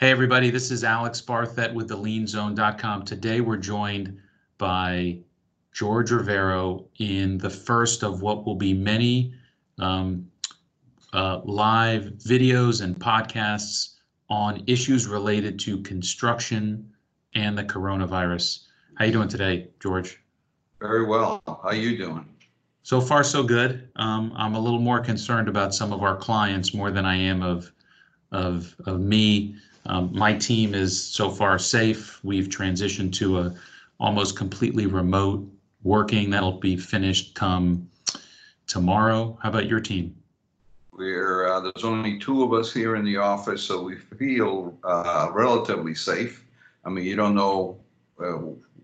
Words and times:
Hey, 0.00 0.12
everybody, 0.12 0.50
this 0.50 0.70
is 0.70 0.84
Alex 0.84 1.20
Barthet 1.20 1.74
with 1.74 1.88
thelienzone.com. 1.88 3.04
Today 3.04 3.40
we're 3.40 3.56
joined 3.56 4.16
by 4.56 5.18
George 5.72 6.12
Rivero 6.12 6.86
in 7.00 7.36
the 7.36 7.50
first 7.50 8.04
of 8.04 8.22
what 8.22 8.46
will 8.46 8.54
be 8.54 8.72
many 8.72 9.34
um, 9.80 10.30
uh, 11.12 11.40
live 11.42 12.12
videos 12.18 12.80
and 12.80 12.96
podcasts 12.96 13.94
on 14.30 14.62
issues 14.68 15.08
related 15.08 15.58
to 15.58 15.82
construction 15.82 16.88
and 17.34 17.58
the 17.58 17.64
coronavirus. 17.64 18.66
How 18.94 19.02
are 19.02 19.06
you 19.08 19.12
doing 19.12 19.28
today, 19.28 19.66
George? 19.80 20.22
Very 20.80 21.06
well. 21.06 21.42
How 21.44 21.58
are 21.64 21.74
you 21.74 21.98
doing? 21.98 22.24
So 22.84 23.00
far, 23.00 23.24
so 23.24 23.42
good. 23.42 23.90
Um, 23.96 24.32
I'm 24.36 24.54
a 24.54 24.60
little 24.60 24.78
more 24.78 25.00
concerned 25.00 25.48
about 25.48 25.74
some 25.74 25.92
of 25.92 26.04
our 26.04 26.14
clients 26.14 26.72
more 26.72 26.92
than 26.92 27.04
I 27.04 27.16
am 27.16 27.42
of 27.42 27.72
of 28.30 28.76
of 28.86 29.00
me. 29.00 29.56
Um, 29.88 30.10
my 30.12 30.34
team 30.34 30.74
is 30.74 31.02
so 31.02 31.30
far 31.30 31.58
safe. 31.58 32.22
We've 32.22 32.48
transitioned 32.48 33.12
to 33.14 33.38
a 33.38 33.54
almost 33.98 34.36
completely 34.36 34.86
remote 34.86 35.48
working. 35.82 36.30
That'll 36.30 36.52
be 36.52 36.76
finished 36.76 37.34
come 37.34 37.88
tomorrow. 38.66 39.38
How 39.42 39.48
about 39.48 39.66
your 39.66 39.80
team? 39.80 40.14
We're 40.92 41.48
uh, 41.48 41.60
there's 41.60 41.84
only 41.84 42.18
two 42.18 42.42
of 42.42 42.52
us 42.52 42.72
here 42.72 42.96
in 42.96 43.04
the 43.04 43.16
office, 43.16 43.62
so 43.62 43.82
we 43.82 43.96
feel 43.96 44.76
uh, 44.84 45.30
relatively 45.32 45.94
safe. 45.94 46.44
I 46.84 46.90
mean, 46.90 47.04
you 47.04 47.16
don't 47.16 47.34
know 47.34 47.78
uh, 48.20 48.38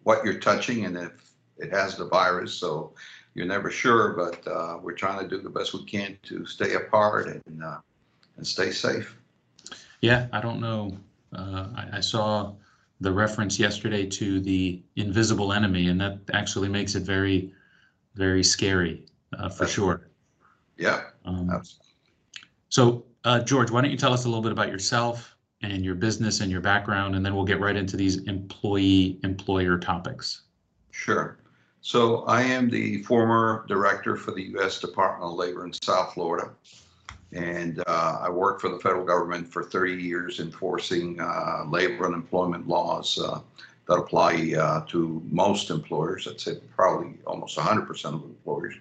what 0.04 0.24
you're 0.24 0.38
touching 0.38 0.84
and 0.84 0.96
if 0.96 1.12
it 1.58 1.70
has 1.70 1.96
the 1.96 2.06
virus, 2.06 2.54
so 2.54 2.92
you're 3.34 3.46
never 3.46 3.70
sure. 3.70 4.12
But 4.12 4.46
uh, 4.46 4.78
we're 4.80 4.94
trying 4.94 5.20
to 5.20 5.28
do 5.28 5.42
the 5.42 5.50
best 5.50 5.74
we 5.74 5.84
can 5.84 6.16
to 6.24 6.46
stay 6.46 6.74
apart 6.74 7.26
and 7.26 7.62
uh, 7.62 7.78
and 8.36 8.46
stay 8.46 8.70
safe. 8.70 9.16
Yeah, 10.04 10.26
I 10.34 10.40
don't 10.42 10.60
know. 10.60 10.98
Uh, 11.34 11.68
I, 11.74 11.96
I 11.96 12.00
saw 12.00 12.52
the 13.00 13.10
reference 13.10 13.58
yesterday 13.58 14.04
to 14.04 14.38
the 14.38 14.82
invisible 14.96 15.50
enemy, 15.54 15.88
and 15.88 15.98
that 15.98 16.18
actually 16.34 16.68
makes 16.68 16.94
it 16.94 17.04
very, 17.04 17.50
very 18.14 18.44
scary 18.44 19.06
uh, 19.38 19.48
for 19.48 19.66
sure. 19.66 20.10
Yeah, 20.76 21.04
Um, 21.24 21.48
absolutely. 21.48 21.86
so, 22.68 23.06
uh, 23.24 23.40
George, 23.40 23.70
why 23.70 23.80
don't 23.80 23.90
you 23.90 23.96
tell 23.96 24.12
us 24.12 24.26
a 24.26 24.28
little 24.28 24.42
bit 24.42 24.52
about 24.52 24.68
yourself 24.68 25.34
and 25.62 25.82
your 25.82 25.94
business 25.94 26.40
and 26.40 26.52
your 26.52 26.60
background, 26.60 27.16
and 27.16 27.24
then 27.24 27.34
we'll 27.34 27.46
get 27.46 27.58
right 27.58 27.76
into 27.76 27.96
these 27.96 28.18
employee 28.24 29.18
employer 29.22 29.78
topics. 29.78 30.42
Sure. 30.90 31.38
So 31.80 32.24
I 32.24 32.42
am 32.42 32.68
the 32.68 33.02
former 33.04 33.64
director 33.68 34.16
for 34.16 34.32
the 34.32 34.42
U.S. 34.50 34.80
Department 34.80 35.32
of 35.32 35.38
Labor 35.38 35.64
in 35.64 35.72
South 35.72 36.12
Florida. 36.12 36.50
And 37.34 37.82
uh, 37.88 38.18
I 38.22 38.30
worked 38.30 38.60
for 38.60 38.70
the 38.70 38.78
federal 38.78 39.04
government 39.04 39.52
for 39.52 39.64
30 39.64 40.00
years 40.00 40.38
enforcing 40.38 41.20
uh, 41.20 41.64
labor 41.68 42.06
and 42.06 42.14
employment 42.14 42.68
laws 42.68 43.18
uh, 43.18 43.40
that 43.88 43.94
apply 43.94 44.54
uh, 44.56 44.84
to 44.86 45.20
most 45.30 45.70
employers. 45.70 46.28
I'd 46.28 46.40
say 46.40 46.58
probably 46.76 47.14
almost 47.26 47.58
100% 47.58 48.04
of 48.06 48.22
employers. 48.22 48.76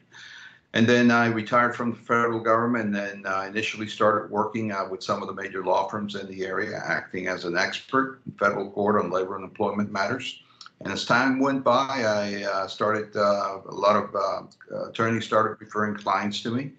And 0.75 0.87
then 0.87 1.09
I 1.09 1.27
retired 1.27 1.75
from 1.75 1.91
the 1.91 1.97
federal 1.97 2.39
government 2.39 2.85
and 2.85 2.95
then 2.95 3.23
uh, 3.25 3.41
initially 3.41 3.87
started 3.87 4.31
working 4.31 4.71
uh, 4.71 4.87
with 4.89 5.03
some 5.03 5.21
of 5.21 5.27
the 5.27 5.33
major 5.33 5.63
law 5.63 5.87
firms 5.87 6.15
in 6.15 6.27
the 6.27 6.45
area, 6.45 6.79
acting 6.83 7.27
as 7.27 7.45
an 7.45 7.57
expert 7.57 8.21
in 8.25 8.33
federal 8.33 8.69
court 8.69 9.03
on 9.03 9.11
labor 9.11 9.35
and 9.35 9.43
employment 9.43 9.91
matters. 9.91 10.41
And 10.81 10.91
as 10.91 11.05
time 11.05 11.39
went 11.39 11.63
by, 11.63 11.71
I 11.73 12.67
started, 12.67 13.15
a 13.15 13.61
lot 13.69 13.95
of 13.95 14.49
attorneys 14.89 15.25
started 15.25 15.57
referring 15.59 15.95
clients 15.95 16.41
to 16.43 16.51
me. 16.51 16.71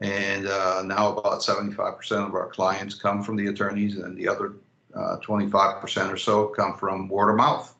And 0.00 0.48
uh, 0.48 0.82
now 0.84 1.16
about 1.16 1.40
75% 1.40 2.26
of 2.26 2.34
our 2.34 2.48
clients 2.48 2.94
come 2.94 3.22
from 3.22 3.36
the 3.36 3.46
attorneys, 3.46 3.96
and 3.98 4.16
the 4.16 4.28
other 4.28 4.54
25% 4.94 6.12
or 6.12 6.16
so 6.16 6.46
come 6.48 6.76
from 6.76 7.08
word 7.08 7.30
of 7.30 7.36
mouth. 7.36 7.74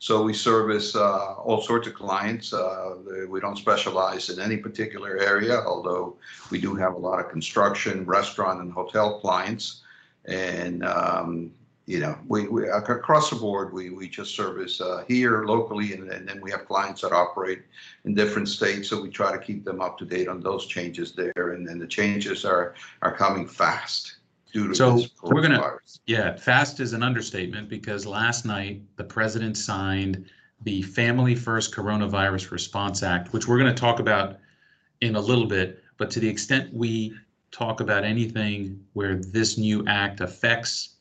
So 0.00 0.22
we 0.22 0.32
service 0.32 0.94
uh, 0.94 1.34
all 1.34 1.60
sorts 1.60 1.88
of 1.88 1.94
clients. 1.94 2.52
Uh, 2.52 2.94
we 3.28 3.40
don't 3.40 3.56
specialize 3.58 4.30
in 4.30 4.40
any 4.40 4.56
particular 4.56 5.18
area, 5.18 5.60
although 5.66 6.16
we 6.50 6.60
do 6.60 6.74
have 6.76 6.94
a 6.94 6.98
lot 6.98 7.18
of 7.18 7.28
construction, 7.30 8.04
restaurant, 8.04 8.60
and 8.60 8.72
hotel 8.72 9.18
clients. 9.18 9.82
And 10.26 10.84
um, 10.84 11.50
you 11.88 12.00
know, 12.00 12.18
we, 12.26 12.46
we 12.48 12.68
across 12.68 13.30
the 13.30 13.36
board, 13.36 13.72
we 13.72 13.88
we 13.88 14.10
just 14.10 14.36
service 14.36 14.78
uh, 14.78 15.04
here 15.08 15.46
locally, 15.46 15.94
and, 15.94 16.10
and 16.10 16.28
then 16.28 16.38
we 16.42 16.50
have 16.50 16.66
clients 16.66 17.00
that 17.00 17.12
operate 17.12 17.62
in 18.04 18.14
different 18.14 18.46
states. 18.46 18.90
So 18.90 19.00
we 19.00 19.08
try 19.08 19.32
to 19.32 19.38
keep 19.38 19.64
them 19.64 19.80
up 19.80 19.96
to 20.00 20.04
date 20.04 20.28
on 20.28 20.42
those 20.42 20.66
changes 20.66 21.12
there, 21.12 21.52
and 21.54 21.66
then 21.66 21.78
the 21.78 21.86
changes 21.86 22.44
are 22.44 22.74
are 23.00 23.16
coming 23.16 23.46
fast 23.48 24.18
due 24.52 24.68
to 24.68 24.74
So, 24.74 24.98
this 24.98 25.08
we're 25.22 25.40
gonna- 25.40 25.58
coronavirus. 25.60 26.00
Yeah, 26.06 26.36
fast 26.36 26.78
is 26.80 26.92
an 26.92 27.02
understatement 27.02 27.70
because 27.70 28.04
last 28.04 28.44
night 28.44 28.82
the 28.96 29.04
president 29.04 29.56
signed 29.56 30.26
the 30.64 30.82
Family 30.82 31.34
First 31.34 31.74
Coronavirus 31.74 32.50
Response 32.50 33.02
Act, 33.02 33.32
which 33.32 33.48
we're 33.48 33.58
going 33.58 33.74
to 33.74 33.80
talk 33.80 33.98
about 33.98 34.36
in 35.00 35.16
a 35.16 35.20
little 35.20 35.46
bit. 35.46 35.82
But 35.96 36.10
to 36.10 36.20
the 36.20 36.28
extent 36.28 36.74
we 36.74 37.14
talk 37.52 37.80
about 37.80 38.04
anything 38.04 38.84
where 38.92 39.14
this 39.16 39.56
new 39.56 39.86
act 39.86 40.20
affects 40.20 40.96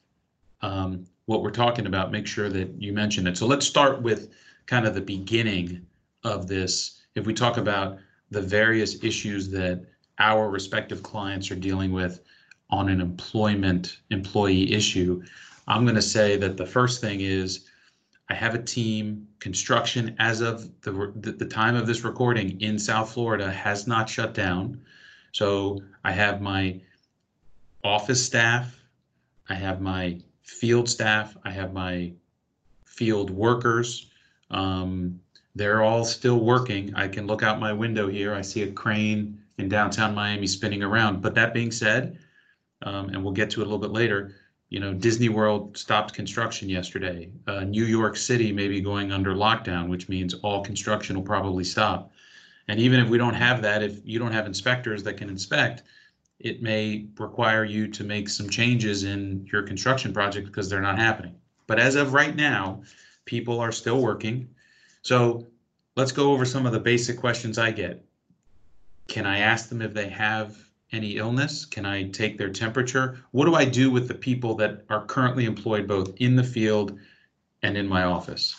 um, 0.61 1.05
what 1.25 1.43
we're 1.43 1.51
talking 1.51 1.85
about, 1.85 2.11
make 2.11 2.27
sure 2.27 2.49
that 2.49 2.69
you 2.81 2.93
mention 2.93 3.27
it. 3.27 3.37
So 3.37 3.45
let's 3.45 3.65
start 3.65 4.01
with 4.01 4.29
kind 4.65 4.85
of 4.85 4.95
the 4.95 5.01
beginning 5.01 5.85
of 6.23 6.47
this. 6.47 7.01
If 7.15 7.25
we 7.25 7.33
talk 7.33 7.57
about 7.57 7.97
the 8.31 8.41
various 8.41 9.03
issues 9.03 9.49
that 9.49 9.85
our 10.19 10.49
respective 10.49 11.03
clients 11.03 11.51
are 11.51 11.55
dealing 11.55 11.91
with 11.91 12.21
on 12.69 12.89
an 12.89 13.01
employment 13.01 13.99
employee 14.09 14.73
issue, 14.73 15.23
I'm 15.67 15.83
going 15.83 15.95
to 15.95 16.01
say 16.01 16.37
that 16.37 16.57
the 16.57 16.65
first 16.65 17.01
thing 17.01 17.21
is 17.21 17.67
I 18.29 18.33
have 18.33 18.55
a 18.55 18.63
team. 18.63 19.27
Construction, 19.39 20.15
as 20.19 20.41
of 20.41 20.81
the, 20.81 21.13
the, 21.15 21.31
the 21.31 21.45
time 21.45 21.75
of 21.75 21.87
this 21.87 22.03
recording 22.03 22.59
in 22.59 22.79
South 22.79 23.13
Florida, 23.13 23.51
has 23.51 23.85
not 23.85 24.09
shut 24.09 24.33
down. 24.33 24.81
So 25.31 25.79
I 26.03 26.11
have 26.11 26.41
my 26.41 26.81
office 27.83 28.25
staff, 28.25 28.75
I 29.47 29.53
have 29.53 29.79
my 29.79 30.19
field 30.47 30.89
staff, 30.89 31.37
I 31.43 31.51
have 31.51 31.73
my 31.73 32.11
field 32.85 33.29
workers. 33.29 34.07
Um, 34.49 35.19
they're 35.55 35.83
all 35.83 36.05
still 36.05 36.39
working. 36.39 36.93
I 36.95 37.07
can 37.07 37.27
look 37.27 37.43
out 37.43 37.59
my 37.59 37.73
window 37.73 38.07
here. 38.07 38.33
I 38.33 38.41
see 38.41 38.63
a 38.63 38.71
crane 38.71 39.39
in 39.57 39.69
downtown 39.69 40.15
Miami 40.15 40.47
spinning 40.47 40.83
around. 40.83 41.21
But 41.21 41.35
that 41.35 41.53
being 41.53 41.71
said, 41.71 42.17
um, 42.83 43.09
and 43.09 43.23
we'll 43.23 43.33
get 43.33 43.49
to 43.51 43.61
it 43.61 43.63
a 43.63 43.69
little 43.69 43.79
bit 43.79 43.91
later. 43.91 44.35
You 44.69 44.79
know, 44.79 44.93
Disney 44.93 45.29
World 45.29 45.77
stopped 45.77 46.13
construction 46.13 46.69
yesterday. 46.69 47.29
Uh, 47.47 47.61
New 47.61 47.85
York 47.85 48.15
City 48.15 48.51
may 48.51 48.67
be 48.67 48.81
going 48.81 49.11
under 49.11 49.33
lockdown, 49.33 49.87
which 49.87 50.09
means 50.09 50.33
all 50.35 50.63
construction 50.63 51.15
will 51.15 51.23
probably 51.23 51.63
stop. 51.63 52.11
And 52.67 52.79
even 52.79 52.99
if 52.99 53.09
we 53.09 53.17
don't 53.17 53.33
have 53.33 53.61
that, 53.61 53.81
if 53.81 53.99
you 54.05 54.19
don't 54.19 54.33
have 54.33 54.45
inspectors 54.45 55.03
that 55.03 55.15
can 55.17 55.29
inspect, 55.29 55.83
it 56.39 56.61
may 56.61 57.07
require 57.17 57.63
you 57.63 57.87
to 57.87 58.03
make 58.03 58.29
some 58.29 58.49
changes 58.49 59.03
in 59.03 59.47
your 59.51 59.63
construction 59.63 60.13
project 60.13 60.47
because 60.47 60.69
they're 60.69 60.81
not 60.81 60.99
happening. 60.99 61.35
But 61.65 61.79
as 61.79 61.95
of 61.95 62.13
right 62.13 62.35
now, 62.35 62.83
people 63.25 63.59
are 63.59 63.71
still 63.71 64.01
working. 64.01 64.49
So 65.01 65.47
let's 65.95 66.11
go 66.11 66.31
over 66.31 66.45
some 66.45 66.65
of 66.65 66.71
the 66.71 66.79
basic 66.79 67.17
questions 67.17 67.57
I 67.57 67.71
get. 67.71 68.03
Can 69.07 69.25
I 69.25 69.39
ask 69.39 69.69
them 69.69 69.81
if 69.81 69.93
they 69.93 70.09
have 70.09 70.57
any 70.91 71.17
illness? 71.17 71.65
Can 71.65 71.85
I 71.85 72.09
take 72.09 72.37
their 72.37 72.49
temperature? 72.49 73.19
What 73.31 73.45
do 73.45 73.55
I 73.55 73.65
do 73.65 73.89
with 73.91 74.07
the 74.07 74.13
people 74.13 74.55
that 74.55 74.85
are 74.89 75.05
currently 75.05 75.45
employed 75.45 75.87
both 75.87 76.13
in 76.17 76.35
the 76.35 76.43
field 76.43 76.97
and 77.63 77.77
in 77.77 77.87
my 77.87 78.03
office? 78.03 78.55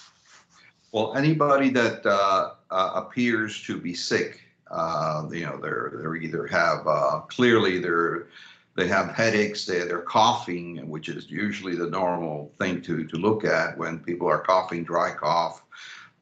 Well, 0.92 1.14
anybody 1.14 1.70
that 1.70 2.04
uh, 2.04 2.52
uh, 2.70 2.90
appears 2.94 3.62
to 3.64 3.78
be 3.78 3.94
sick, 3.94 4.40
uh, 4.70 5.26
you 5.30 5.44
know, 5.44 5.58
they're 5.58 5.92
they're 5.94 6.16
either 6.16 6.46
have 6.46 6.86
uh, 6.86 7.20
clearly 7.28 7.78
they're 7.78 8.28
they 8.76 8.86
have 8.86 9.10
headaches, 9.14 9.64
they 9.64 9.80
they're 9.80 10.02
coughing, 10.02 10.88
which 10.88 11.08
is 11.08 11.30
usually 11.30 11.74
the 11.74 11.90
normal 11.90 12.52
thing 12.58 12.80
to 12.82 13.04
to 13.04 13.16
look 13.16 13.44
at 13.44 13.76
when 13.78 13.98
people 13.98 14.28
are 14.28 14.40
coughing, 14.40 14.84
dry 14.84 15.12
cough. 15.12 15.62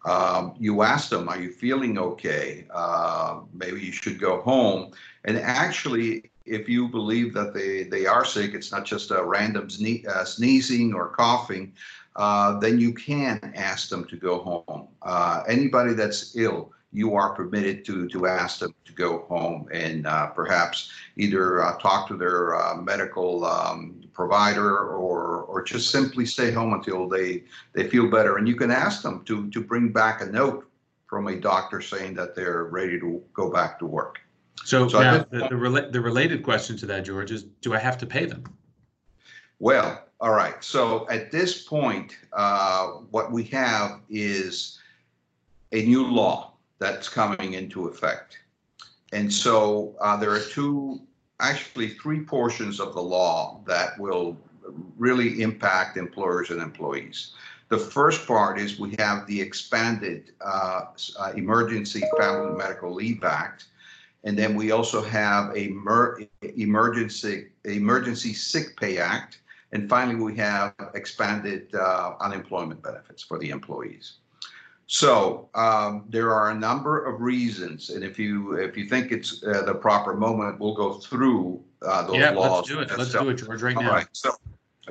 Um, 0.04 0.54
you 0.58 0.82
ask 0.82 1.10
them, 1.10 1.28
"Are 1.28 1.40
you 1.40 1.50
feeling 1.50 1.98
okay? 1.98 2.66
Uh, 2.72 3.40
maybe 3.52 3.80
you 3.80 3.92
should 3.92 4.20
go 4.20 4.40
home." 4.40 4.92
And 5.24 5.36
actually, 5.36 6.30
if 6.44 6.68
you 6.68 6.88
believe 6.88 7.34
that 7.34 7.52
they 7.52 7.82
they 7.84 8.06
are 8.06 8.24
sick, 8.24 8.54
it's 8.54 8.70
not 8.72 8.84
just 8.84 9.10
a 9.10 9.22
random 9.22 9.68
sne- 9.68 10.06
uh, 10.06 10.24
sneezing 10.24 10.94
or 10.94 11.08
coughing 11.08 11.72
uh, 12.16 12.58
then 12.58 12.80
you 12.80 12.92
can 12.92 13.38
ask 13.54 13.88
them 13.88 14.04
to 14.06 14.16
go 14.16 14.38
home. 14.38 14.88
Uh, 15.02 15.42
anybody 15.46 15.92
that's 15.92 16.34
ill, 16.36 16.72
you 16.92 17.14
are 17.14 17.34
permitted 17.34 17.84
to 17.84 18.08
to 18.08 18.26
ask 18.26 18.60
them 18.60 18.74
to 18.84 18.92
go 18.92 19.26
home 19.28 19.68
and 19.72 20.06
uh, 20.06 20.28
perhaps 20.28 20.90
either 21.16 21.62
uh, 21.62 21.76
talk 21.78 22.08
to 22.08 22.16
their 22.16 22.56
uh, 22.56 22.76
medical 22.76 23.44
um, 23.44 24.02
provider 24.12 24.78
or 24.88 25.42
or 25.42 25.62
just 25.62 25.90
simply 25.90 26.24
stay 26.24 26.50
home 26.50 26.72
until 26.72 27.08
they 27.08 27.44
they 27.72 27.88
feel 27.88 28.10
better. 28.10 28.36
And 28.38 28.48
you 28.48 28.56
can 28.56 28.70
ask 28.70 29.02
them 29.02 29.24
to 29.24 29.50
to 29.50 29.60
bring 29.60 29.92
back 29.92 30.20
a 30.20 30.26
note 30.26 30.66
from 31.06 31.28
a 31.28 31.36
doctor 31.36 31.80
saying 31.80 32.14
that 32.14 32.34
they're 32.34 32.64
ready 32.64 32.98
to 32.98 33.22
go 33.32 33.50
back 33.50 33.78
to 33.78 33.86
work. 33.86 34.18
So, 34.64 34.88
So 34.88 35.00
now 35.00 35.18
the, 35.30 35.38
the, 35.38 35.54
rela- 35.54 35.92
the 35.92 36.00
related 36.00 36.42
question 36.42 36.76
to 36.78 36.86
that, 36.86 37.04
George, 37.04 37.30
is 37.30 37.44
do 37.60 37.74
I 37.74 37.78
have 37.78 37.96
to 37.98 38.06
pay 38.06 38.26
them? 38.26 38.42
Well, 39.60 40.04
all 40.20 40.32
right. 40.32 40.62
So 40.64 41.06
at 41.08 41.30
this 41.30 41.62
point, 41.62 42.16
uh, 42.32 42.86
what 43.10 43.30
we 43.30 43.44
have 43.44 44.00
is 44.10 44.80
a 45.72 45.82
new 45.84 46.04
law 46.04 46.55
that's 46.78 47.08
coming 47.08 47.54
into 47.54 47.88
effect. 47.88 48.38
And 49.12 49.32
so 49.32 49.94
uh, 50.00 50.16
there 50.16 50.30
are 50.30 50.40
two, 50.40 51.00
actually 51.40 51.90
three 51.90 52.20
portions 52.20 52.80
of 52.80 52.94
the 52.94 53.02
law 53.02 53.60
that 53.66 53.98
will 53.98 54.36
really 54.96 55.42
impact 55.42 55.96
employers 55.96 56.50
and 56.50 56.60
employees. 56.60 57.32
The 57.68 57.78
first 57.78 58.26
part 58.26 58.58
is 58.58 58.78
we 58.78 58.94
have 58.98 59.26
the 59.26 59.40
expanded 59.40 60.32
uh, 60.40 60.86
uh, 61.18 61.32
Emergency 61.36 62.02
Family 62.18 62.56
Medical 62.56 62.94
Leave 62.94 63.24
Act. 63.24 63.66
And 64.24 64.36
then 64.36 64.54
we 64.54 64.70
also 64.72 65.02
have 65.02 65.56
a 65.56 65.68
mer- 65.68 66.20
emergency 66.42 67.48
emergency 67.64 68.34
sick 68.34 68.76
pay 68.76 68.98
act. 68.98 69.40
And 69.72 69.88
finally, 69.88 70.16
we 70.16 70.36
have 70.36 70.74
expanded 70.94 71.74
uh, 71.74 72.14
unemployment 72.20 72.82
benefits 72.82 73.22
for 73.22 73.38
the 73.38 73.50
employees. 73.50 74.18
So 74.86 75.48
um, 75.54 76.04
there 76.08 76.32
are 76.32 76.50
a 76.50 76.54
number 76.54 77.04
of 77.04 77.20
reasons, 77.20 77.90
and 77.90 78.04
if 78.04 78.18
you 78.20 78.52
if 78.54 78.76
you 78.76 78.88
think 78.88 79.10
it's 79.10 79.42
uh, 79.42 79.62
the 79.62 79.74
proper 79.74 80.14
moment, 80.14 80.60
we'll 80.60 80.76
go 80.76 80.94
through 80.94 81.60
uh, 81.82 82.06
those 82.06 82.16
Yeah, 82.16 82.30
laws. 82.30 82.52
let's 82.52 82.68
do 82.68 82.80
it. 82.80 82.96
Let's 82.96 83.10
do 83.12 83.28
it, 83.28 83.34
George, 83.34 83.62
right 83.62 83.76
All 83.76 83.82
now. 83.82 83.90
right, 83.90 84.06
so 84.12 84.30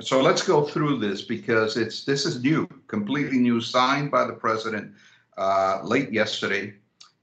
so 0.00 0.20
let's 0.20 0.42
go 0.42 0.64
through 0.64 0.98
this 0.98 1.22
because 1.22 1.78
it's 1.78 2.04
this 2.04 2.26
is 2.26 2.42
new, 2.42 2.68
completely 2.88 3.38
new, 3.38 3.58
signed 3.58 4.10
by 4.10 4.26
the 4.26 4.34
president 4.34 4.92
uh, 5.38 5.80
late 5.82 6.12
yesterday, 6.12 6.74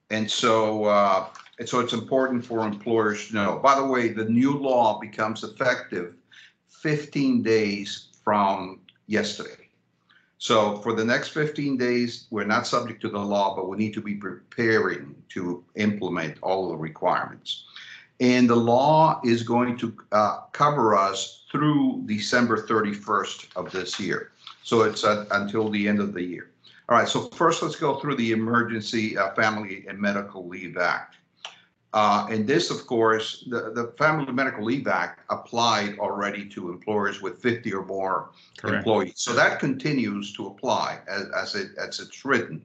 and 0.10 0.30
so 0.30 0.86
uh, 0.86 1.28
and 1.60 1.70
so 1.70 1.80
it's 1.80 1.94
important 1.94 2.44
for 2.44 2.66
employers 2.66 3.28
to 3.28 3.36
know. 3.36 3.60
By 3.62 3.76
the 3.76 3.86
way, 3.86 4.10
the 4.10 4.26
new 4.26 4.58
law 4.58 5.00
becomes 5.00 5.44
effective 5.44 6.16
15 6.70 7.44
days 7.44 8.08
from 8.24 8.80
yesterday. 9.06 9.63
So 10.44 10.76
for 10.80 10.92
the 10.92 11.06
next 11.06 11.30
15 11.30 11.78
days, 11.78 12.28
we're 12.30 12.44
not 12.44 12.68
subject 12.68 13.00
to 13.04 13.10
the 13.10 13.18
law, 13.18 13.56
but 13.56 13.70
we 13.70 13.78
need 13.78 13.94
to 13.94 14.02
be 14.02 14.16
preparing 14.16 15.16
to 15.30 15.64
implement 15.76 16.38
all 16.42 16.68
the 16.68 16.76
requirements. 16.76 17.64
And 18.20 18.50
the 18.50 18.58
law 18.58 19.22
is 19.24 19.42
going 19.42 19.78
to 19.78 19.96
uh, 20.12 20.42
cover 20.52 20.96
us 20.96 21.46
through 21.50 22.04
December 22.08 22.68
31st 22.68 23.56
of 23.56 23.72
this 23.72 23.98
year. 24.02 24.34
So 24.64 24.82
it's 24.82 25.06
uh, 25.06 25.28
until 25.32 25.70
the 25.70 25.88
end 25.88 26.02
of 26.02 26.14
the 26.14 26.24
year. 26.24 26.52
All 26.90 26.98
right, 26.98 27.08
so 27.08 27.28
first 27.28 27.64
let's 27.64 27.78
go 27.78 28.02
through 28.02 28.18
the 28.18 28.34
Emergency 28.34 29.18
uh, 29.18 29.34
Family 29.36 29.86
and 29.88 29.98
Medical 29.98 30.46
Leave 30.46 30.76
Act. 30.76 31.16
Uh, 31.94 32.26
and 32.32 32.48
this, 32.48 32.72
of 32.72 32.88
course, 32.88 33.44
the, 33.48 33.72
the 33.72 33.94
Family 34.00 34.32
Medical 34.34 34.64
Leave 34.64 34.88
Act 34.88 35.22
applied 35.30 36.00
already 36.00 36.50
to 36.50 36.72
employers 36.72 37.22
with 37.22 37.40
50 37.40 37.72
or 37.72 37.86
more 37.86 38.32
Correct. 38.58 38.78
employees. 38.78 39.14
So 39.16 39.34
that 39.34 39.60
continues 39.60 40.34
to 40.34 40.48
apply 40.48 41.00
as, 41.08 41.30
as 41.30 41.56
it 41.56 41.72
as 41.78 42.00
it's 42.00 42.26
written. 42.26 42.64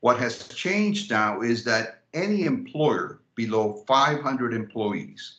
What 0.00 0.18
has 0.18 0.48
changed 0.48 1.10
now 1.10 1.40
is 1.40 1.64
that 1.64 2.02
any 2.12 2.44
employer 2.44 3.20
below 3.34 3.82
500 3.86 4.52
employees 4.52 5.38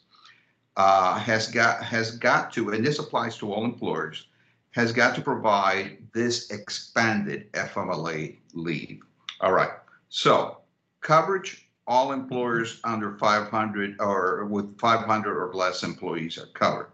uh, 0.76 1.20
has 1.20 1.48
got 1.48 1.84
has 1.84 2.18
got 2.18 2.52
to, 2.54 2.72
and 2.72 2.84
this 2.84 2.98
applies 2.98 3.38
to 3.38 3.54
all 3.54 3.66
employers, 3.66 4.26
has 4.72 4.92
got 4.92 5.14
to 5.14 5.22
provide 5.22 5.98
this 6.12 6.50
expanded 6.50 7.52
FMLA 7.54 8.38
leave. 8.54 9.04
All 9.42 9.54
right. 9.54 9.72
So 10.10 10.58
coverage 11.02 11.67
all 11.88 12.12
employers 12.12 12.80
under 12.84 13.18
500 13.18 13.96
or 14.00 14.46
with 14.46 14.78
500 14.78 15.38
or 15.38 15.54
less 15.54 15.84
employees 15.84 16.38
are 16.38 16.48
covered. 16.48 16.92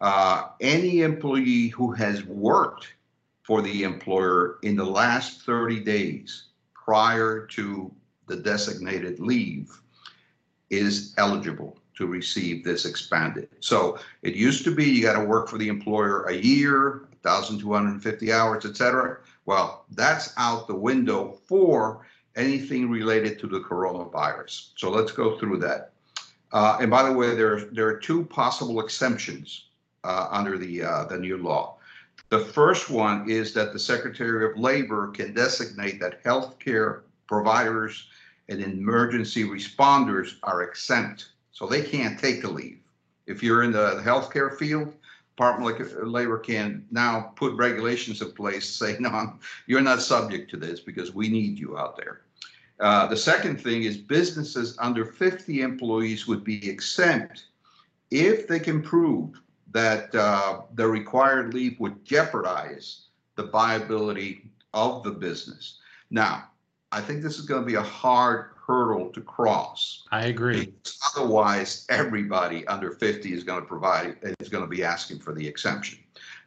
Uh, 0.00 0.48
any 0.60 1.00
employee 1.00 1.68
who 1.68 1.90
has 1.92 2.22
worked 2.24 2.94
for 3.42 3.62
the 3.62 3.82
employer 3.82 4.58
in 4.62 4.76
the 4.76 4.84
last 4.84 5.42
30 5.42 5.80
days 5.80 6.48
prior 6.74 7.46
to 7.46 7.90
the 8.26 8.36
designated 8.36 9.18
leave 9.18 9.80
is 10.70 11.14
eligible 11.16 11.78
to 11.96 12.06
receive 12.06 12.62
this 12.62 12.84
expanded. 12.84 13.48
So 13.60 13.98
it 14.22 14.34
used 14.34 14.62
to 14.64 14.74
be 14.74 14.84
you 14.84 15.02
got 15.02 15.18
to 15.18 15.26
work 15.26 15.48
for 15.48 15.58
the 15.58 15.68
employer 15.68 16.24
a 16.24 16.34
year, 16.34 17.08
1,250 17.22 18.32
hours, 18.32 18.66
et 18.66 18.76
cetera. 18.76 19.18
Well, 19.46 19.86
that's 19.90 20.32
out 20.36 20.68
the 20.68 20.76
window 20.76 21.38
for 21.46 22.06
anything 22.38 22.88
related 22.88 23.38
to 23.40 23.46
the 23.46 23.60
coronavirus. 23.60 24.70
So 24.76 24.90
let's 24.90 25.12
go 25.12 25.38
through 25.38 25.58
that. 25.58 25.92
Uh, 26.52 26.78
and 26.80 26.90
by 26.90 27.02
the 27.02 27.12
way, 27.12 27.34
there, 27.34 27.60
there 27.66 27.86
are 27.86 27.98
two 27.98 28.24
possible 28.24 28.80
exemptions 28.80 29.66
uh, 30.04 30.28
under 30.30 30.56
the, 30.56 30.82
uh, 30.82 31.04
the 31.04 31.18
new 31.18 31.36
law. 31.36 31.76
The 32.30 32.38
first 32.38 32.90
one 32.90 33.28
is 33.28 33.52
that 33.54 33.72
the 33.72 33.78
Secretary 33.78 34.50
of 34.50 34.58
Labor 34.58 35.08
can 35.08 35.34
designate 35.34 36.00
that 36.00 36.22
healthcare 36.24 37.00
providers 37.26 38.08
and 38.48 38.62
emergency 38.62 39.44
responders 39.44 40.36
are 40.42 40.62
exempt, 40.62 41.30
so 41.52 41.66
they 41.66 41.82
can't 41.82 42.18
take 42.18 42.42
the 42.42 42.50
leave. 42.50 42.78
If 43.26 43.42
you're 43.42 43.62
in 43.62 43.72
the 43.72 44.00
healthcare 44.04 44.56
field, 44.56 44.94
Department 45.38 45.80
of 45.80 46.08
Labor 46.08 46.38
can 46.38 46.84
now 46.90 47.32
put 47.36 47.54
regulations 47.54 48.20
in 48.22 48.32
place 48.32 48.68
saying, 48.68 48.96
no, 49.00 49.34
you're 49.66 49.80
not 49.80 50.02
subject 50.02 50.50
to 50.50 50.56
this 50.56 50.80
because 50.80 51.14
we 51.14 51.28
need 51.28 51.58
you 51.58 51.78
out 51.78 51.96
there. 51.96 52.22
Uh, 52.80 53.06
the 53.06 53.16
second 53.16 53.60
thing 53.60 53.82
is 53.82 53.96
businesses 53.96 54.76
under 54.78 55.04
50 55.04 55.62
employees 55.62 56.26
would 56.26 56.44
be 56.44 56.68
exempt 56.68 57.46
if 58.10 58.46
they 58.46 58.60
can 58.60 58.82
prove 58.82 59.40
that 59.72 60.14
uh, 60.14 60.62
the 60.74 60.86
required 60.86 61.52
leave 61.54 61.78
would 61.80 62.04
jeopardize 62.04 63.06
the 63.34 63.44
viability 63.44 64.50
of 64.74 65.02
the 65.02 65.10
business. 65.10 65.78
Now, 66.10 66.50
I 66.92 67.00
think 67.00 67.22
this 67.22 67.38
is 67.38 67.44
going 67.44 67.62
to 67.62 67.66
be 67.66 67.74
a 67.74 67.82
hard 67.82 68.50
hurdle 68.66 69.10
to 69.10 69.20
cross. 69.20 70.04
I 70.10 70.26
agree. 70.26 70.72
Otherwise, 71.14 71.86
everybody 71.88 72.66
under 72.66 72.92
50 72.92 73.32
is 73.32 73.42
going 73.42 73.60
to 73.60 73.66
provide, 73.66 74.16
is 74.40 74.48
going 74.48 74.64
to 74.64 74.68
be 74.68 74.84
asking 74.84 75.18
for 75.18 75.34
the 75.34 75.46
exemption. 75.46 75.98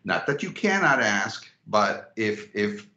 Not 0.03 0.25
that 0.27 0.41
you 0.41 0.51
cannot 0.51 1.01
ask, 1.01 1.47
but 1.67 2.11
if, 2.15 2.55
if 2.55 2.87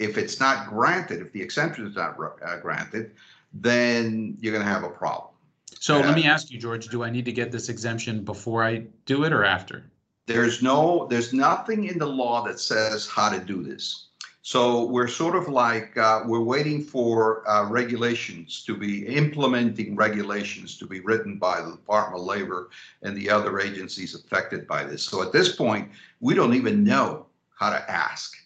if 0.00 0.16
it's 0.16 0.40
not 0.40 0.66
granted, 0.66 1.20
if 1.20 1.30
the 1.30 1.42
exemption 1.42 1.86
is 1.86 1.94
not 1.94 2.16
uh, 2.18 2.56
granted, 2.56 3.12
then 3.52 4.36
you're 4.40 4.52
going 4.52 4.64
to 4.64 4.72
have 4.72 4.82
a 4.82 4.88
problem. 4.88 5.30
So 5.78 6.00
let 6.00 6.14
me 6.14 6.24
ask 6.24 6.50
you, 6.50 6.58
George, 6.58 6.88
do 6.88 7.04
I 7.04 7.10
need 7.10 7.24
to 7.26 7.32
get 7.32 7.52
this 7.52 7.68
exemption 7.68 8.24
before 8.24 8.64
I 8.64 8.86
do 9.06 9.24
it 9.24 9.32
or 9.32 9.44
after? 9.44 9.84
There's 10.26 10.62
no, 10.62 11.06
there's 11.08 11.32
nothing 11.32 11.84
in 11.84 11.98
the 11.98 12.06
law 12.06 12.42
that 12.44 12.58
says 12.60 13.06
how 13.06 13.28
to 13.30 13.38
do 13.38 13.62
this. 13.62 14.06
So 14.42 14.84
we're 14.84 15.08
sort 15.08 15.36
of 15.36 15.48
like, 15.48 15.96
uh, 15.96 16.22
we're 16.26 16.40
waiting 16.40 16.82
for 16.82 17.48
uh, 17.48 17.68
regulations 17.68 18.64
to 18.64 18.74
be, 18.74 19.06
implementing 19.06 19.96
regulations 19.96 20.78
to 20.78 20.86
be 20.86 21.00
written 21.00 21.38
by 21.38 21.60
the 21.60 21.72
Department 21.72 22.20
of 22.20 22.26
Labor 22.26 22.70
and 23.02 23.16
the 23.16 23.28
other 23.28 23.60
agencies 23.60 24.14
affected 24.14 24.66
by 24.66 24.84
this. 24.84 25.02
So 25.02 25.22
at 25.22 25.32
this 25.32 25.56
point, 25.56 25.90
we 26.20 26.34
don't 26.34 26.54
even 26.54 26.84
know 26.84 27.26
how 27.58 27.70
to 27.70 27.90
ask 27.90 28.39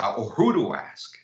uh, 0.00 0.14
or 0.16 0.30
who 0.30 0.52
to 0.52 0.74
ask. 0.74 1.16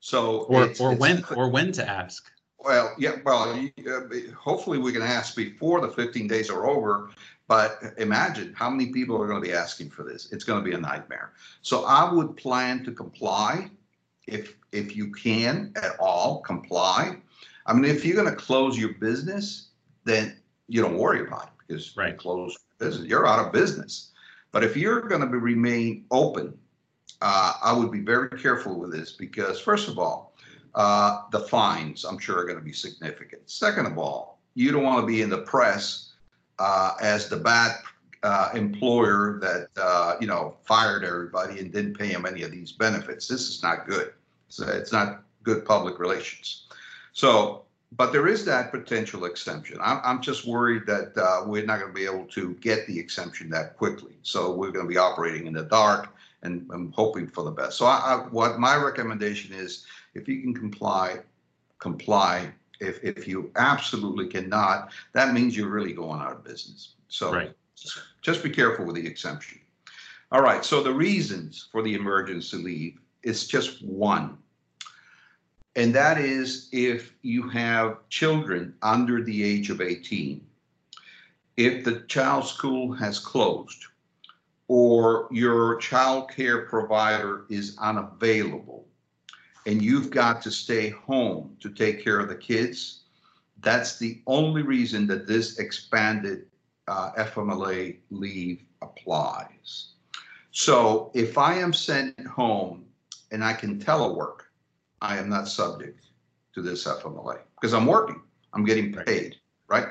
So 0.00 0.42
Or, 0.42 0.62
it's- 0.62 0.80
or 0.80 0.92
it's- 0.92 1.00
when, 1.00 1.24
or 1.36 1.48
when 1.50 1.72
to 1.72 1.88
ask? 1.88 2.30
Well, 2.58 2.92
yeah, 2.98 3.16
well, 3.24 3.52
uh, 3.54 4.32
hopefully 4.36 4.78
we 4.78 4.92
can 4.92 5.02
ask 5.02 5.36
before 5.36 5.80
the 5.80 5.88
15 5.88 6.26
days 6.26 6.50
are 6.50 6.66
over. 6.66 7.10
But 7.46 7.80
imagine 7.96 8.52
how 8.54 8.68
many 8.68 8.92
people 8.92 9.20
are 9.22 9.26
going 9.26 9.40
to 9.42 9.48
be 9.48 9.54
asking 9.54 9.88
for 9.90 10.02
this. 10.02 10.30
It's 10.32 10.44
going 10.44 10.62
to 10.62 10.68
be 10.70 10.76
a 10.76 10.80
nightmare. 10.80 11.32
So 11.62 11.84
I 11.86 12.12
would 12.12 12.36
plan 12.36 12.84
to 12.84 12.92
comply 12.92 13.70
if 14.26 14.54
if 14.72 14.94
you 14.94 15.10
can 15.12 15.72
at 15.76 15.98
all 15.98 16.42
comply. 16.42 17.16
I 17.64 17.72
mean, 17.72 17.86
if 17.86 18.04
you're 18.04 18.16
going 18.16 18.28
to 18.28 18.36
close 18.36 18.76
your 18.78 18.92
business, 18.94 19.68
then 20.04 20.36
you 20.66 20.82
don't 20.82 20.98
worry 20.98 21.26
about 21.26 21.44
it 21.44 21.52
because 21.66 21.96
you 21.96 22.02
Right. 22.02 22.18
close 22.18 22.54
business, 22.78 23.06
you're 23.08 23.26
out 23.26 23.46
of 23.46 23.50
business. 23.50 24.10
But 24.52 24.62
if 24.62 24.76
you're 24.76 25.00
going 25.08 25.22
to 25.22 25.26
be, 25.26 25.38
remain 25.38 26.04
open, 26.10 26.58
uh, 27.20 27.54
I 27.62 27.72
would 27.72 27.90
be 27.90 28.00
very 28.00 28.28
careful 28.38 28.78
with 28.78 28.92
this 28.92 29.12
because 29.12 29.60
first 29.60 29.88
of 29.88 29.98
all, 29.98 30.34
uh, 30.74 31.22
the 31.32 31.40
fines 31.40 32.04
I'm 32.04 32.18
sure 32.18 32.38
are 32.38 32.44
going 32.44 32.58
to 32.58 32.64
be 32.64 32.72
significant. 32.72 33.42
Second 33.50 33.86
of 33.86 33.98
all, 33.98 34.38
you 34.54 34.70
don't 34.70 34.84
want 34.84 35.00
to 35.00 35.06
be 35.06 35.22
in 35.22 35.30
the 35.30 35.42
press 35.42 36.12
uh, 36.58 36.92
as 37.00 37.28
the 37.28 37.36
bad 37.36 37.72
uh, 38.22 38.50
employer 38.54 39.38
that 39.40 39.68
uh, 39.80 40.16
you 40.20 40.26
know 40.26 40.56
fired 40.64 41.04
everybody 41.04 41.60
and 41.60 41.72
didn't 41.72 41.98
pay 41.98 42.08
them 42.08 42.26
any 42.26 42.42
of 42.42 42.50
these 42.50 42.72
benefits. 42.72 43.28
This 43.28 43.48
is 43.48 43.62
not 43.62 43.86
good. 43.86 44.12
So 44.48 44.66
it's 44.66 44.92
not 44.92 45.22
good 45.42 45.64
public 45.64 45.98
relations. 45.98 46.66
So, 47.12 47.64
but 47.92 48.12
there 48.12 48.28
is 48.28 48.44
that 48.44 48.70
potential 48.70 49.24
exemption. 49.24 49.78
I'm, 49.80 50.00
I'm 50.04 50.22
just 50.22 50.46
worried 50.46 50.86
that 50.86 51.16
uh, 51.16 51.44
we're 51.46 51.64
not 51.64 51.80
going 51.80 51.92
to 51.92 51.94
be 51.94 52.04
able 52.04 52.26
to 52.26 52.54
get 52.54 52.86
the 52.86 52.98
exemption 52.98 53.50
that 53.50 53.76
quickly. 53.76 54.12
So 54.22 54.54
we're 54.54 54.70
going 54.70 54.86
to 54.86 54.88
be 54.88 54.98
operating 54.98 55.46
in 55.46 55.54
the 55.54 55.64
dark, 55.64 56.14
and 56.42 56.68
I'm 56.72 56.92
hoping 56.92 57.26
for 57.26 57.44
the 57.44 57.50
best. 57.50 57.78
So, 57.78 57.86
I, 57.86 57.96
I, 57.98 58.16
what 58.30 58.58
my 58.58 58.76
recommendation 58.76 59.54
is, 59.54 59.86
if 60.14 60.28
you 60.28 60.40
can 60.42 60.54
comply, 60.54 61.20
comply. 61.78 62.52
If 62.80 63.02
if 63.02 63.26
you 63.26 63.50
absolutely 63.56 64.28
cannot, 64.28 64.92
that 65.12 65.34
means 65.34 65.56
you're 65.56 65.68
really 65.68 65.92
going 65.92 66.20
out 66.20 66.32
of 66.32 66.44
business. 66.44 66.94
So 67.08 67.32
Right. 67.32 67.54
just 68.22 68.42
be 68.44 68.50
careful 68.50 68.84
with 68.84 68.94
the 68.96 69.06
exemption. 69.06 69.58
All 70.30 70.42
right, 70.42 70.64
so 70.64 70.82
the 70.82 70.92
reasons 70.92 71.68
for 71.72 71.82
the 71.82 71.94
emergency 71.94 72.58
leave 72.58 73.00
is 73.22 73.48
just 73.48 73.82
one. 73.82 74.38
And 75.74 75.94
that 75.94 76.18
is 76.18 76.68
if 76.72 77.14
you 77.22 77.48
have 77.48 78.06
children 78.10 78.74
under 78.82 79.22
the 79.22 79.42
age 79.42 79.70
of 79.70 79.80
18, 79.80 80.44
if 81.56 81.84
the 81.84 82.00
child's 82.08 82.50
school 82.50 82.92
has 82.92 83.18
closed, 83.18 83.86
or 84.68 85.28
your 85.30 85.76
child 85.76 86.30
care 86.30 86.66
provider 86.66 87.46
is 87.48 87.76
unavailable, 87.78 88.86
and 89.66 89.82
you've 89.82 90.10
got 90.10 90.42
to 90.42 90.50
stay 90.50 90.90
home 90.90 91.56
to 91.60 91.70
take 91.70 92.04
care 92.04 92.20
of 92.20 92.28
the 92.28 92.36
kids, 92.36 93.04
that's 93.60 93.98
the 93.98 94.22
only 94.26 94.62
reason 94.62 95.06
that 95.06 95.26
this 95.26 95.58
expanded 95.58 96.46
uh, 96.86 97.12
FMLA 97.18 97.96
leave 98.10 98.62
applies. 98.82 99.92
So 100.50 101.10
if 101.14 101.38
I 101.38 101.54
am 101.54 101.72
sent 101.72 102.18
home 102.26 102.86
and 103.30 103.44
I 103.44 103.52
can 103.52 103.78
telework, 103.78 104.40
I 105.00 105.18
am 105.18 105.28
not 105.28 105.48
subject 105.48 106.06
to 106.54 106.62
this 106.62 106.84
FMLA 106.86 107.40
because 107.54 107.74
I'm 107.74 107.86
working, 107.86 108.20
I'm 108.52 108.64
getting 108.64 108.92
paid, 108.92 109.36
right? 109.68 109.88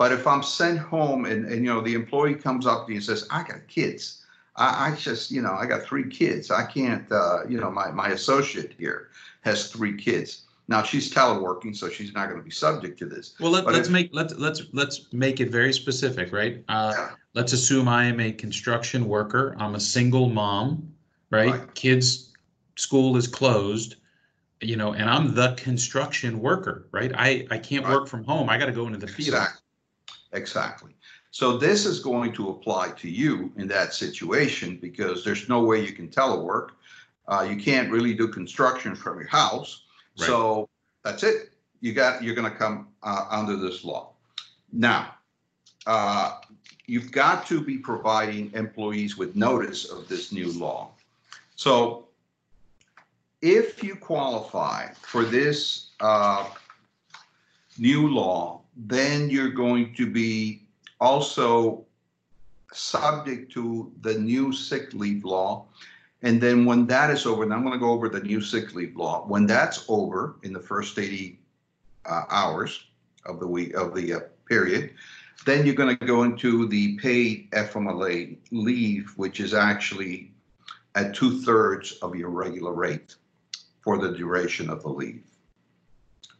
But 0.00 0.12
if 0.12 0.26
I'm 0.26 0.42
sent 0.42 0.78
home 0.78 1.26
and, 1.26 1.44
and, 1.44 1.56
you 1.56 1.70
know, 1.74 1.82
the 1.82 1.92
employee 1.92 2.34
comes 2.34 2.66
up 2.66 2.86
to 2.86 2.92
you 2.92 2.96
and 2.96 3.04
says, 3.04 3.28
I 3.30 3.42
got 3.42 3.68
kids. 3.68 4.24
I, 4.56 4.88
I 4.88 4.96
just, 4.96 5.30
you 5.30 5.42
know, 5.42 5.52
I 5.52 5.66
got 5.66 5.82
three 5.82 6.08
kids. 6.08 6.50
I 6.50 6.64
can't, 6.64 7.04
uh, 7.12 7.40
you 7.46 7.60
know, 7.60 7.70
my, 7.70 7.90
my 7.90 8.08
associate 8.08 8.72
here 8.78 9.10
has 9.42 9.70
three 9.70 9.94
kids. 9.94 10.44
Now 10.68 10.82
she's 10.82 11.12
teleworking, 11.12 11.76
so 11.76 11.90
she's 11.90 12.14
not 12.14 12.30
going 12.30 12.40
to 12.40 12.42
be 12.42 12.50
subject 12.50 12.98
to 13.00 13.04
this. 13.04 13.34
Well, 13.40 13.50
let, 13.50 13.66
let's 13.66 13.88
if- 13.88 13.92
make, 13.92 14.08
let's, 14.14 14.32
let's, 14.36 14.62
let's 14.72 15.12
make 15.12 15.38
it 15.38 15.50
very 15.50 15.70
specific, 15.74 16.32
right? 16.32 16.64
Uh, 16.70 16.94
Yeah. 16.96 17.10
let's 17.34 17.52
assume 17.52 17.86
I 17.86 18.04
am 18.06 18.20
a 18.20 18.32
construction 18.32 19.06
worker. 19.06 19.54
I'm 19.58 19.74
a 19.74 19.80
single 19.80 20.30
mom, 20.30 20.94
right? 21.28 21.50
Right. 21.50 21.74
Kids, 21.74 22.32
school 22.76 23.18
is 23.18 23.28
closed, 23.28 23.96
you 24.62 24.76
know, 24.76 24.94
and 24.94 25.10
I'm 25.10 25.34
the 25.34 25.52
construction 25.58 26.40
worker, 26.40 26.88
right? 26.90 27.12
I, 27.14 27.46
I 27.50 27.58
can't 27.58 27.84
Right. 27.84 27.92
work 27.92 28.08
from 28.08 28.24
home. 28.24 28.48
I 28.48 28.56
gotta 28.56 28.72
go 28.72 28.86
into 28.86 28.98
the 28.98 29.06
field. 29.06 29.34
Exactly. 29.34 29.59
Exactly. 30.32 30.94
So 31.30 31.56
this 31.56 31.86
is 31.86 32.00
going 32.00 32.32
to 32.34 32.50
apply 32.50 32.90
to 32.90 33.08
you 33.08 33.52
in 33.56 33.68
that 33.68 33.94
situation 33.94 34.78
because 34.80 35.24
there's 35.24 35.48
no 35.48 35.62
way 35.62 35.84
you 35.84 35.92
can 35.92 36.08
telework. 36.08 36.70
Uh, 37.28 37.46
you 37.48 37.56
can't 37.56 37.90
really 37.90 38.14
do 38.14 38.26
construction 38.28 38.94
from 38.94 39.18
your 39.18 39.28
house. 39.28 39.84
Right. 40.18 40.26
So 40.26 40.68
that's 41.04 41.22
it. 41.22 41.52
You 41.80 41.92
got, 41.92 42.22
you're 42.22 42.34
gonna 42.34 42.50
come, 42.50 42.88
uh, 43.02 43.26
under 43.30 43.56
this 43.56 43.84
law. 43.84 44.12
Now, 44.72 45.14
uh, 45.86 46.38
you've 46.86 47.12
got 47.12 47.46
to 47.46 47.60
be 47.60 47.78
providing 47.78 48.52
employees 48.52 49.16
with 49.16 49.36
notice 49.36 49.84
of 49.84 50.08
this 50.08 50.32
new 50.32 50.52
law. 50.52 50.90
So 51.54 52.08
if 53.40 53.82
you 53.82 53.94
qualify 53.94 54.88
for 54.94 55.24
this, 55.24 55.90
uh, 56.00 56.48
new 57.78 58.08
law, 58.08 58.60
then 58.86 59.28
you're 59.28 59.50
going 59.50 59.94
to 59.94 60.10
be 60.10 60.62
also 61.00 61.84
subject 62.72 63.52
to 63.52 63.92
the 64.00 64.14
new 64.14 64.52
sick 64.52 64.94
leave 64.94 65.24
law. 65.24 65.66
And 66.22 66.40
then 66.40 66.64
when 66.64 66.86
that 66.86 67.10
is 67.10 67.26
over, 67.26 67.42
and 67.42 67.52
I'm 67.52 67.62
going 67.62 67.72
to 67.72 67.78
go 67.78 67.90
over 67.90 68.08
the 68.08 68.20
new 68.20 68.40
sick 68.40 68.74
leave 68.74 68.96
law, 68.96 69.24
when 69.26 69.46
that's 69.46 69.84
over 69.88 70.36
in 70.42 70.52
the 70.52 70.60
first 70.60 70.98
80 70.98 71.38
uh, 72.06 72.22
hours 72.30 72.84
of 73.26 73.40
the 73.40 73.46
week 73.46 73.74
of 73.74 73.94
the 73.94 74.14
uh, 74.14 74.20
period, 74.48 74.94
then 75.46 75.64
you're 75.64 75.74
going 75.74 75.96
to 75.96 76.06
go 76.06 76.22
into 76.22 76.66
the 76.68 76.96
paid 76.98 77.50
FMLA 77.52 78.36
leave, 78.50 79.12
which 79.16 79.40
is 79.40 79.54
actually 79.54 80.32
at 80.94 81.14
two 81.14 81.40
thirds 81.40 81.92
of 82.02 82.14
your 82.14 82.30
regular 82.30 82.72
rate 82.72 83.16
for 83.80 83.98
the 83.98 84.12
duration 84.16 84.68
of 84.68 84.82
the 84.82 84.88
leave. 84.88 85.29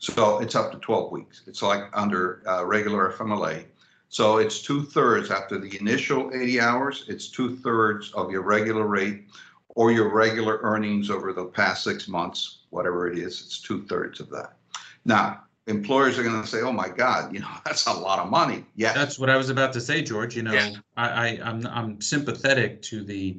So 0.00 0.38
it's 0.40 0.54
up 0.54 0.73
to 0.73 0.78
12 0.78 1.12
weeks. 1.12 1.42
It's 1.47 1.62
like 1.62 1.85
under 1.92 2.42
uh, 2.49 2.64
regular 2.64 3.12
FMLA. 3.12 3.66
So 4.09 4.38
it's 4.38 4.62
two 4.62 4.83
thirds 4.83 5.30
after 5.30 5.59
the 5.59 5.78
initial 5.78 6.30
80 6.35 6.61
hours, 6.61 7.04
it's 7.07 7.28
two 7.28 7.57
thirds 7.59 8.11
of 8.12 8.30
your 8.30 8.42
regular 8.42 8.87
rate 8.87 9.28
or 9.76 9.92
your 9.92 10.12
regular 10.12 10.59
earnings 10.62 11.11
over 11.11 11.33
the 11.33 11.45
past 11.45 11.85
six 11.85 12.09
months, 12.09 12.62
whatever 12.71 13.09
it 13.09 13.19
is, 13.19 13.40
it's 13.42 13.61
two 13.61 13.85
thirds 13.87 14.19
of 14.19 14.28
that. 14.30 14.57
Now, 15.04 15.45
employers 15.66 16.19
are 16.19 16.25
going 16.25 16.40
to 16.40 16.49
say, 16.49 16.62
oh 16.62 16.73
my 16.73 16.88
God, 16.88 17.33
you 17.33 17.40
know, 17.40 17.50
that's 17.64 17.87
a 17.87 17.92
lot 17.92 18.19
of 18.19 18.30
money. 18.30 18.64
Yeah, 18.75 18.95
That's 18.95 19.19
what 19.19 19.30
I 19.30 19.37
was 19.37 19.50
about 19.50 19.73
to 19.75 19.80
say, 19.80 20.02
George, 20.02 20.35
you 20.35 20.42
know, 20.42 20.54
Yeah. 20.54 20.71
I, 20.97 21.09
I, 21.09 21.40
I'm, 21.45 21.66
I'm 21.66 22.00
sympathetic 22.00 22.80
to 22.83 23.04
the 23.04 23.38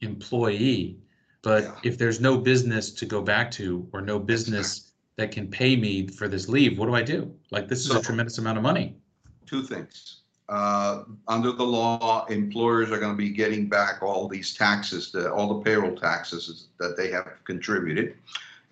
employee. 0.00 0.98
But 1.42 1.62
Yeah. 1.62 1.74
if 1.84 1.96
there's 1.98 2.20
no 2.20 2.36
business 2.36 2.90
to 2.90 3.06
go 3.06 3.22
back 3.22 3.50
to 3.52 3.88
or 3.92 4.02
no 4.02 4.18
business 4.18 4.89
that 5.20 5.30
can 5.30 5.46
pay 5.46 5.76
me 5.76 6.06
for 6.06 6.28
this 6.28 6.48
leave, 6.48 6.78
what 6.78 6.86
do 6.86 6.94
I 6.94 7.02
do? 7.02 7.30
Like, 7.50 7.68
this 7.68 7.80
is 7.84 7.94
a 7.94 8.00
tremendous 8.02 8.38
amount 8.38 8.56
of 8.56 8.62
money. 8.64 8.96
two 9.46 9.62
things. 9.64 10.20
Uh, 10.48 11.02
Under 11.28 11.50
the 11.52 11.64
law, 11.64 12.24
employers 12.26 12.90
are 12.92 12.98
going 12.98 13.12
to 13.12 13.18
be 13.18 13.30
getting 13.30 13.68
back 13.68 14.00
all 14.00 14.28
these 14.28 14.54
taxes, 14.54 15.10
the- 15.12 15.32
all 15.32 15.48
the 15.58 15.60
payroll 15.64 15.96
taxes 15.96 16.68
that 16.78 16.96
they 16.96 17.10
have 17.10 17.28
contributed. 17.44 18.14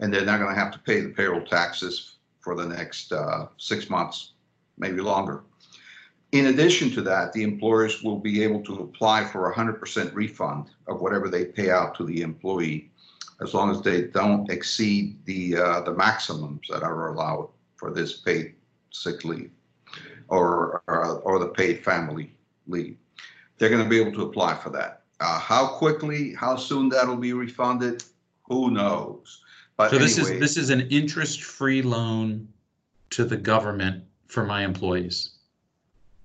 And 0.00 0.12
they're 0.14 0.25
not 0.25 0.38
going 0.38 0.55
to 0.55 0.61
have 0.61 0.73
to 0.73 0.78
pay 0.78 1.00
the 1.00 1.09
payroll 1.11 1.45
taxes 1.45 2.17
for 2.40 2.55
the 2.55 2.64
next 2.64 3.12
uh, 3.12 3.47
six 3.59 3.90
months, 3.90 4.33
maybe 4.78 5.00
longer. 5.00 5.43
In 6.33 6.47
addition 6.47 6.90
to 6.93 7.02
that, 7.02 7.33
the 7.33 7.43
employers 7.43 8.02
will 8.05 8.19
be 8.19 8.43
able 8.45 8.62
to 8.64 8.75
apply 8.87 9.25
for 9.25 9.50
a 9.50 9.55
100% 9.55 10.14
refund 10.14 10.67
of 10.87 11.00
whatever 11.00 11.28
they 11.28 11.45
pay 11.47 11.71
out 11.71 11.97
to 11.97 12.05
the 12.05 12.23
employee, 12.23 12.90
as 13.40 13.54
long 13.54 13.71
as 13.71 13.83
they 13.83 14.02
don't 14.02 14.50
exceed 14.50 15.25
the, 15.25 15.57
uh, 15.57 15.80
the 15.83 15.92
maximums 15.92 16.66
that 16.68 16.83
are 16.83 17.09
allowed 17.09 17.49
for 17.76 17.92
this 17.92 18.18
paid 18.18 18.54
sick 18.90 19.25
leave 19.25 19.50
or, 20.28 20.83
or, 20.87 21.21
or 21.21 21.38
the 21.38 21.49
paid 21.49 21.85
family 21.85 22.33
leave. 22.66 22.97
They're 23.57 23.71
going 23.71 23.83
to 23.83 23.88
be 23.88 24.00
able 24.00 24.12
to 24.12 24.23
apply 24.23 24.57
for 24.57 24.71
that. 24.71 25.02
Uh, 25.21 25.38
how 25.38 25.66
quickly, 25.66 26.35
how 26.35 26.57
soon 26.57 26.88
that'll 26.88 27.16
be 27.16 27.33
refunded, 27.33 28.04
who 28.45 28.71
knows? 28.71 29.42
But 29.76 29.90
So 29.90 29.99
this 29.99 30.18
is, 30.18 30.28
this 30.40 30.57
is 30.57 30.71
an 30.71 30.83
interest-free 30.83 31.83
loan 31.83 32.49
to 33.11 33.25
the 33.25 33.37
government 33.37 34.04
for 34.26 34.45
my 34.45 34.64
employees. 34.64 35.30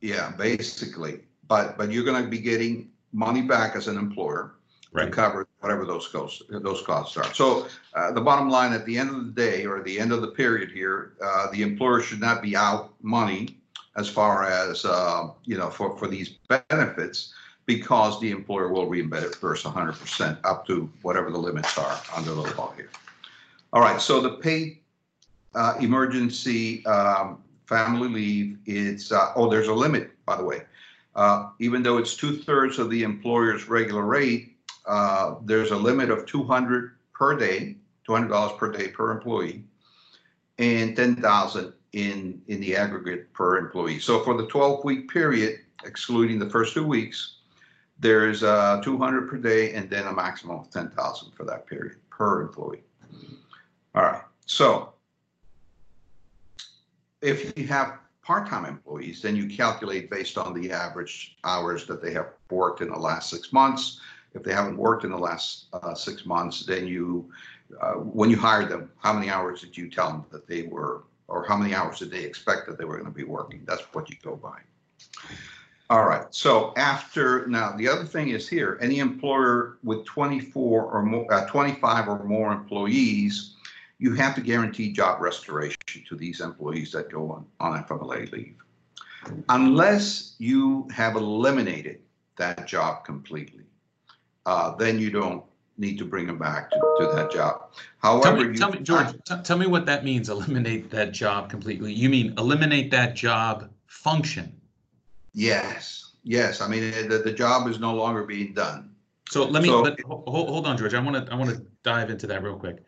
yeah, 0.02 0.32
basically. 0.32 1.22
But, 1.48 1.78
but 1.78 1.92
you're 1.92 2.04
going 2.04 2.24
to 2.24 2.30
be 2.30 2.40
getting 2.40 2.90
money 3.12 3.42
back 3.42 3.76
as 3.76 3.88
an 3.88 3.98
employer 3.98 4.56
to 4.96 5.10
cover 5.10 5.48
whatever 5.60 5.86
those 5.86 6.08
costs, 6.08 6.44
those 6.50 6.82
costs 6.84 7.18
are. 7.18 7.34
So 7.34 7.68
uh, 7.96 8.12
the 8.12 8.22
bottom 8.22 8.50
line, 8.50 8.74
at 8.74 8.86
the 8.86 8.98
end 8.98 9.10
of 9.10 9.26
the 9.26 9.32
day, 9.32 9.66
or 9.66 9.82
the 9.82 10.00
end 10.00 10.12
of 10.12 10.22
the 10.22 10.28
period 10.28 10.72
here, 10.72 11.14
uh, 11.24 11.50
the 11.52 11.62
employer 11.62 12.02
should 12.02 12.20
not 12.20 12.42
be 12.42 12.56
out 12.56 12.94
money 13.02 13.58
as 13.96 14.10
far 14.10 14.44
as, 14.44 14.86
uh, 14.86 15.30
you 15.46 15.58
know, 15.58 15.70
for, 15.70 15.98
for 15.98 16.08
these 16.08 16.30
benefits, 16.70 17.34
because 17.66 18.20
the 18.20 18.32
employer 18.32 18.70
will 18.70 18.88
reimburse 18.88 19.64
100% 19.64 20.38
up 20.44 20.68
to 20.68 20.90
whatever 21.02 21.32
the 21.32 21.38
limits 21.38 21.78
are 21.78 22.00
under 22.16 22.34
the 22.34 22.42
law 22.42 22.74
here. 22.76 22.90
All 23.72 23.82
right, 23.82 24.02
so 24.02 24.20
the 24.20 24.32
paid 24.32 24.80
uh, 25.56 25.76
emergency 25.80 26.86
um, 26.86 27.42
family 27.66 28.10
leave, 28.10 28.58
it's, 28.66 29.12
uh, 29.12 29.32
oh, 29.36 29.50
there's 29.50 29.68
a 29.68 29.74
limit, 29.74 30.12
by 30.26 30.36
the 30.36 30.44
way. 30.44 30.64
Uh, 31.16 31.50
Even 31.60 31.84
though 31.84 31.98
it's 31.98 32.16
two-thirds 32.16 32.80
of 32.80 32.90
the 32.90 33.04
employer's 33.04 33.70
regular 33.70 34.04
rate, 34.04 34.53
uh, 34.86 35.36
there's 35.44 35.72
a 35.72 35.76
limit 35.76 36.10
of 36.10 36.26
200 36.26 36.96
per 37.14 37.38
day, 37.38 37.78
$200 38.08 38.58
per 38.58 38.72
day 38.72 38.90
per 38.90 39.12
employee, 39.12 39.64
and 40.60 40.96
10,000 40.96 41.74
in, 41.94 42.42
in 42.48 42.60
the 42.60 42.76
aggregate 42.76 43.32
per 43.34 43.58
employee. 43.58 44.00
So 44.00 44.24
for 44.24 44.36
the 44.36 44.48
12-week 44.48 45.10
period, 45.10 45.60
excluding 45.86 46.40
the 46.40 46.50
first 46.50 46.74
two 46.74 46.86
weeks, 46.86 47.38
there's 48.00 48.44
uh, 48.44 48.82
200 48.84 49.30
per 49.30 49.38
day 49.38 49.74
and 49.74 49.90
then 49.90 50.08
a 50.08 50.14
maximum 50.14 50.60
of 50.60 50.70
10,000 50.72 51.32
for 51.32 51.46
that 51.46 51.68
period 51.68 51.98
per 52.10 52.42
employee. 52.42 52.84
All 53.96 54.04
right, 54.04 54.22
so 54.46 54.94
if 57.22 57.58
you 57.58 57.68
have 57.68 58.00
part-time 58.24 58.66
employees, 58.66 59.22
then 59.22 59.36
you 59.36 59.48
calculate 59.48 60.10
based 60.10 60.38
on 60.38 60.54
the 60.54 60.72
average 60.72 61.38
hours 61.44 61.86
that 61.86 62.02
they 62.02 62.12
have 62.14 62.30
worked 62.50 62.82
in 62.82 62.90
the 62.90 62.98
last 62.98 63.30
six 63.30 63.54
months. 63.54 64.00
If 64.34 64.44
they 64.44 64.54
haven't 64.54 64.78
worked 64.78 65.04
in 65.04 65.12
the 65.12 65.18
last 65.18 65.66
uh, 65.74 65.94
six 65.94 66.26
months, 66.26 66.66
then 66.66 66.88
you, 66.88 67.32
uh, 67.82 67.94
when 67.94 68.30
you 68.30 68.38
hired 68.38 68.70
them, 68.70 68.92
how 68.98 69.14
many 69.14 69.30
hours 69.30 69.62
did 69.62 69.78
you 69.78 69.90
tell 69.90 70.10
them 70.10 70.26
that 70.32 70.48
they 70.48 70.64
were, 70.64 71.04
or 71.28 71.46
how 71.46 71.56
many 71.56 71.74
hours 71.74 72.00
did 72.00 72.12
they 72.12 72.24
expect 72.24 72.68
that 72.68 72.78
they 72.78 72.86
were 72.86 72.96
going 72.96 73.06
to 73.06 73.12
be 73.12 73.24
working? 73.24 73.64
That's 73.66 73.84
what 73.94 74.10
you 74.10 74.16
go 74.24 74.36
by. 74.36 74.60
All 75.90 76.06
right, 76.06 76.26
so 76.32 76.74
after, 76.78 77.46
now, 77.48 77.76
the 77.76 77.88
other 77.88 78.06
thing 78.06 78.30
is 78.30 78.50
here, 78.50 78.80
any 78.82 79.00
employer 79.00 79.78
with 79.84 80.06
24 80.06 80.86
or 80.86 81.04
more, 81.04 81.32
uh, 81.32 81.46
25 81.46 82.08
or 82.08 82.24
more 82.24 82.52
employees, 82.52 83.56
you 84.00 84.14
have 84.16 84.34
to 84.36 84.42
guarantee 84.42 84.92
job 84.92 85.22
restoration 85.22 85.78
to 86.08 86.16
these 86.16 86.42
employees 86.42 86.92
that 86.94 87.12
go 87.12 87.32
on, 87.32 87.46
on 87.60 87.84
FMLA 87.84 88.32
leave. 88.32 88.56
Unless 89.50 90.36
you 90.40 90.88
have 90.92 91.16
eliminated 91.16 92.00
that 92.38 92.66
job 92.68 93.06
completely. 93.06 93.63
Uh, 94.46 94.76
then 94.76 95.00
you 95.00 95.10
don't 95.10 95.44
need 95.78 95.98
to 95.98 96.06
bring 96.06 96.28
them 96.28 96.38
back 96.38 96.70
to, 96.70 96.78
to 97.00 97.12
that 97.16 97.32
job. 97.32 97.72
Tell 98.02 98.22
However, 98.22 98.46
me, 98.46 98.52
you. 98.52 98.54
tell 98.56 98.72
me, 98.72 98.80
George, 98.80 99.08
t- 99.26 99.36
tell 99.44 99.58
me 99.58 99.66
what 99.66 99.86
that 99.88 100.04
means, 100.04 100.30
eliminate 100.30 100.90
that 100.92 101.12
job 101.12 101.50
completely. 101.50 101.92
You 101.94 102.10
mean 102.10 102.34
eliminate 102.38 102.92
that 102.92 103.16
job 103.16 103.70
function? 103.88 104.56
Yes, 105.34 106.12
yes. 106.24 106.62
I 106.62 106.68
mean, 106.68 106.92
the, 107.10 107.20
the 107.20 107.32
job 107.32 107.68
is 107.68 107.80
no 107.80 107.94
longer 107.94 108.24
being 108.24 108.54
done. 108.54 108.92
So 109.30 109.46
let 109.46 109.64
me, 109.64 109.70
So- 109.70 109.82
let, 109.82 110.00
hold, 110.02 110.28
hold 110.28 110.68
on, 110.68 110.78
George. 110.78 110.94
I 110.94 111.00
want 111.00 111.26
to, 111.26 111.34
I 111.34 111.36
want 111.36 111.50
to 111.50 111.66
dive 111.82 112.10
into 112.10 112.28
that 112.28 112.44
real 112.44 112.58
quick. 112.58 112.84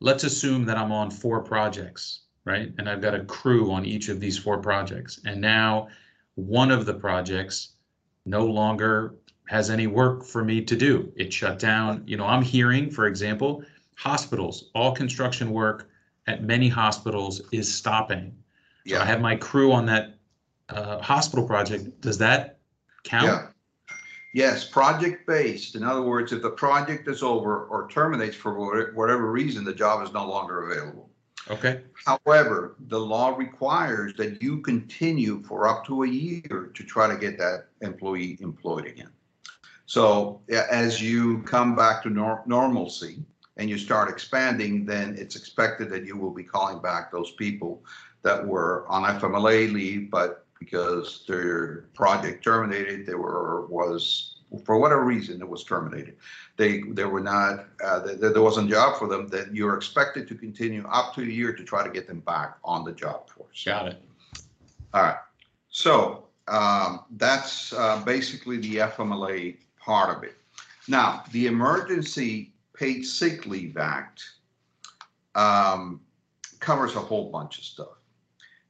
Let's 0.00 0.24
assume 0.24 0.64
that 0.64 0.76
I'm 0.78 0.90
on 0.90 1.10
four 1.10 1.42
projects, 1.42 2.22
right? 2.44 2.72
And 2.78 2.88
I've 2.88 3.00
got 3.00 3.14
a 3.14 3.24
crew 3.24 3.70
on 3.70 3.84
each 3.84 4.08
of 4.08 4.18
these 4.20 4.38
four 4.38 4.58
projects. 4.58 5.20
And 5.26 5.40
now 5.40 5.88
one 6.34 6.70
of 6.70 6.86
the 6.86 6.94
projects 6.94 7.74
no 8.24 8.44
longer 8.46 9.14
has 9.52 9.68
any 9.68 9.86
work 9.86 10.24
for 10.24 10.42
me 10.42 10.62
to 10.62 10.74
do. 10.74 11.12
It 11.14 11.30
shut 11.30 11.58
down. 11.58 12.02
You 12.06 12.16
know, 12.16 12.24
I'm 12.24 12.40
hearing, 12.40 12.90
for 12.90 13.06
example, 13.06 13.62
hospitals, 13.96 14.70
all 14.74 14.92
construction 14.92 15.50
work 15.50 15.90
at 16.26 16.42
many 16.42 16.70
hospitals 16.70 17.42
is 17.52 17.72
stopping. 17.72 18.34
So 18.86 18.98
I 18.98 19.04
have 19.04 19.20
my 19.20 19.36
crew 19.36 19.70
on 19.70 19.84
that 19.86 20.14
uh, 20.70 21.02
hospital 21.02 21.46
project. 21.46 22.00
Does 22.00 22.16
that 22.18 22.60
count? 23.04 23.26
yeah. 23.26 23.46
Yes, 24.34 24.64
project 24.64 25.26
based. 25.26 25.76
In 25.76 25.84
other 25.84 26.00
words, 26.00 26.32
if 26.32 26.40
the 26.40 26.50
project 26.52 27.06
is 27.06 27.22
over 27.22 27.66
or 27.66 27.90
terminates 27.90 28.34
for 28.34 28.54
whatever 28.94 29.30
reason, 29.30 29.64
the 29.64 29.74
job 29.74 30.02
is 30.02 30.14
no 30.14 30.26
longer 30.26 30.70
available. 30.70 31.10
Okay. 31.50 31.82
However, 32.06 32.76
the 32.88 32.98
law 32.98 33.36
requires 33.36 34.14
that 34.14 34.40
you 34.42 34.62
continue 34.62 35.42
for 35.42 35.68
up 35.68 35.84
to 35.88 36.04
a 36.04 36.08
year 36.08 36.70
to 36.72 36.82
try 36.82 37.06
to 37.06 37.18
get 37.18 37.36
that 37.36 37.66
employee 37.82 38.38
employed 38.40 38.86
again. 38.86 39.10
So 39.92 40.40
as 40.48 41.02
you 41.02 41.42
come 41.42 41.76
back 41.76 42.02
to 42.04 42.08
nor- 42.08 42.42
normalcy 42.46 43.18
and 43.58 43.68
you 43.68 43.76
start 43.76 44.08
expanding, 44.08 44.86
then 44.86 45.14
it's 45.18 45.36
expected 45.36 45.90
that 45.90 46.06
you 46.06 46.16
will 46.16 46.30
be 46.30 46.44
calling 46.44 46.80
back 46.80 47.12
those 47.12 47.32
people 47.32 47.84
that 48.22 48.42
were 48.42 48.86
on 48.88 49.02
FMLA 49.20 49.70
leave, 49.70 50.10
but 50.10 50.46
because 50.58 51.26
their 51.28 51.88
project 51.92 52.42
terminated, 52.42 53.04
they 53.04 53.14
were, 53.14 53.66
was, 53.66 54.36
for 54.64 54.78
whatever 54.78 55.04
reason, 55.04 55.42
it 55.42 55.46
was 55.46 55.62
terminated. 55.62 56.16
They, 56.56 56.80
they 56.88 57.04
were 57.04 57.20
not, 57.20 57.66
uh, 57.84 57.98
there, 58.00 58.32
there 58.32 58.42
wasn't 58.42 58.68
a 58.68 58.72
job 58.72 58.98
for 58.98 59.08
them, 59.08 59.28
that 59.28 59.54
you're 59.54 59.76
expected 59.76 60.26
to 60.28 60.34
continue 60.34 60.86
up 60.88 61.14
to 61.16 61.20
a 61.20 61.26
year 61.26 61.52
to 61.52 61.64
try 61.64 61.84
to 61.84 61.90
get 61.90 62.06
them 62.06 62.20
back 62.20 62.56
on 62.64 62.86
the 62.86 62.92
job 62.92 63.28
force. 63.28 63.62
Got 63.62 63.88
it. 63.88 64.02
All 64.94 65.02
right, 65.02 65.18
so 65.68 66.28
um, 66.48 67.00
that's 67.10 67.74
uh, 67.74 68.02
basically 68.06 68.56
the 68.56 68.76
FMLA 68.76 69.58
part 69.84 70.16
of 70.16 70.22
it. 70.24 70.36
Now, 70.88 71.24
the 71.32 71.46
Emergency 71.46 72.52
Paid 72.74 73.04
Sick 73.04 73.46
Leave 73.46 73.76
Act 73.76 74.22
um, 75.34 76.00
covers 76.60 76.94
a 76.94 77.00
whole 77.00 77.30
bunch 77.30 77.58
of 77.58 77.64
stuff. 77.64 77.98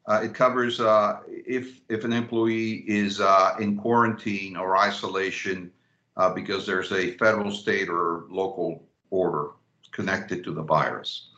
Uh, 0.07 0.21
It 0.25 0.35
covers 0.35 0.81
uh, 0.81 1.21
if, 1.28 1.81
if 1.88 2.04
an 2.04 2.12
employee 2.12 2.85
is 2.87 3.21
uh, 3.21 3.57
in 3.61 3.76
quarantine 3.76 4.57
or 4.57 4.76
isolation 4.76 5.71
uh, 6.16 6.33
because 6.35 6.66
there's 6.66 6.92
a 6.92 7.16
federal, 7.19 7.50
state, 7.50 7.88
or 7.88 8.25
local 8.28 8.85
order 9.11 9.50
connected 9.92 10.42
to 10.45 10.52
the 10.52 10.62
virus 10.62 11.28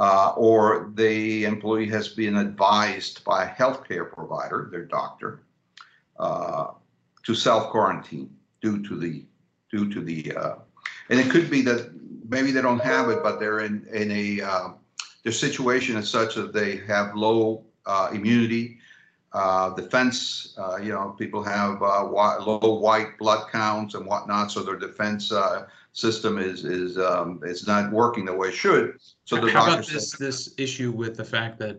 uh, 0.00 0.32
or 0.36 0.90
the 0.94 1.44
employee 1.44 1.86
has 1.86 2.08
been 2.08 2.36
advised 2.38 3.22
by 3.24 3.44
a 3.44 3.54
healthcare 3.54 4.10
provider, 4.10 4.68
their 4.72 4.86
doctor, 4.86 5.42
uh, 6.18 6.68
to 7.22 7.34
self 7.34 7.70
quarantine 7.70 8.34
due 8.60 8.82
to 8.82 8.96
the 8.96 9.24
due 9.70 9.92
to 9.92 10.00
the 10.00 10.34
uh, 10.36 10.54
and 11.08 11.18
it 11.18 11.30
could 11.30 11.50
be 11.50 11.62
that 11.62 11.90
maybe 12.28 12.52
they 12.52 12.62
don't 12.62 12.80
have 12.80 13.08
it, 13.10 13.22
but 13.22 13.40
they're 13.40 13.60
in 13.60 13.86
in 13.92 14.10
a 14.10 14.40
uh, 14.40 14.68
their 15.24 15.32
situation 15.32 15.96
is 15.96 16.08
such 16.08 16.34
that 16.34 16.52
they 16.52 16.76
have 16.86 17.14
low 17.14 17.64
uh, 17.86 18.10
immunity. 18.12 18.78
Uh, 19.32 19.70
defense, 19.74 20.56
uh, 20.58 20.76
you 20.76 20.88
know, 20.88 21.14
people 21.16 21.42
have 21.42 21.80
uh, 21.82 22.04
low 22.04 22.80
white 22.80 23.16
blood 23.18 23.48
counts 23.52 23.94
and 23.94 24.04
whatnot, 24.04 24.50
so 24.50 24.60
their 24.60 24.76
defense 24.76 25.30
uh, 25.30 25.66
system 25.92 26.38
is 26.38 26.64
is 26.64 26.98
um, 26.98 27.40
is 27.44 27.66
not 27.66 27.92
working 27.92 28.24
the 28.24 28.34
way 28.34 28.48
it 28.48 28.54
should. 28.54 28.98
So 29.24 29.36
the 29.36 29.52
How 29.52 29.66
about 29.66 29.86
this, 29.86 30.16
this 30.16 30.54
issue 30.58 30.90
with 30.90 31.16
the 31.16 31.24
fact 31.24 31.58
that 31.60 31.78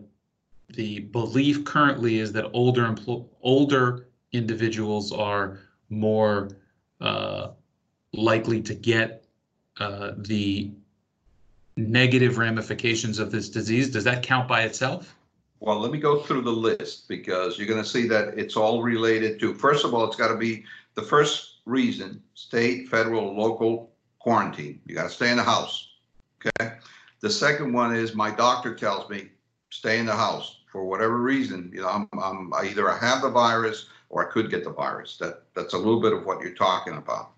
the 0.68 1.00
belief 1.00 1.64
currently 1.64 2.18
is 2.18 2.32
that 2.32 2.46
older, 2.54 2.94
older 3.42 4.08
individuals 4.32 5.12
are 5.12 5.58
more 5.90 6.48
likely 8.12 8.62
to 8.62 8.74
get 8.74 9.24
uh, 9.78 10.12
the 10.16 10.70
negative 11.76 12.38
ramifications 12.38 13.18
of 13.18 13.30
this 13.30 13.48
disease? 13.48 13.90
Does 13.90 14.04
that 14.04 14.22
count 14.22 14.48
by 14.48 14.62
itself? 14.62 15.14
well, 15.62 15.78
let 15.78 15.92
me 15.92 15.98
go 15.98 16.18
through 16.18 16.42
the 16.42 16.50
list 16.50 17.06
because 17.06 17.56
you're 17.56 17.68
going 17.68 17.82
to 17.82 17.88
see 17.88 18.08
that 18.08 18.36
it's 18.36 18.56
all 18.56 18.82
related 18.82 19.38
to. 19.38 19.54
First 19.54 19.84
of 19.84 19.94
all, 19.94 20.04
it's 20.04 20.16
got 20.16 20.26
to 20.26 20.36
be 20.36 20.64
the 20.94 21.02
first 21.02 21.60
reason: 21.66 22.20
state, 22.34 22.88
federal, 22.88 23.36
local 23.36 23.92
quarantine. 24.18 24.80
You 24.86 24.96
got 24.96 25.04
to 25.04 25.08
stay 25.08 25.30
in 25.30 25.36
the 25.36 25.44
house. 25.44 25.88
Okay. 26.44 26.74
The 27.20 27.30
second 27.30 27.72
one 27.72 27.94
is 27.94 28.16
my 28.16 28.32
doctor 28.32 28.74
tells 28.74 29.08
me 29.08 29.28
stay 29.70 30.00
in 30.00 30.06
the 30.06 30.16
house 30.16 30.62
for 30.72 30.84
whatever 30.84 31.18
reason. 31.18 31.70
You 31.72 31.82
know, 31.82 31.88
I'm, 31.88 32.08
I'm 32.20 32.52
either 32.54 32.90
I 32.90 32.98
have 32.98 33.22
the 33.22 33.30
virus 33.30 33.86
or 34.12 34.28
I 34.28 34.30
could 34.30 34.50
get 34.50 34.62
the 34.62 34.70
virus. 34.70 35.16
That 35.16 35.42
that's 35.54 35.74
a 35.74 35.78
little 35.78 36.00
bit 36.00 36.12
of 36.12 36.24
what 36.24 36.40
you're 36.40 36.54
talking 36.54 36.96
about. 36.96 37.32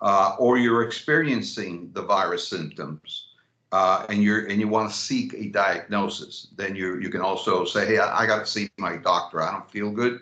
Uh, 0.00 0.34
or 0.38 0.58
you're 0.58 0.82
experiencing 0.82 1.90
the 1.92 2.02
virus 2.02 2.48
symptoms 2.48 3.26
uh, 3.72 4.06
and 4.08 4.22
you're 4.22 4.46
and 4.46 4.60
you 4.60 4.68
want 4.68 4.90
to 4.90 4.96
seek 4.96 5.34
a 5.34 5.48
diagnosis, 5.48 6.48
then 6.56 6.74
you 6.74 6.98
you 7.00 7.10
can 7.10 7.20
also 7.20 7.64
say, 7.64 7.86
hey, 7.86 7.98
I, 7.98 8.22
I 8.22 8.26
got 8.26 8.40
to 8.40 8.46
see 8.46 8.70
my 8.78 8.96
doctor. 8.96 9.42
I 9.42 9.50
don't 9.50 9.70
feel 9.70 9.90
good. 9.90 10.20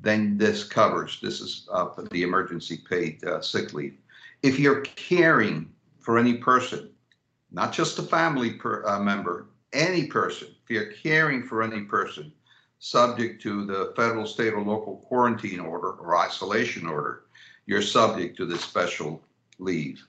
Then 0.00 0.38
this 0.38 0.64
covers. 0.64 1.18
This 1.20 1.40
is 1.40 1.68
uh, 1.72 1.88
the 2.10 2.22
emergency 2.22 2.80
paid 2.88 3.24
uh, 3.24 3.40
sick 3.40 3.72
leave. 3.72 3.98
If 4.42 4.58
you're 4.58 4.82
caring 4.82 5.70
for 5.98 6.18
any 6.18 6.34
person, 6.34 6.90
not 7.50 7.72
just 7.72 7.98
a 7.98 8.02
family 8.02 8.52
per, 8.52 8.86
uh, 8.86 9.00
member, 9.00 9.48
any 9.72 10.06
person, 10.06 10.48
if 10.62 10.70
you're 10.70 10.92
caring 10.92 11.42
for 11.42 11.62
any 11.62 11.80
person 11.80 12.32
subject 12.78 13.42
to 13.42 13.64
the 13.64 13.92
federal, 13.96 14.26
state, 14.26 14.52
or 14.52 14.62
local 14.62 14.96
quarantine 15.08 15.60
order 15.60 15.90
or 15.90 16.16
isolation 16.16 16.86
order, 16.86 17.24
you're 17.66 17.82
subject 17.82 18.36
to 18.36 18.46
this 18.46 18.62
special 18.62 19.22
leave. 19.58 20.06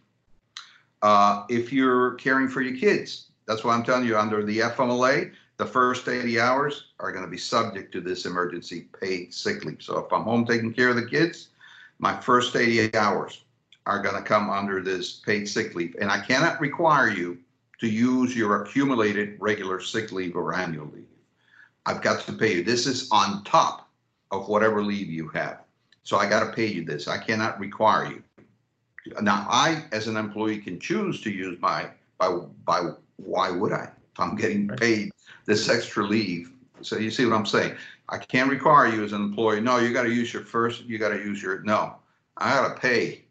Uh, 1.01 1.45
if 1.49 1.73
you're 1.73 2.13
caring 2.15 2.47
for 2.47 2.62
your 2.62 2.77
kids, 2.77 3.27
that's 3.47 3.63
why 3.63 3.73
I'm 3.73 3.84
telling 3.84 4.05
you, 4.05 4.17
under 4.17 4.43
the 4.43 4.60
FMLA, 4.60 5.32
the 5.58 5.65
first 5.65 6.08
80 6.08 6.39
hours 6.39 6.86
are 6.99 7.12
going 7.12 7.25
to 7.25 7.29
be 7.29 7.38
subject 7.38 7.91
to 7.93 8.01
this 8.01 8.25
emergency 8.25 8.88
paid 8.99 9.34
sick 9.34 9.65
leave. 9.65 9.82
So 9.82 9.99
if 9.99 10.13
I'm 10.13 10.23
home 10.23 10.45
taking 10.45 10.73
care 10.73 10.89
of 10.89 10.95
the 10.95 11.05
kids, 11.05 11.49
my 11.97 12.15
first 12.15 12.55
88 12.55 12.95
hours 12.95 13.43
are 13.86 14.01
going 14.01 14.15
to 14.15 14.21
come 14.21 14.49
under 14.49 14.82
this 14.82 15.13
paid 15.13 15.49
sick 15.49 15.75
leave. 15.75 15.95
And 15.99 16.12
I 16.12 16.19
cannot 16.19 16.62
require 16.62 17.10
you 17.10 17.39
to 17.79 17.88
use 17.89 18.36
your 18.36 18.62
accumulated 18.62 19.36
regular 19.39 19.82
sick 19.82 20.12
leave 20.12 20.36
or 20.36 20.53
annual 20.53 20.91
leave. 20.93 21.08
I've 21.89 22.04
got 22.04 22.19
to 22.21 22.34
pay 22.34 22.54
you. 22.54 22.63
This 22.63 22.86
is 22.86 23.10
on 23.12 23.43
top 23.45 23.89
of 24.30 24.47
whatever 24.47 24.84
leave 24.84 25.10
you 25.10 25.28
have. 25.30 25.62
So 26.04 26.17
I 26.17 26.30
got 26.30 26.41
to 26.41 26.54
pay 26.54 26.67
you 26.67 26.86
this. 26.86 27.08
I 27.08 27.17
cannot 27.17 27.60
require 27.60 28.06
you. 28.06 28.23
Now, 29.23 29.47
I, 29.49 29.86
as 29.91 30.08
an 30.08 30.15
employee, 30.15 30.60
can 30.60 30.80
choose 30.80 31.19
to 31.21 31.32
use 31.32 31.60
my, 31.60 31.89
by, 32.19 32.41
by, 32.63 32.91
why 33.15 33.49
would 33.49 33.73
I? 33.73 33.86
If 33.86 34.19
I'm 34.19 34.36
getting 34.36 34.67
paid 34.67 35.12
this 35.47 35.67
extra 35.67 36.06
leave. 36.06 36.52
So 36.82 36.99
you 36.99 37.10
see 37.10 37.25
what 37.25 37.34
I'm 37.34 37.47
saying? 37.47 37.75
I 38.08 38.19
can't 38.19 38.52
require 38.52 38.93
you 38.93 39.04
as 39.04 39.13
an 39.13 39.23
employee, 39.23 39.60
no, 39.60 39.80
you 39.80 39.91
gotta 39.91 40.13
use 40.13 40.32
your 40.32 40.43
first, 40.43 40.84
you 40.84 40.99
gotta 40.99 41.17
use 41.17 41.41
your, 41.41 41.63
no. 41.63 41.95
I 42.38 42.56
gotta 42.56 42.80
pay 42.80 43.23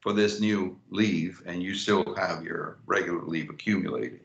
for 0.00 0.12
this 0.12 0.40
new 0.40 0.78
leave 0.90 1.42
and 1.46 1.62
you 1.62 1.74
still 1.74 2.14
have 2.16 2.44
your 2.44 2.80
regular 2.84 3.22
leave 3.22 3.48
accumulated. 3.48 4.20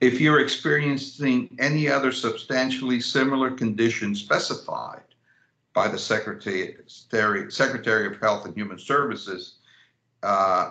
If 0.00 0.20
you're 0.20 0.40
experiencing 0.40 1.56
any 1.58 1.88
other 1.88 2.12
substantially 2.12 3.00
similar 3.00 3.50
condition 3.50 4.14
specified 4.14 5.02
by 5.72 5.88
the 5.88 5.98
Secretary, 5.98 6.76
Secretary 7.50 8.06
of 8.06 8.20
Health 8.20 8.44
and 8.46 8.54
Human 8.54 8.78
Services, 8.78 9.56
uh, 10.22 10.70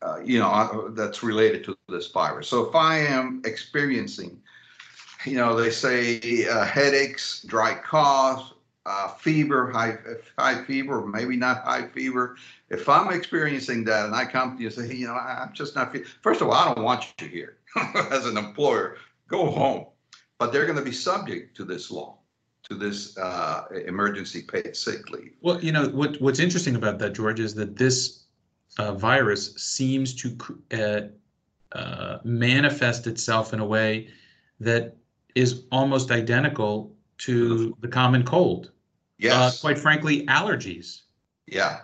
uh, 0.00 0.20
you 0.24 0.38
know, 0.38 0.48
uh, 0.48 0.88
that's 0.90 1.22
related 1.22 1.64
to 1.64 1.76
this 1.88 2.08
virus. 2.08 2.48
So 2.48 2.66
if 2.66 2.74
I 2.74 2.98
am 2.98 3.42
experiencing, 3.44 4.40
you 5.26 5.36
know, 5.36 5.54
they 5.54 5.70
say 5.70 6.46
uh, 6.48 6.64
headaches, 6.64 7.42
dry 7.42 7.74
cough, 7.74 8.54
uh, 8.84 9.08
fever, 9.08 9.70
high 9.70 9.96
high 10.36 10.64
fever, 10.64 11.06
maybe 11.06 11.36
not 11.36 11.62
high 11.62 11.86
fever. 11.88 12.36
If 12.68 12.88
I'm 12.88 13.12
experiencing 13.12 13.84
that 13.84 14.06
and 14.06 14.14
I 14.14 14.24
come 14.24 14.56
to 14.56 14.62
you 14.62 14.68
and 14.68 14.74
say, 14.74 14.94
you 14.94 15.06
know, 15.06 15.14
I'm 15.14 15.52
just 15.52 15.76
not 15.76 15.92
feeling. 15.92 16.08
First 16.22 16.40
of 16.40 16.48
all, 16.48 16.54
I 16.54 16.74
don't 16.74 16.82
want 16.82 17.12
you 17.20 17.28
here 17.28 17.58
as 18.10 18.26
an 18.26 18.36
employer. 18.36 18.96
Go 19.28 19.50
home. 19.50 19.86
But 20.38 20.52
they're 20.52 20.66
going 20.66 20.78
to 20.78 20.84
be 20.84 20.92
subject 20.92 21.56
to 21.56 21.64
this 21.64 21.90
law, 21.90 22.18
to 22.64 22.74
this 22.74 23.16
uh, 23.18 23.64
emergency 23.86 24.42
paid 24.42 24.76
sick 24.76 25.10
leave. 25.10 25.32
Well, 25.40 25.62
you 25.62 25.72
know, 25.72 25.88
what, 25.88 26.20
what's 26.20 26.40
interesting 26.40 26.74
about 26.76 26.98
that, 26.98 27.12
George, 27.12 27.38
is 27.40 27.54
that 27.54 27.76
this 27.76 28.24
uh, 28.78 28.94
virus 28.94 29.54
seems 29.56 30.14
to 30.14 30.36
uh, 30.72 31.76
uh, 31.78 32.18
manifest 32.24 33.06
itself 33.06 33.52
in 33.52 33.60
a 33.60 33.64
way 33.64 34.08
that 34.60 34.96
is 35.34 35.64
almost 35.70 36.10
identical 36.10 36.92
to 37.18 37.76
the 37.80 37.88
common 37.88 38.22
cold. 38.24 38.66
Uh, 38.66 38.68
Yes, 39.18 39.60
quite 39.60 39.78
frankly, 39.78 40.26
allergies. 40.26 41.02
yeah, 41.46 41.82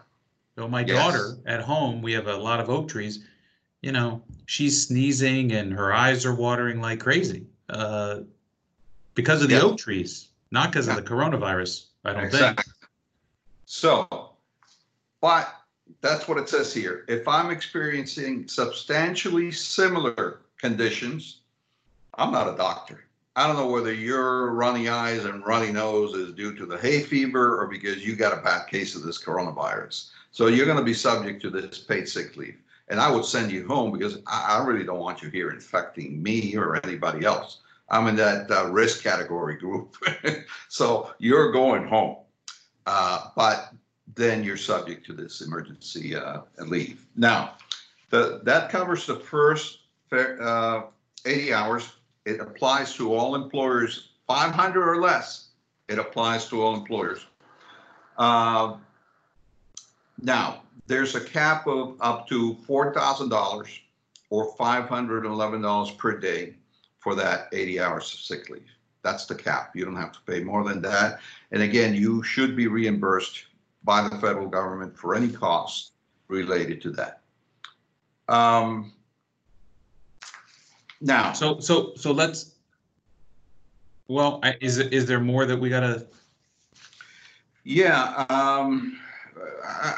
So 0.57 0.66
my 0.66 0.81
Yes. 0.85 0.96
daughter 0.96 1.38
at 1.46 1.61
home, 1.61 2.03
we 2.03 2.12
have 2.12 2.27
a 2.27 2.37
lot 2.37 2.59
of 2.59 2.68
oak 2.68 2.88
trees. 2.88 3.24
You 3.88 3.92
know, 3.92 4.22
she's 4.44 4.87
sneezing 4.87 5.53
and 5.53 5.72
her 5.72 5.94
eyes 5.94 6.27
are 6.27 6.35
watering 6.35 6.83
like 6.83 7.01
crazy 7.01 7.46
uh, 7.70 8.20
because 9.14 9.42
of 9.42 9.48
the 9.48 9.55
Yeah. 9.55 9.62
oak 9.62 9.79
trees, 9.79 10.29
not 10.51 10.70
because 10.70 10.88
of 10.88 10.96
the 10.96 11.01
coronavirus. 11.01 11.87
I 12.05 12.12
don't 12.12 12.31
think. 12.31 12.62
So, 13.64 14.33
but 15.22 15.55
that's 16.03 16.29
what 16.29 16.37
it 16.37 16.51
says 16.51 16.74
here. 16.74 17.07
If 17.09 17.27
I'm 17.27 17.51
experiencing 17.51 18.46
substantially 18.46 19.51
similar 19.53 20.40
conditions, 20.59 21.40
I'm 22.12 22.31
not 22.31 22.46
a 22.46 22.59
doctor. 22.59 23.05
I 23.37 23.46
don't 23.46 23.57
know 23.57 23.68
whether 23.68 23.94
your 23.94 24.53
runny 24.53 24.90
eyes 24.90 25.24
and 25.24 25.46
runny 25.46 25.72
nose 25.72 26.12
is 26.12 26.35
due 26.35 26.55
to 26.57 26.66
the 26.66 26.77
hay 26.77 27.05
fever 27.05 27.59
or 27.59 27.66
because 27.66 28.07
you 28.07 28.16
got 28.16 28.37
a 28.38 28.42
bad 28.42 28.66
case 28.66 28.94
of 28.94 29.03
this 29.03 29.24
coronavirus. 29.24 30.11
So 30.31 30.48
you're 30.48 30.66
going 30.66 30.77
to 30.77 30.85
be 30.85 30.92
subject 30.92 31.40
to 31.40 31.48
this 31.48 31.79
paid 31.79 32.07
sick 32.07 32.37
leave. 32.37 32.59
And 32.90 33.01
I 33.01 33.11
would 33.11 33.24
send 33.24 33.51
you 33.51 33.66
home 33.66 33.92
because 33.92 34.18
I, 34.27 34.59
I 34.59 34.64
really 34.64 34.85
don't 34.85 34.98
want 34.98 35.22
you 35.22 35.29
here 35.31 35.51
infecting 35.51 36.22
me 36.22 36.57
or 36.57 36.85
anybody 36.85 37.24
else. 37.24 37.59
I'm 37.90 38.07
in 38.07 38.16
that 38.16 38.51
uh, 38.51 38.70
risk 38.70 39.03
category 39.03 39.57
group. 39.57 39.96
so 40.68 41.11
you're 41.18 41.53
going 41.53 41.87
home. 41.87 42.16
Uh, 42.87 43.29
but 43.37 43.72
then 44.14 44.42
you're 44.42 44.57
subject 44.57 45.05
to 45.07 45.12
this 45.12 45.40
emergency 45.40 46.16
uh, 46.16 46.40
leave. 46.59 47.07
Now, 47.16 47.55
the, 48.11 48.40
that 48.44 48.70
covers 48.70 49.07
the 49.07 49.16
first 49.16 49.81
uh, 50.12 50.83
80 51.27 51.53
hours. 51.53 51.92
It 52.24 52.40
applies 52.40 52.94
to 52.94 53.14
all 53.14 53.35
employers, 53.35 54.11
500 54.27 54.88
or 54.88 55.01
less. 55.01 55.48
It 55.88 55.98
applies 55.98 56.48
to 56.48 56.62
all 56.62 56.74
employers. 56.74 57.27
Uh, 58.16 58.77
now, 60.20 60.62
there's 60.86 61.14
a 61.14 61.20
cap 61.20 61.66
of 61.66 61.96
up 62.00 62.28
to 62.28 62.54
$4,000 62.66 63.78
or 64.30 64.56
$511 64.56 65.98
per 65.98 66.18
day 66.18 66.54
for 66.98 67.14
that 67.14 67.48
80 67.52 67.80
hours 67.80 68.12
of 68.12 68.20
sick 68.20 68.50
leave. 68.50 68.70
That's 69.02 69.26
the 69.26 69.34
cap. 69.34 69.72
You 69.74 69.84
don't 69.84 69.96
have 69.96 70.12
to 70.12 70.20
pay 70.26 70.40
more 70.40 70.64
than 70.64 70.82
that. 70.82 71.20
And 71.52 71.62
again, 71.62 71.94
you 71.94 72.22
should 72.22 72.56
be 72.56 72.66
reimbursed 72.66 73.46
by 73.84 74.08
the 74.08 74.18
federal 74.18 74.48
government 74.48 74.96
for 74.96 75.14
any 75.14 75.28
costs 75.28 75.92
related 76.28 76.82
to 76.82 76.90
that. 76.92 77.20
Um, 78.28 78.92
now, 81.00 81.32
So, 81.32 81.60
so, 81.60 81.92
so 81.96 82.12
let's. 82.12 82.52
Well, 84.08 84.40
I, 84.42 84.56
is 84.60 84.78
is 84.78 85.06
there 85.06 85.20
more 85.20 85.44
that 85.44 85.56
we 85.58 85.68
gotta, 85.68 86.06
yeah, 87.64 88.24
um, 88.30 88.98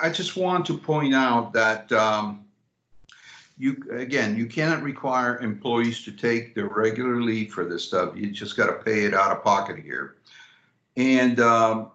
I, 0.03 0.11
just 0.11 0.37
want 0.37 0.67
to 0.67 0.77
point 0.77 1.15
out 1.15 1.53
that 1.53 1.91
um, 1.93 2.45
you, 3.59 3.83
again, 3.93 4.37
you 4.37 4.47
cannot 4.47 4.83
require 4.83 5.39
employees 5.39 6.03
to 6.05 6.13
take 6.13 6.55
their 6.55 6.69
regular 6.69 7.21
leave 7.21 7.53
for 7.53 7.65
this 7.65 7.85
stuff. 7.85 8.17
You 8.17 8.31
just 8.31 8.57
got 8.57 8.67
to 8.67 8.85
pay 8.85 9.05
it 9.05 9.15
out 9.15 9.31
of 9.31 9.45
pocket 9.45 9.79
here. 9.79 10.17
And 10.97 11.41
um, 11.41 11.91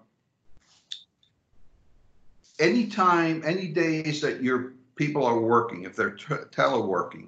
anytime, 2.60 3.42
any 3.46 3.68
days 3.68 4.22
that 4.22 4.42
your 4.42 4.74
people 4.96 5.26
are 5.26 5.40
working, 5.40 5.84
if 5.84 5.96
they're 5.96 6.16
teleworking, 6.16 7.28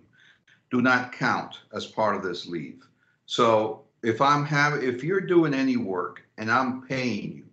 do 0.71 0.82
not 0.82 1.12
count 1.12 1.60
as 1.73 1.86
part 1.86 2.15
of 2.15 2.23
this 2.23 2.45
leave. 2.45 2.86
So 3.25 3.84
if 4.03 4.21
I'm 4.21 4.45
having, 4.45 4.84
if 4.84 5.03
you're 5.03 5.21
doing 5.21 5.53
any 5.53 5.77
work 5.77 6.23
and 6.38 6.51
I'm 6.51 6.82
paying 6.82 7.38
you, 7.38 7.46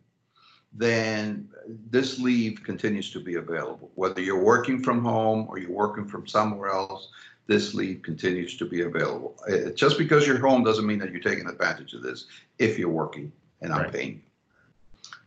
then 0.75 1.49
this 1.91 2.19
leave 2.19 2.63
continues 2.65 3.11
to 3.13 3.21
be 3.21 3.37
available. 3.37 3.91
Whether 3.95 4.21
you're 4.21 4.43
working 4.43 4.83
from 4.83 5.05
home 5.05 5.47
or 5.49 5.59
you're 5.59 5.71
working 5.71 6.05
from 6.05 6.27
somewhere 6.27 6.71
else, 6.71 7.09
this 7.47 7.75
leave 7.75 8.03
continues 8.03 8.57
to 8.57 8.65
be 8.65 8.83
available. 8.83 9.37
Uh, 9.49 9.71
Just 9.71 9.99
because 9.99 10.27
you're 10.27 10.39
home 10.39 10.65
doesn't 10.65 10.87
mean 10.87 10.99
that 10.99 11.13
you're 11.13 11.21
taking 11.21 11.49
advantage 11.49 11.95
of 11.95 12.03
this 12.03 12.27
if 12.59 12.79
you're 12.79 12.89
working 12.89 13.33
and 13.61 13.73
I'm 13.73 13.83
Right. 13.83 13.93
paying. 13.93 14.23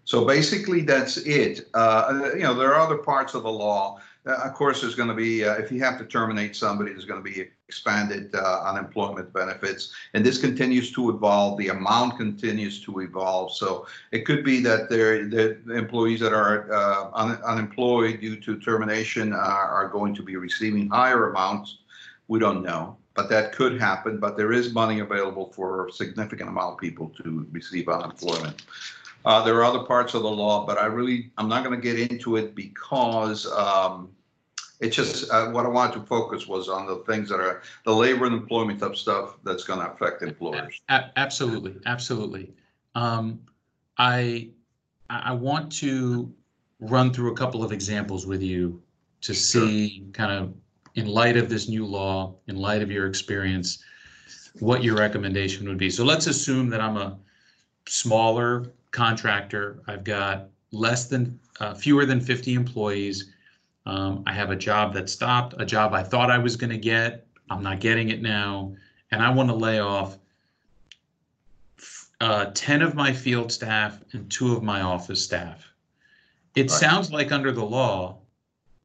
So 0.04 0.26
basically, 0.26 0.82
that's 0.82 1.18
it. 1.18 1.68
Uh, 1.74 2.32
you 2.34 2.44
know, 2.44 2.54
there 2.54 2.74
are 2.74 2.80
other 2.80 2.98
parts 2.98 3.34
of 3.34 3.44
the 3.44 3.52
law. 3.52 4.00
Uh, 4.28 4.42
of 4.44 4.54
course, 4.54 4.82
there's 4.82 4.96
going 4.96 5.08
to 5.08 5.16
be, 5.16 5.46
uh, 5.46 5.54
if 5.54 5.72
you 5.72 5.80
have 5.80 5.98
to 5.98 6.06
terminate 6.06 6.56
somebody, 6.56 6.92
there's 6.92 7.06
going 7.06 7.24
to 7.24 7.30
be 7.30 7.48
expanded 7.70 8.34
uh, 8.36 8.62
unemployment 8.66 9.32
benefits. 9.32 9.94
And 10.14 10.26
this 10.26 10.38
continues 10.38 10.92
to 10.94 11.10
evolve. 11.10 11.58
The 11.58 11.70
amount 11.70 12.18
continues 12.18 12.82
to 12.84 13.00
evolve. 13.00 13.54
So 13.54 13.88
it 14.12 14.26
could 14.26 14.44
be 14.44 14.60
that 14.62 14.90
there, 14.90 15.28
the 15.30 15.58
employees 15.74 16.20
that 16.20 16.34
are 16.34 16.72
uh, 16.74 17.10
un- 17.14 17.42
unemployed 17.46 18.20
due 18.20 18.36
to 18.38 18.60
termination 18.60 19.32
are, 19.32 19.70
are 19.70 19.88
going 19.88 20.14
to 20.16 20.24
be 20.24 20.36
receiving 20.36 20.90
higher 20.90 21.30
amounts. 21.30 21.80
We 22.28 22.40
don't 22.40 22.64
know, 22.64 22.98
but 23.14 23.30
that 23.30 23.54
could 23.54 23.80
happen. 23.80 24.20
But 24.20 24.36
there 24.36 24.52
is 24.52 24.74
money 24.74 25.00
available 25.00 25.54
for 25.54 25.88
a 25.88 25.92
significant 25.92 26.50
amount 26.50 26.74
of 26.74 26.80
people 26.80 27.14
to 27.24 27.48
receive 27.52 27.88
unemployment. 27.88 28.64
Uh, 29.24 29.44
there 29.44 29.56
are 29.56 29.64
other 29.66 29.84
parts 29.84 30.14
of 30.14 30.22
the 30.22 30.30
law, 30.30 30.66
but 30.66 30.78
I 30.78 30.86
really, 30.86 31.32
I'm 31.38 31.50
not 31.50 31.64
going 31.64 31.76
to 31.76 31.82
get 31.82 32.12
into 32.12 32.38
it 32.38 32.56
because 32.56 33.46
um, 33.52 34.10
it's 34.80 34.96
just 34.96 35.30
uh, 35.32 35.50
what 35.50 35.66
I 35.66 35.70
wanted 35.70 35.94
to 36.00 36.06
focus 36.06 36.48
was 36.48 36.70
on 36.70 36.86
the 36.86 36.98
things 37.08 37.30
that 37.30 37.40
are 37.40 37.62
the 37.86 37.94
labor 37.94 38.26
and 38.26 38.36
employment 38.36 38.80
type 38.80 38.96
stuff 38.96 39.38
that's 39.44 39.64
going 39.64 39.80
to 39.80 39.92
affect 39.92 40.22
employers. 40.22 40.80
A- 40.90 41.12
absolutely, 41.16 41.76
absolutely. 41.86 42.54
Um, 42.94 43.40
I, 43.98 44.50
I 45.10 45.34
want 45.34 45.72
to 45.74 46.32
run 46.80 47.12
through 47.12 47.32
a 47.32 47.36
couple 47.36 47.64
of 47.64 47.72
examples 47.72 48.28
with 48.28 48.42
you 48.42 48.82
to 49.22 49.34
see 49.34 50.06
kind 50.14 50.32
of 50.32 50.54
in 50.96 51.08
light 51.08 51.38
of 51.38 51.50
this 51.50 51.68
new 51.68 51.86
law, 51.86 52.36
in 52.48 52.56
light 52.56 52.82
of 52.82 52.92
your 52.92 53.08
experience, 53.08 53.84
what 54.60 54.84
your 54.84 54.96
recommendation 54.96 55.68
would 55.68 55.78
be. 55.78 55.90
So 55.90 56.04
let's 56.04 56.28
assume 56.28 56.70
that 56.70 56.82
I'm 56.82 56.98
a 56.98 57.18
smaller 57.88 58.74
contractor. 58.92 59.80
I've 59.88 60.04
got 60.04 60.50
less 60.72 61.08
than, 61.08 61.40
uh, 61.60 61.74
fewer 61.74 62.06
than 62.06 62.20
50 62.20 62.54
employees. 62.54 63.32
Um, 63.88 64.22
I 64.28 64.34
have 64.34 64.52
a 64.52 64.56
job 64.56 64.94
that 64.96 65.10
stopped, 65.10 65.56
a 65.60 65.66
job 65.66 65.94
I 65.94 66.04
thought 66.04 66.30
I 66.30 66.38
was 66.38 66.58
going 66.58 66.72
to 66.72 66.78
get. 66.78 67.26
I'm 67.50 67.64
not 67.64 67.80
getting 67.80 68.10
it 68.10 68.22
now. 68.22 68.76
And 69.12 69.24
I 69.24 69.30
want 69.32 69.48
to 69.48 69.56
lay 69.56 69.80
off 69.80 70.18
uh, 72.20 72.52
10 72.54 72.82
of 72.82 72.96
my 72.96 73.14
field 73.14 73.50
staff 73.50 73.98
and 74.12 74.30
two 74.30 74.52
of 74.54 74.62
my 74.62 74.82
office 74.82 75.24
staff. 75.24 75.64
It 76.56 76.64
Right. 76.64 76.70
sounds 76.70 77.14
like 77.14 77.32
under 77.32 77.54
the 77.54 77.64
law, 77.64 78.18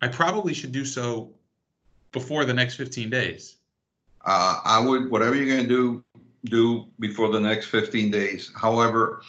I 0.01 0.07
probably 0.07 0.55
should 0.55 0.71
do 0.71 0.85
so 0.85 1.33
before 2.13 2.45
the 2.45 2.55
next 2.55 2.77
15 2.77 3.11
days. 3.11 3.57
Uh, 4.25 4.61
I 4.65 4.79
would, 4.79 5.11
whatever 5.11 5.35
you're 5.35 5.53
going 5.53 5.67
to 5.67 5.69
do, 5.69 6.05
do 6.45 6.87
before 7.01 7.33
the 7.33 7.41
next 7.41 7.67
15 7.67 8.13
days. 8.13 8.53
However, 8.55 9.23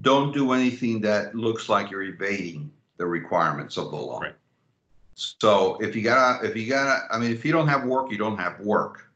don't 0.00 0.32
do 0.32 0.52
anything 0.52 1.02
that 1.02 1.34
looks 1.34 1.68
like 1.68 1.90
you're 1.90 2.04
evading 2.04 2.70
the 2.96 3.04
requirements 3.04 3.76
of 3.76 3.90
the 3.90 3.96
law. 3.96 4.20
Right. 4.20 4.34
So 5.18 5.76
if 5.80 5.96
you 5.96 6.02
gotta, 6.02 6.46
if 6.46 6.56
you 6.56 6.68
gotta, 6.68 7.12
I 7.12 7.18
mean, 7.18 7.32
if 7.32 7.44
you 7.44 7.50
don't 7.50 7.66
have 7.66 7.84
work, 7.84 8.12
you 8.12 8.18
don't 8.18 8.38
have 8.38 8.60
work. 8.60 9.10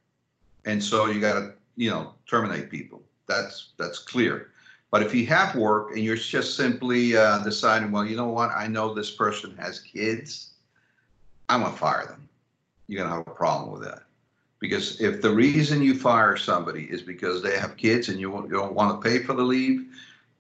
And 0.65 0.83
so 0.83 1.07
you 1.07 1.21
gotta, 1.21 1.55
you 1.77 1.91
know, 1.91 2.15
terminate 2.29 2.71
people. 2.71 3.03
That's, 3.29 3.69
that's 3.79 4.01
clear. 4.01 4.49
But 4.91 5.05
if 5.05 5.15
you 5.15 5.27
have 5.27 5.55
work 5.55 5.93
and 5.93 6.01
you're 6.01 6.17
just 6.17 6.57
simply 6.57 7.17
uh, 7.17 7.39
deciding, 7.45 7.93
well, 7.93 8.05
you 8.05 8.17
know 8.17 8.27
what, 8.27 8.51
I 8.51 8.67
know 8.67 8.93
this 8.93 9.13
person 9.13 9.57
has 9.59 9.79
kids, 9.79 10.55
I'm 11.49 11.63
gonna 11.63 11.77
fire 11.77 12.07
them. 12.07 12.29
You're 12.89 13.05
gonna 13.05 13.15
have 13.15 13.29
a 13.29 13.31
problem 13.31 13.73
with 13.73 13.85
that. 13.85 14.03
Because 14.59 15.01
if 15.01 15.23
the 15.23 15.31
reason 15.31 15.83
you 15.83 15.97
fire 15.97 16.37
somebody 16.37 16.85
is 16.85 17.01
because 17.01 17.43
they 17.43 17.57
have 17.59 17.77
kids 17.77 18.09
and 18.09 18.19
you 18.19 18.35
you 18.43 18.51
don't 18.51 18.75
want 18.75 19.01
to 19.01 19.09
pay 19.09 19.23
for 19.23 19.35
the 19.35 19.43
leave, 19.43 19.87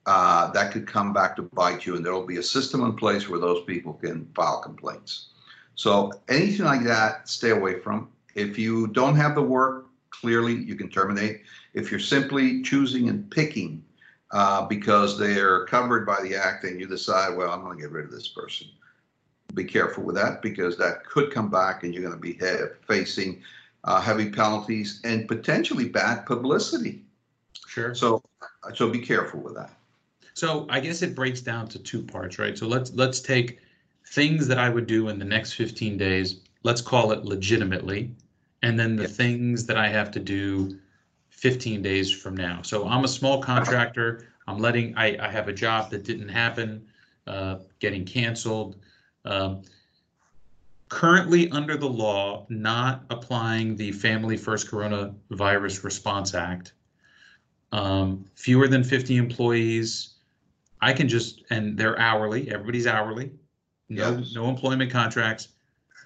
uh, 0.06 0.50
that 0.50 0.72
could 0.72 0.88
come 0.88 1.12
back 1.12 1.36
to 1.36 1.42
bite 1.42 1.86
you, 1.86 1.94
and 1.94 2.04
there 2.04 2.12
will 2.12 2.26
be 2.26 2.38
a 2.38 2.42
system 2.42 2.82
in 2.82 2.94
place 2.94 3.28
where 3.28 3.38
those 3.38 3.64
people 3.64 3.94
can 3.94 4.26
file 4.34 4.60
complaints. 4.60 5.28
So 5.74 6.12
anything 6.28 6.66
like 6.66 6.84
that, 6.84 7.28
stay 7.28 7.50
away 7.50 7.80
from. 7.80 8.08
If 8.34 8.58
you 8.58 8.88
don't 8.88 9.16
have 9.16 9.34
the 9.34 9.42
work, 9.42 9.86
clearly 10.10 10.54
you 10.54 10.74
can 10.74 10.88
terminate. 10.88 11.42
If 11.74 11.90
you're 11.90 12.00
simply 12.00 12.62
choosing 12.62 13.08
and 13.08 13.30
picking 13.30 13.84
uh, 14.30 14.66
because 14.66 15.18
they're 15.18 15.66
covered 15.66 16.06
by 16.06 16.22
the 16.22 16.34
act 16.34 16.64
and 16.64 16.80
you 16.80 16.86
decide, 16.86 17.36
well, 17.36 17.50
I'm 17.50 17.62
going 17.62 17.76
to 17.76 17.82
get 17.82 17.90
rid 17.90 18.06
of 18.06 18.10
this 18.10 18.28
person, 18.28 18.68
be 19.54 19.64
careful 19.64 20.02
with 20.04 20.14
that 20.16 20.40
because 20.40 20.78
that 20.78 21.04
could 21.04 21.30
come 21.30 21.50
back 21.50 21.84
and 21.84 21.92
you're 21.92 22.02
going 22.02 22.14
to 22.14 22.20
be 22.20 22.38
facing 22.86 23.42
uh, 23.84 24.00
heavy 24.00 24.30
penalties 24.30 25.00
and 25.04 25.28
potentially 25.28 25.88
bad 25.88 26.24
publicity. 26.24 27.02
Sure. 27.66 27.94
So, 27.94 28.22
so 28.74 28.90
be 28.90 29.00
careful 29.00 29.40
with 29.40 29.54
that. 29.54 29.72
So 30.34 30.66
I 30.70 30.80
guess 30.80 31.02
it 31.02 31.14
breaks 31.14 31.40
down 31.40 31.68
to 31.68 31.78
two 31.78 32.02
parts, 32.02 32.38
right? 32.38 32.56
So 32.56 32.66
let's 32.66 32.92
let's 32.94 33.20
take 33.20 33.60
things 34.12 34.46
that 34.46 34.58
I 34.58 34.68
would 34.68 34.86
do 34.86 35.08
in 35.08 35.18
the 35.18 35.24
next 35.24 35.54
15 35.54 35.96
days 35.96 36.40
let's 36.64 36.80
call 36.80 37.12
it 37.12 37.24
legitimately, 37.24 38.14
and 38.62 38.78
then 38.78 38.96
the 38.96 39.02
Yeah. 39.02 39.08
things 39.08 39.66
that 39.66 39.76
I 39.76 39.88
have 39.88 40.10
to 40.12 40.20
do 40.20 40.78
15 41.30 41.82
days 41.82 42.10
from 42.10 42.36
now. 42.36 42.62
So 42.62 42.86
I'm 42.86 43.04
a 43.04 43.08
small 43.08 43.42
contractor. 43.42 44.28
I'm 44.46 44.58
letting, 44.58 44.96
I, 44.96 45.16
I 45.18 45.28
have 45.30 45.48
a 45.48 45.52
job 45.52 45.90
that 45.90 46.04
didn't 46.04 46.28
happen, 46.28 46.86
uh, 47.26 47.58
getting 47.80 48.04
canceled. 48.04 48.76
Um, 49.24 49.62
Currently, 50.88 51.50
under 51.52 51.78
the 51.78 51.88
law, 51.88 52.44
not 52.50 53.04
applying 53.08 53.76
the 53.76 53.92
Family 53.92 54.36
First 54.36 54.70
Coronavirus 54.70 55.84
Response 55.84 56.34
Act. 56.34 56.74
Um, 57.72 58.26
fewer 58.34 58.68
than 58.68 58.84
50 58.84 59.16
employees, 59.16 60.16
I 60.82 60.92
can 60.92 61.08
just, 61.08 61.44
and 61.48 61.78
they're 61.78 61.98
hourly, 61.98 62.52
everybody's 62.52 62.86
hourly. 62.86 63.32
No, 63.92 64.16
Yes. 64.18 64.32
no 64.34 64.48
employment 64.48 64.90
contracts. 64.90 65.48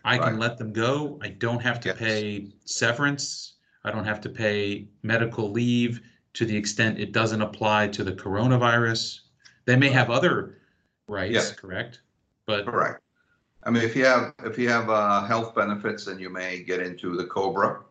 I 0.05 0.19
can 0.19 0.39
let 0.39 0.57
them 0.59 0.73
go. 0.73 1.19
I 1.23 1.29
don't 1.31 1.61
have 1.61 1.81
to 1.81 1.89
Yes. 1.89 1.99
pay 1.99 2.53
severance. 2.65 3.55
I 3.85 3.91
don't 3.91 4.05
have 4.05 4.21
to 4.23 4.29
pay 4.29 4.89
medical 5.03 5.51
leave 5.51 6.01
to 6.35 6.45
the 6.45 6.57
extent 6.57 6.99
it 6.99 7.13
doesn't 7.13 7.43
apply 7.43 7.89
to 7.89 8.05
the 8.05 8.13
coronavirus. 8.13 9.21
They 9.65 9.77
may 9.77 9.89
have 9.89 10.11
other 10.11 10.59
rights, 11.09 11.35
Yeah. 11.51 11.55
correct? 11.57 12.01
But, 12.47 12.67
Correct. 12.67 13.01
I 13.65 13.71
mean, 13.71 13.83
if 13.83 13.97
you 13.97 14.05
have, 14.05 14.33
if 14.45 14.59
you 14.59 14.69
have 14.69 14.89
uh, 14.91 15.25
health 15.25 15.55
benefits, 15.57 16.05
then 16.05 16.19
you 16.21 16.31
may 16.31 16.63
get 16.63 16.81
into 16.81 17.17
the 17.17 17.25
COBRA. 17.25 17.83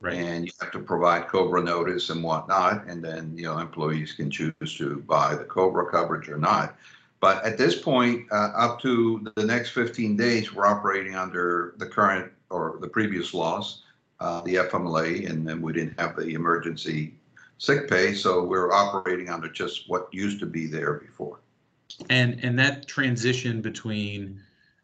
right, 0.00 0.14
And 0.14 0.44
you 0.46 0.52
have 0.60 0.72
to 0.72 0.80
provide 0.80 1.28
COBRA 1.28 1.62
notice 1.62 2.10
and 2.10 2.24
whatnot, 2.24 2.86
and 2.88 3.04
then, 3.04 3.36
you 3.36 3.44
know, 3.44 3.58
employees 3.58 4.12
can 4.14 4.30
choose 4.30 4.52
to 4.78 4.96
buy 5.06 5.34
the 5.36 5.44
COBRA 5.44 5.90
coverage 5.90 6.28
or 6.28 6.38
not. 6.38 6.76
But 7.22 7.44
at 7.44 7.56
this 7.56 7.80
point, 7.80 8.26
uh, 8.32 8.50
up 8.56 8.80
to 8.80 9.24
the 9.36 9.46
next 9.46 9.70
15 9.70 10.16
days, 10.16 10.52
we're 10.52 10.66
operating 10.66 11.14
under 11.14 11.74
the 11.78 11.86
current 11.86 12.32
or 12.50 12.78
the 12.80 12.88
previous 12.88 13.32
laws, 13.32 13.84
uh, 14.18 14.40
the 14.40 14.56
FMLA, 14.56 15.30
and 15.30 15.46
then 15.46 15.62
we 15.62 15.72
didn't 15.72 15.98
have 16.00 16.16
the 16.16 16.34
emergency 16.34 17.14
sick 17.58 17.88
pay, 17.88 18.12
so 18.12 18.42
we're 18.42 18.72
operating 18.72 19.28
under 19.28 19.48
just 19.48 19.88
what 19.88 20.08
used 20.12 20.40
to 20.40 20.46
be 20.46 20.66
there 20.66 20.94
before. 20.94 21.38
and, 22.10 22.40
and 22.42 22.58
that 22.58 22.88
transition 22.88 23.62
between 23.62 24.40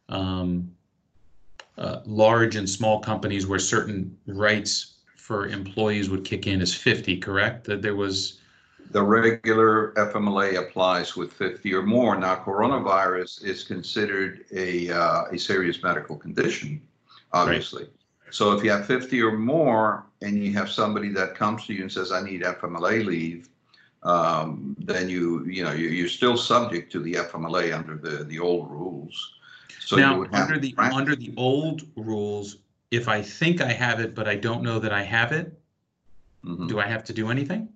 um, 0.08 0.70
uh, 1.76 2.02
large 2.06 2.54
and 2.54 2.70
small 2.70 3.00
companies 3.00 3.48
where 3.48 3.58
certain 3.58 4.16
rights 4.26 4.98
for 5.16 5.48
employees 5.48 6.08
would 6.08 6.24
kick 6.24 6.46
in 6.46 6.62
is 6.62 6.72
50, 6.72 7.16
correct? 7.16 7.64
That 7.64 7.82
there 7.82 7.96
was, 7.96 8.37
The 8.90 9.02
regular 9.02 9.92
FMLA 9.96 10.58
applies 10.58 11.14
with 11.16 11.32
50 11.32 11.74
or 11.74 11.82
more. 11.82 12.16
Now, 12.16 12.36
coronavirus 12.36 13.44
is 13.44 13.64
considered 13.64 14.44
a, 14.52 14.90
uh, 14.90 15.24
a 15.30 15.38
serious 15.38 15.82
medical 15.82 16.16
condition, 16.16 16.80
obviously. 17.32 17.88
So 18.30 18.52
if 18.52 18.64
you 18.64 18.70
have 18.70 18.86
50 18.86 19.20
or 19.22 19.32
more 19.32 20.06
and 20.22 20.42
you 20.42 20.52
have 20.54 20.70
somebody 20.70 21.10
that 21.10 21.34
comes 21.34 21.66
to 21.66 21.74
you 21.74 21.82
and 21.82 21.92
says, 21.92 22.12
I 22.12 22.22
need 22.22 22.42
FMLA 22.42 23.04
leave, 23.04 23.48
um, 24.04 24.76
then 24.78 25.08
you, 25.08 25.44
you 25.46 25.64
know, 25.64 25.72
you- 25.72 25.88
you're 25.88 26.08
still 26.08 26.36
subject 26.36 26.90
to 26.92 27.00
the 27.00 27.14
FMLA 27.14 27.72
under 27.76 27.96
the, 27.96 28.24
the 28.24 28.38
old 28.38 28.70
rules. 28.70 29.34
So 29.80 29.96
you 29.96 30.02
now, 30.02 30.26
under 30.32 30.58
the, 30.58 30.74
under 30.78 31.16
the 31.16 31.32
old 31.36 31.82
rules, 31.96 32.56
if 32.90 33.08
I 33.08 33.20
think 33.22 33.60
I 33.60 33.72
have 33.72 34.00
it, 34.00 34.14
but 34.14 34.28
I 34.28 34.36
don't 34.36 34.62
know 34.62 34.78
that 34.78 34.92
I 34.92 35.02
have 35.02 35.32
it, 35.32 35.58
Mhm. 36.44 36.68
do 36.68 36.78
I 36.78 36.86
have 36.86 37.02
to 37.04 37.12
do 37.12 37.30
anything? 37.30 37.68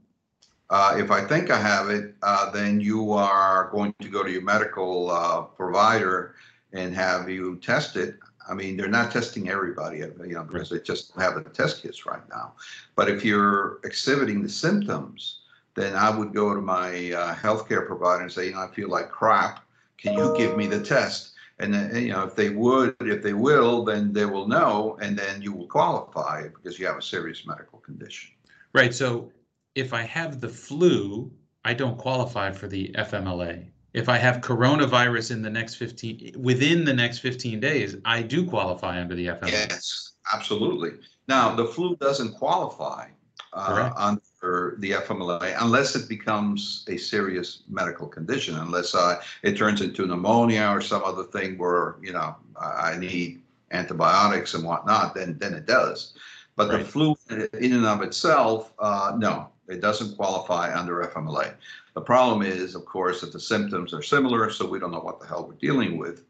Uh, 0.73 0.95
if 0.97 1.11
I 1.11 1.21
think 1.21 1.51
I 1.51 1.61
have 1.61 1.91
it, 1.91 2.15
uh, 2.23 2.51
then 2.51 2.81
you 2.81 3.13
are 3.13 3.69
going 3.73 3.95
to 4.01 4.09
go 4.09 4.23
to 4.23 4.31
your 4.31 4.41
medical 4.41 5.11
uh, 5.11 5.43
provider 5.43 6.35
and 6.73 6.95
have 6.95 7.29
you 7.29 7.57
test 7.57 7.95
it. 7.97 8.15
I 8.49 8.55
mean, 8.55 8.79
they're 8.79 8.89
not 8.89 9.13
testing 9.13 9.51
everybody, 9.51 9.99
you 9.99 10.15
know, 10.17 10.45
because 10.45 10.71
they 10.71 10.79
just 10.81 11.15
have 11.17 11.35
the 11.35 11.43
test 11.51 11.83
kits 11.83 12.07
right 12.07 12.27
now. 12.31 12.55
But 12.97 13.11
if 13.11 13.23
you're 13.23 13.81
exhibiting 13.85 14.43
the 14.43 14.49
symptoms, 14.49 15.41
then 15.75 15.95
I 15.95 16.09
would 16.09 16.33
go 16.33 16.55
to 16.55 16.63
my 16.63 17.13
uh, 17.13 17.35
healthcare 17.35 17.87
provider 17.87 18.23
and 18.23 18.33
say, 18.33 18.47
you 18.47 18.53
know, 18.53 18.61
I 18.61 18.75
feel 18.75 18.89
like 18.89 19.11
crap. 19.11 19.65
Can 19.99 20.15
you 20.15 20.35
give 20.39 20.57
me 20.57 20.69
the 20.69 20.83
test? 20.83 21.33
And 21.59 21.75
then, 21.75 21.95
you 22.03 22.13
know, 22.13 22.25
if 22.25 22.35
they 22.35 22.49
would, 22.49 22.97
if 23.01 23.23
they 23.23 23.35
will, 23.35 23.85
then 23.85 24.11
they 24.15 24.25
will 24.25 24.49
know, 24.49 24.99
and 25.03 25.19
then 25.19 25.43
you 25.43 25.53
will 25.53 25.69
qualify 25.69 26.49
because 26.49 26.79
you 26.79 26.87
have 26.87 26.97
a 26.97 27.03
serious 27.03 27.47
medical 27.47 27.79
condition. 27.81 28.31
Right, 28.73 28.95
so 28.95 29.31
if 29.75 29.93
I 29.93 30.03
have 30.03 30.41
the 30.41 30.49
flu, 30.49 31.31
I 31.65 31.75
don't 31.75 31.99
qualify 31.99 32.51
for 32.51 32.69
the 32.69 32.91
FMLA. 32.97 33.69
If 33.95 34.09
I 34.09 34.17
have 34.19 34.41
coronavirus 34.41 35.33
in 35.33 35.43
the 35.43 35.51
next 35.51 35.75
15, 35.75 36.35
within 36.39 36.85
the 36.85 36.95
next 36.95 37.19
15 37.19 37.61
days, 37.61 37.97
I 38.05 38.23
do 38.23 38.47
qualify 38.47 39.01
under 39.01 39.15
the 39.15 39.27
FMLA. 39.27 39.51
Yes, 39.51 40.13
absolutely. 40.33 40.93
Now, 41.29 41.55
the 41.55 41.67
flu 41.67 41.97
doesn't 41.97 42.35
qualify 42.35 43.09
uh, 43.53 43.91
under 43.97 44.77
the 44.79 44.93
FMLA 44.93 45.57
unless 45.61 45.95
it 45.95 46.09
becomes 46.09 46.87
a 46.89 46.97
serious 46.97 47.65
medical 47.69 48.09
condition, 48.09 48.57
unless 48.57 48.95
uh, 48.95 49.21
it 49.43 49.59
turns 49.59 49.83
into 49.83 50.07
pneumonia 50.07 50.69
or 50.69 50.81
some 50.81 51.03
other 51.05 51.25
thing 51.25 51.59
where, 51.59 51.97
you 52.03 52.13
know, 52.13 52.37
I 52.61 52.93
I 52.93 52.99
need 52.99 53.43
antibiotics 53.71 54.55
and 54.55 54.65
whatnot, 54.65 55.15
then, 55.15 55.37
then 55.39 55.55
it 55.55 55.67
does. 55.67 56.15
But 56.57 56.71
the 56.71 56.85
flu 56.85 57.17
in 57.31 57.73
and 57.73 57.87
of 57.87 58.03
itself, 58.03 58.75
uh, 58.79 59.15
no, 59.17 59.52
it 59.69 59.81
doesn't 59.81 60.17
qualify 60.17 60.77
under 60.77 61.05
FMLA. 61.05 61.55
The 61.95 62.01
problem 62.01 62.43
is, 62.43 62.75
of 62.75 62.85
course, 62.85 63.21
that 63.21 63.33
the 63.33 63.41
symptoms 63.41 63.93
are 63.95 64.03
similar, 64.03 64.51
so 64.51 64.67
we 64.67 64.79
don't 64.79 64.93
know 64.93 65.01
what 65.01 65.21
the 65.21 65.27
hell 65.27 65.47
we're 65.47 65.55
dealing 65.55 65.99
with. 65.99 66.25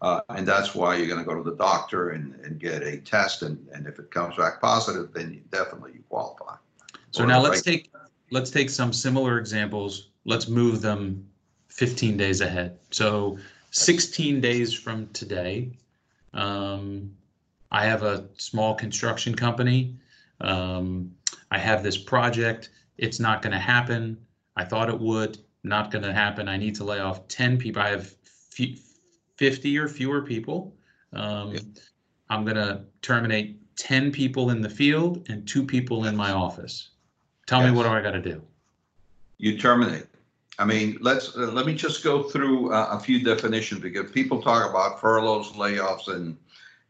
Uh, 0.00 0.20
and 0.30 0.46
that's 0.46 0.74
why 0.74 0.96
you're 0.96 1.08
going 1.08 1.18
to 1.18 1.24
go 1.24 1.34
to 1.34 1.42
the 1.42 1.56
doctor 1.56 2.10
and, 2.10 2.34
and 2.44 2.60
get 2.60 2.82
a 2.82 2.98
test. 2.98 3.42
And, 3.42 3.66
and 3.72 3.86
if 3.86 3.98
it 3.98 4.10
comes 4.10 4.36
back 4.36 4.60
positive, 4.60 5.12
then 5.12 5.32
you 5.32 5.40
definitely 5.50 5.92
you 5.94 6.04
qualify. 6.08 6.54
So 7.10 7.24
Or 7.24 7.26
now 7.26 7.40
let's 7.40 7.62
take, 7.62 7.92
let's 8.30 8.50
take 8.50 8.70
some 8.70 8.92
similar 8.92 9.38
examples. 9.38 10.10
Let's 10.24 10.48
move 10.48 10.80
them 10.82 11.26
15 11.68 12.16
days 12.16 12.40
ahead. 12.40 12.78
So 12.90 13.38
16 13.72 14.40
days 14.40 14.72
from 14.72 15.08
today, 15.08 15.72
um, 16.32 17.12
I 17.72 17.84
have 17.84 18.02
a 18.02 18.26
small 18.36 18.74
construction 18.74 19.34
company. 19.34 19.96
Um, 20.40 21.12
I 21.50 21.58
have 21.58 21.82
this 21.82 21.96
project. 21.96 22.70
It's 22.96 23.20
not 23.20 23.42
going 23.42 23.52
to 23.52 23.58
happen. 23.58 24.18
I 24.56 24.64
thought 24.64 24.88
it 24.88 24.98
would, 24.98 25.38
not 25.62 25.90
going 25.90 26.04
to 26.04 26.12
happen. 26.12 26.48
I 26.48 26.56
need 26.56 26.74
to 26.76 26.84
lay 26.84 27.00
off 27.00 27.26
10 27.28 27.58
people. 27.58 27.82
I 27.82 27.88
have 27.90 28.14
fe- 28.50 28.78
50 29.36 29.78
or 29.78 29.88
fewer 29.88 30.22
people. 30.22 30.74
Um, 31.12 31.52
Yeah. 31.52 31.60
I'm 32.30 32.44
going 32.44 32.56
to 32.56 32.82
terminate 33.00 33.56
10 33.76 34.12
people 34.12 34.50
in 34.50 34.60
the 34.60 34.68
field 34.68 35.26
and 35.30 35.48
two 35.48 35.64
people 35.64 36.04
in 36.04 36.14
my 36.14 36.32
office. 36.32 36.90
Tell 37.46 37.62
me 37.62 37.70
what 37.70 37.84
do 37.84 37.88
I 37.88 38.02
got 38.02 38.10
to 38.10 38.20
do? 38.20 38.42
You 39.38 39.56
terminate. 39.56 40.04
I 40.58 40.66
mean, 40.66 40.98
let's, 41.00 41.34
uh, 41.36 41.52
let 41.52 41.64
me 41.64 41.74
just 41.74 42.04
go 42.04 42.24
through 42.24 42.72
uh, 42.74 42.88
a 42.90 43.00
few 43.00 43.24
definitions 43.24 43.80
because 43.80 44.10
people 44.10 44.42
talk 44.42 44.68
about 44.68 45.00
furloughs, 45.00 45.52
layoffs 45.52 46.08
and, 46.08 46.36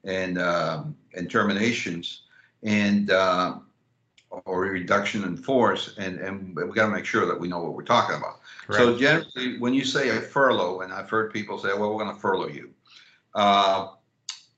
and, 0.05 0.38
um, 0.38 0.97
and 1.14 1.31
terminations 1.31 2.23
and, 2.64 3.11
uh, 3.11 3.59
or 4.30 4.60
reduction 4.62 5.24
in 5.24 5.36
force. 5.36 5.94
And, 5.98 6.18
and 6.18 6.54
we 6.56 6.72
got 6.72 6.86
to 6.86 6.92
make 6.92 7.04
sure 7.04 7.26
that 7.26 7.38
we 7.38 7.48
know 7.48 7.60
what 7.62 7.74
we're 7.74 7.82
talking 7.82 8.16
about. 8.16 8.40
So 8.70 8.98
generally, 8.98 9.58
when 9.58 9.74
you 9.74 9.84
say 9.84 10.10
a 10.10 10.20
furlough, 10.20 10.80
and 10.80 10.92
I've 10.92 11.08
heard 11.08 11.32
people 11.32 11.58
say, 11.58 11.68
well, 11.68 11.94
we're 11.94 12.04
going 12.04 12.14
to 12.14 12.20
furlough 12.20 12.48
you. 12.48 12.70
Uh, 13.34 13.88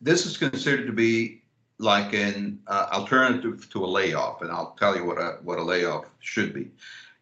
This 0.01 0.25
is 0.25 0.39
considered 0.39 0.87
to 0.87 0.93
be 0.93 1.43
like 1.79 2.15
an 2.15 2.59
uh, 2.67 2.89
alternative 2.93 3.69
to 3.71 3.85
a 3.85 3.87
layoff, 3.87 4.43
and 4.43 4.51
I'll 4.51 4.75
tell 4.79 4.97
you 4.97 5.05
what 5.05 5.19
a, 5.19 5.39
what 5.43 5.59
a 5.59 5.63
layoff 5.63 6.07
should 6.21 6.53
be. 6.55 6.71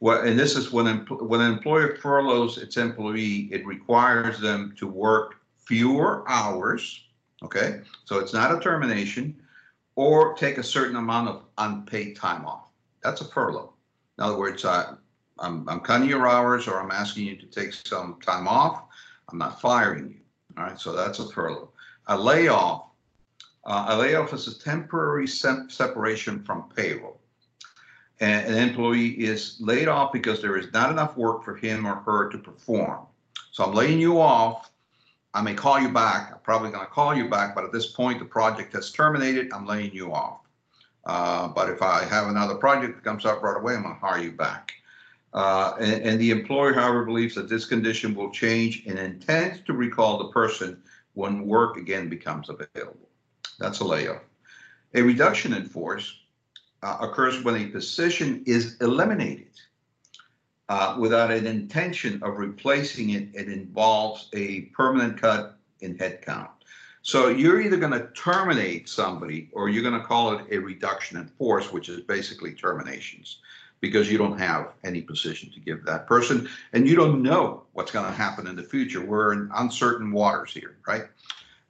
Well, 0.00 0.20
and 0.22 0.38
this 0.38 0.56
is 0.56 0.70
when, 0.70 0.86
empl- 0.86 1.22
when 1.22 1.40
an 1.40 1.52
employer 1.52 1.96
furloughs 1.96 2.56
its 2.56 2.76
employee, 2.76 3.48
it 3.50 3.66
requires 3.66 4.38
them 4.38 4.74
to 4.78 4.86
work 4.86 5.34
fewer 5.66 6.24
hours, 6.28 7.00
okay? 7.42 7.82
So 8.04 8.20
it's 8.20 8.32
not 8.32 8.56
a 8.56 8.60
termination, 8.60 9.34
or 9.98 10.32
take 10.34 10.58
a 10.58 10.62
certain 10.62 10.94
amount 10.94 11.28
of 11.28 11.42
unpaid 11.58 12.14
time 12.14 12.46
off. 12.46 12.68
That's 13.02 13.20
a 13.20 13.24
furlough. 13.24 13.72
In 14.16 14.22
other 14.22 14.38
words, 14.38 14.64
I, 14.64 14.94
I'm, 15.40 15.68
I'm 15.68 15.80
cutting 15.80 16.08
your 16.08 16.28
hours 16.28 16.68
or 16.68 16.80
I'm 16.80 16.92
asking 16.92 17.26
you 17.26 17.34
to 17.34 17.46
take 17.46 17.72
some 17.72 18.16
time 18.24 18.46
off. 18.46 18.84
I'm 19.28 19.38
not 19.38 19.60
firing 19.60 20.10
you. 20.10 20.20
All 20.56 20.62
right, 20.62 20.78
so 20.78 20.94
that's 20.94 21.18
a 21.18 21.28
furlough. 21.28 21.72
A 22.06 22.16
layoff, 22.16 22.90
uh, 23.64 23.86
a 23.88 23.96
layoff 23.96 24.32
is 24.32 24.46
a 24.46 24.56
temporary 24.56 25.26
separation 25.26 26.44
from 26.44 26.70
payroll. 26.76 27.20
And 28.20 28.54
an 28.54 28.68
employee 28.68 29.08
is 29.08 29.56
laid 29.58 29.88
off 29.88 30.12
because 30.12 30.40
there 30.40 30.56
is 30.56 30.72
not 30.72 30.92
enough 30.92 31.16
work 31.16 31.44
for 31.44 31.56
him 31.56 31.84
or 31.84 31.96
her 31.96 32.28
to 32.28 32.38
perform. 32.38 33.00
So 33.50 33.64
I'm 33.64 33.74
laying 33.74 33.98
you 33.98 34.20
off. 34.20 34.70
I 35.34 35.42
may 35.42 35.54
call 35.54 35.78
you 35.78 35.90
back. 35.90 36.32
I'm 36.32 36.40
probably 36.40 36.70
going 36.70 36.84
to 36.84 36.90
call 36.90 37.14
you 37.14 37.28
back, 37.28 37.54
but 37.54 37.64
at 37.64 37.72
this 37.72 37.86
point, 37.86 38.18
the 38.18 38.24
project 38.24 38.72
has 38.72 38.90
terminated. 38.90 39.52
I'm 39.52 39.66
laying 39.66 39.92
you 39.92 40.12
off. 40.12 40.40
Uh, 41.04 41.48
but 41.48 41.70
if 41.70 41.82
I 41.82 42.04
have 42.04 42.28
another 42.28 42.54
project 42.54 42.96
that 42.96 43.04
comes 43.04 43.24
up 43.24 43.42
right 43.42 43.56
away, 43.56 43.74
I'm 43.74 43.82
going 43.82 43.94
to 43.94 44.00
hire 44.00 44.22
you 44.22 44.32
back. 44.32 44.72
Uh, 45.34 45.74
and, 45.78 46.02
and 46.02 46.20
the 46.20 46.30
employer, 46.30 46.72
however, 46.72 47.04
believes 47.04 47.34
that 47.34 47.48
this 47.48 47.66
condition 47.66 48.14
will 48.14 48.30
change 48.30 48.84
and 48.86 48.98
intends 48.98 49.60
to 49.66 49.74
recall 49.74 50.18
the 50.18 50.32
person 50.32 50.82
when 51.14 51.46
work 51.46 51.76
again 51.76 52.08
becomes 52.08 52.48
available. 52.48 53.08
That's 53.58 53.80
a 53.80 53.84
layoff. 53.84 54.22
A 54.94 55.02
reduction 55.02 55.52
in 55.52 55.66
force 55.66 56.20
uh, 56.82 56.96
occurs 57.00 57.42
when 57.44 57.56
a 57.56 57.66
position 57.66 58.42
is 58.46 58.76
eliminated 58.80 59.50
uh, 60.68 60.96
without 60.98 61.30
an 61.30 61.46
intention 61.46 62.22
of 62.22 62.38
replacing 62.38 63.10
it. 63.10 63.28
It 63.34 63.48
involves 63.48 64.28
a 64.34 64.62
permanent 64.76 65.20
cut 65.20 65.58
in 65.80 65.96
headcount. 65.96 66.50
So 67.02 67.28
you're 67.28 67.60
either 67.60 67.76
going 67.76 67.92
to 67.92 68.08
terminate 68.08 68.88
somebody 68.88 69.48
or 69.52 69.68
you're 69.68 69.82
going 69.82 69.98
to 69.98 70.06
call 70.06 70.34
it 70.34 70.44
a 70.50 70.58
reduction 70.58 71.16
in 71.16 71.26
force, 71.26 71.72
which 71.72 71.88
is 71.88 72.00
basically 72.00 72.52
terminations 72.52 73.38
because 73.80 74.10
you 74.10 74.18
don't 74.18 74.38
have 74.38 74.72
any 74.84 75.00
position 75.00 75.50
to 75.52 75.60
give 75.60 75.84
that 75.84 76.06
person 76.06 76.48
and 76.72 76.88
you 76.88 76.96
don't 76.96 77.22
know 77.22 77.62
what's 77.72 77.92
going 77.92 78.04
to 78.04 78.12
happen 78.12 78.46
in 78.46 78.56
the 78.56 78.62
future. 78.62 79.04
We're 79.04 79.32
in 79.32 79.50
uncertain 79.54 80.10
waters 80.12 80.52
here, 80.52 80.76
right? 80.86 81.04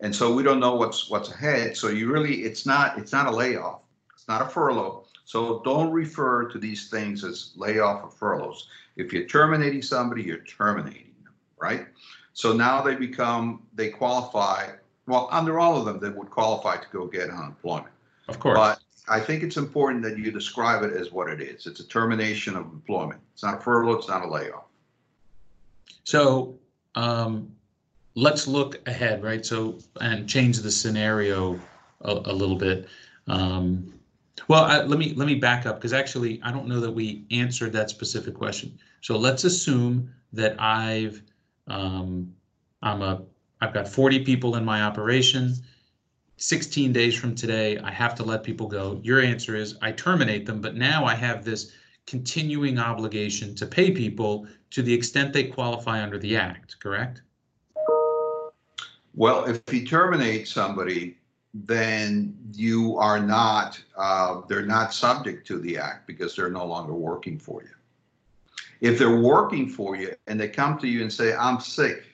And 0.00 0.14
so 0.14 0.32
we 0.32 0.42
don't 0.42 0.61
know 0.61 0.74
what's 0.76 1.11
what's 1.11 1.30
ahead. 1.30 1.76
So 1.76 1.88
you 1.88 2.11
really 2.11 2.42
it's 2.42 2.64
not 2.64 2.98
it's 2.98 3.12
not 3.12 3.26
a 3.26 3.30
layoff. 3.30 3.82
It's 4.14 4.28
not 4.28 4.42
a 4.42 4.46
furlough. 4.46 5.04
So 5.24 5.61
don't 5.64 5.92
refer 5.92 6.48
to 6.48 6.58
these 6.58 6.88
things 6.88 7.22
as 7.22 7.52
layoff 7.56 8.04
or 8.04 8.11
furloughs. 8.11 8.68
If 8.98 9.12
you're 9.12 9.26
terminating 9.26 9.80
somebody, 9.80 10.22
you're 10.22 10.44
terminating 10.44 11.14
them, 11.24 11.32
right? 11.58 11.87
So 12.34 12.52
now 12.52 12.82
they 12.82 12.94
become 12.94 13.62
they 13.74 13.88
qualify 13.88 14.72
well, 15.08 15.26
under 15.32 15.58
all 15.58 15.76
of 15.76 15.87
them, 15.87 15.98
they 15.98 16.11
would 16.11 16.30
qualify 16.30 16.76
to 16.76 16.87
go 16.92 17.06
get 17.06 17.30
unemployment. 17.30 17.94
Of 18.28 18.38
course. 18.38 18.58
But 18.58 18.80
I 19.08 19.20
think 19.20 19.42
it's 19.42 19.56
important 19.56 20.02
that 20.02 20.18
you 20.18 20.30
describe 20.30 20.82
it 20.84 20.92
as 20.92 21.11
what 21.11 21.30
it 21.30 21.40
is. 21.40 21.66
It's 21.66 21.80
a 21.80 21.88
termination 21.88 22.54
of 22.54 22.66
employment. 22.66 23.20
It's 23.32 23.42
not 23.42 23.54
a 23.54 23.61
furlough, 23.61 23.94
it's 23.94 24.06
not 24.08 24.22
a 24.22 24.28
layoff. 24.28 24.64
So 26.04 26.58
um, 26.94 27.50
let's 28.14 28.46
look 28.46 28.87
ahead, 28.87 29.24
right? 29.24 29.44
So, 29.44 29.78
and 30.02 30.28
change 30.28 30.58
the 30.58 30.70
scenario 30.70 31.58
a, 32.02 32.12
a 32.12 32.32
little 32.32 32.56
bit. 32.56 32.87
Um, 33.28 33.94
well, 34.46 34.64
I, 34.64 34.82
let 34.82 34.98
me 34.98 35.14
let 35.14 35.26
me 35.26 35.34
back 35.34 35.66
up 35.66 35.76
because 35.76 35.92
actually 35.92 36.40
I 36.44 36.52
don't 36.52 36.68
know 36.68 36.80
that 36.80 36.90
we 36.90 37.24
answered 37.30 37.72
that 37.72 37.90
specific 37.90 38.34
question. 38.34 38.78
So 39.00 39.16
let's 39.16 39.44
assume 39.44 40.12
that 40.32 40.61
I've 40.61 41.22
um, 41.66 42.34
I'm 42.82 43.02
a 43.02 43.22
I've 43.61 43.74
got 43.74 43.88
40 43.88 44.24
people 44.24 44.56
in 44.56 44.64
my 44.64 44.82
operation. 44.82 45.54
16 46.37 46.92
days 46.92 47.16
from 47.16 47.34
today, 47.34 47.78
I 47.78 47.90
have 47.90 48.14
to 48.14 48.22
let 48.22 48.44
people 48.44 48.68
go. 48.68 49.00
Your 49.02 49.20
answer 49.20 49.56
is 49.56 49.76
I 49.82 49.90
terminate 49.90 50.46
them, 50.46 50.61
but 50.61 50.76
now 50.76 51.04
I 51.04 51.14
have 51.16 51.44
this 51.44 51.72
continuing 52.06 52.78
obligation 52.78 53.54
to 53.56 53.66
pay 53.66 53.90
people 53.90 54.46
to 54.70 54.82
the 54.82 54.94
extent 54.94 55.32
they 55.32 55.44
qualify 55.44 56.00
under 56.02 56.18
the 56.18 56.37
act, 56.37 56.76
correct? 56.80 57.22
Well, 59.14 59.46
if 59.46 59.61
you 59.72 59.84
terminate 59.84 60.46
somebody, 60.46 61.18
then 61.52 62.37
you 62.52 62.96
are 62.98 63.18
not, 63.18 63.82
uh, 63.96 64.42
they're 64.48 64.64
not 64.64 64.94
subject 64.94 65.46
to 65.48 65.58
the 65.58 65.76
act 65.76 66.06
because 66.06 66.37
they're 66.37 66.50
no 66.50 66.64
longer 66.64 66.94
working 66.94 67.37
for 67.37 67.62
you. 67.62 67.70
If 68.80 68.98
they're 68.98 69.20
working 69.20 69.68
for 69.68 69.96
you 69.96 70.14
and 70.26 70.40
they 70.40 70.48
come 70.48 70.78
to 70.78 70.86
you 70.86 71.02
and 71.02 71.12
say, 71.12 71.34
I'm 71.34 71.60
sick, 71.60 72.04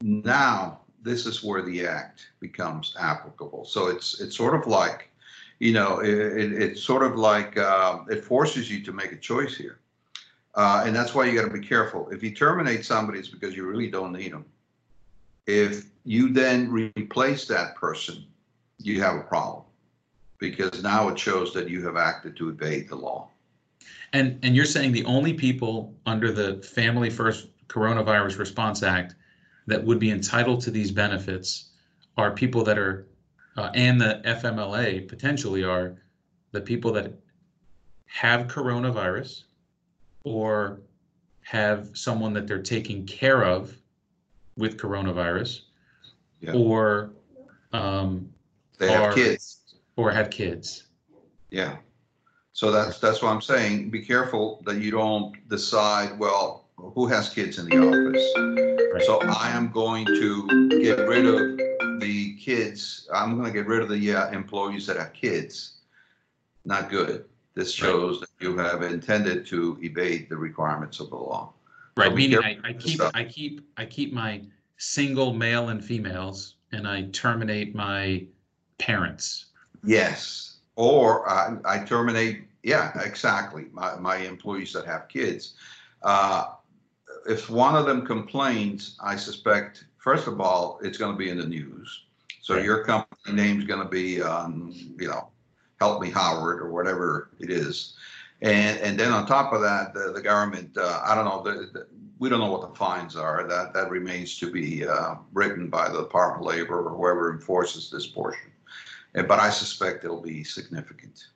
now 0.00 0.80
this 1.02 1.26
is 1.26 1.44
where 1.44 1.62
the 1.62 1.86
act 1.86 2.28
becomes 2.40 2.96
applicable. 2.98 3.64
So 3.66 3.88
it's 3.88 4.20
it's 4.20 4.36
sort 4.36 4.54
of 4.54 4.66
like, 4.66 5.10
you 5.60 5.72
know, 5.72 6.00
it, 6.00 6.08
it, 6.10 6.52
it's 6.52 6.82
sort 6.82 7.02
of 7.02 7.16
like 7.16 7.56
uh, 7.56 8.00
it 8.10 8.24
forces 8.24 8.70
you 8.70 8.82
to 8.84 8.92
make 8.92 9.12
a 9.12 9.16
choice 9.16 9.56
here, 9.56 9.78
uh, 10.54 10.82
and 10.86 10.96
that's 10.96 11.14
why 11.14 11.26
you 11.26 11.34
got 11.38 11.46
to 11.46 11.58
be 11.60 11.66
careful. 11.66 12.08
If 12.10 12.22
you 12.22 12.34
terminate 12.34 12.84
somebody, 12.84 13.18
it's 13.18 13.28
because 13.28 13.54
you 13.54 13.66
really 13.66 13.90
don't 13.90 14.12
need 14.12 14.32
them. 14.32 14.46
If 15.46 15.86
you 16.04 16.32
then 16.32 16.70
replace 16.70 17.46
that 17.46 17.76
person, 17.76 18.24
you 18.78 19.00
have 19.02 19.16
a 19.16 19.22
problem 19.22 19.64
because 20.38 20.82
now 20.82 21.08
it 21.08 21.18
shows 21.18 21.52
that 21.54 21.68
you 21.68 21.84
have 21.84 21.96
acted 21.96 22.36
to 22.36 22.48
evade 22.48 22.88
the 22.88 22.96
law. 22.96 23.28
And 24.14 24.38
and 24.44 24.54
you're 24.56 24.64
saying 24.64 24.92
the 24.92 25.04
only 25.04 25.34
people 25.34 25.92
under 26.06 26.32
the 26.32 26.62
Family 26.62 27.10
First 27.10 27.48
Coronavirus 27.68 28.38
Response 28.38 28.82
Act 28.82 29.16
that 29.66 29.82
would 29.84 29.98
be 29.98 30.10
entitled 30.10 30.60
to 30.62 30.70
these 30.70 30.90
benefits 30.92 31.70
are 32.16 32.30
people 32.30 32.62
that 32.64 32.78
are, 32.78 33.08
uh, 33.56 33.70
and 33.74 34.00
the 34.00 34.22
FMLA 34.24 35.08
potentially 35.08 35.64
are 35.64 35.96
the 36.52 36.60
people 36.60 36.92
that 36.92 37.12
have 38.06 38.46
coronavirus 38.46 39.42
or 40.22 40.80
have 41.42 41.90
someone 41.94 42.32
that 42.34 42.46
they're 42.46 42.62
taking 42.62 43.04
care 43.06 43.42
of 43.44 43.76
with 44.56 44.76
coronavirus 44.78 45.62
Yeah. 46.40 46.52
or 46.54 47.10
um, 47.72 48.30
They 48.78 48.92
have 48.92 49.10
Or- 49.10 49.14
kids. 49.14 49.74
or 49.96 50.12
have 50.12 50.30
kids. 50.30 50.84
Yeah. 51.50 51.78
So 52.54 52.70
that's, 52.70 53.00
that's 53.00 53.20
what 53.20 53.30
I'm 53.30 53.42
saying. 53.42 53.90
Be 53.90 54.00
careful 54.00 54.62
that 54.64 54.76
you 54.76 54.92
don't 54.92 55.36
decide, 55.48 56.16
well, 56.18 56.68
who 56.76 57.06
has 57.08 57.28
kids 57.28 57.58
in 57.58 57.66
the 57.66 57.76
office? 57.78 59.06
So 59.06 59.20
I 59.22 59.50
am 59.50 59.72
going 59.72 60.06
to 60.06 60.68
get 60.80 61.00
rid 61.00 61.26
of 61.26 62.00
the 62.00 62.36
kids. 62.36 63.08
I'm 63.12 63.36
going 63.36 63.46
to 63.46 63.52
get 63.52 63.66
rid 63.66 63.82
of 63.82 63.88
the 63.88 64.14
uh, 64.14 64.30
employees 64.30 64.86
that 64.86 64.96
have 64.96 65.12
kids. 65.12 65.78
Not 66.64 66.90
good. 66.90 67.24
This 67.54 67.72
shows 67.72 68.20
that 68.20 68.30
you 68.38 68.56
have 68.56 68.82
intended 68.82 69.46
to 69.46 69.76
evade 69.82 70.28
the 70.28 70.36
requirements 70.36 71.00
of 71.00 71.10
the 71.10 71.16
law. 71.16 71.52
Right, 71.96 72.10
be 72.14 72.28
meaning 72.28 72.44
I, 72.44 72.58
I 72.62 72.72
keep, 72.72 72.96
stuff. 72.96 73.10
I 73.14 73.24
keep, 73.24 73.68
I 73.76 73.84
keep 73.84 74.12
my 74.12 74.42
single 74.76 75.32
male 75.32 75.70
and 75.70 75.84
females 75.84 76.54
and 76.70 76.86
I 76.86 77.08
terminate 77.12 77.74
my 77.74 78.26
parents. 78.78 79.46
Yes. 79.82 80.53
Or 80.76 81.28
I, 81.28 81.56
I 81.64 81.78
terminate, 81.84 82.44
yeah, 82.62 82.92
exactly, 83.00 83.66
my, 83.72 83.96
my 83.96 84.16
employees 84.16 84.72
that 84.72 84.86
have 84.86 85.08
kids. 85.08 85.54
Uh, 86.02 86.54
If 87.26 87.48
one 87.48 87.74
of 87.76 87.86
them 87.86 88.04
complains, 88.04 88.98
I 89.00 89.16
suspect, 89.16 89.86
first 89.96 90.26
of 90.26 90.40
all, 90.40 90.78
it's 90.82 90.98
going 90.98 91.12
to 91.12 91.18
be 91.18 91.30
in 91.30 91.38
the 91.38 91.46
news. 91.46 92.04
So 92.42 92.54
Right. 92.54 92.64
your 92.64 92.84
company 92.84 93.32
name's 93.32 93.64
going 93.64 93.82
to 93.82 93.88
be, 93.88 94.20
um, 94.20 94.72
you 95.00 95.08
know, 95.08 95.28
Help 95.80 96.02
Me 96.02 96.10
Howard 96.10 96.60
or 96.60 96.70
whatever 96.70 97.30
it 97.40 97.50
is. 97.50 97.94
And, 98.42 98.78
and 98.80 98.98
then 99.00 99.10
on 99.12 99.26
top 99.26 99.54
of 99.54 99.62
that, 99.62 99.94
the, 99.94 100.12
the 100.12 100.20
government, 100.20 100.76
uh, 100.76 101.00
I 101.02 101.14
don't 101.14 101.24
know, 101.24 101.42
the, 101.42 101.70
the, 101.72 101.86
we 102.18 102.28
don't 102.28 102.40
know 102.40 102.50
what 102.50 102.68
the 102.68 102.76
fines 102.76 103.16
are. 103.16 103.48
That, 103.48 103.72
that 103.72 103.88
remains 103.90 104.38
to 104.40 104.50
be 104.50 104.86
uh, 104.86 105.14
written 105.32 105.68
by 105.68 105.88
the 105.88 106.02
Department 106.02 106.42
of 106.42 106.54
Labor 106.54 106.78
or 106.86 106.90
whoever 106.96 107.32
enforces 107.32 107.90
this 107.90 108.06
portion. 108.06 108.50
But 109.14 109.38
I 109.38 109.50
suspect 109.50 110.04
it'll 110.04 110.20
be 110.20 110.42
significant. 110.42 111.28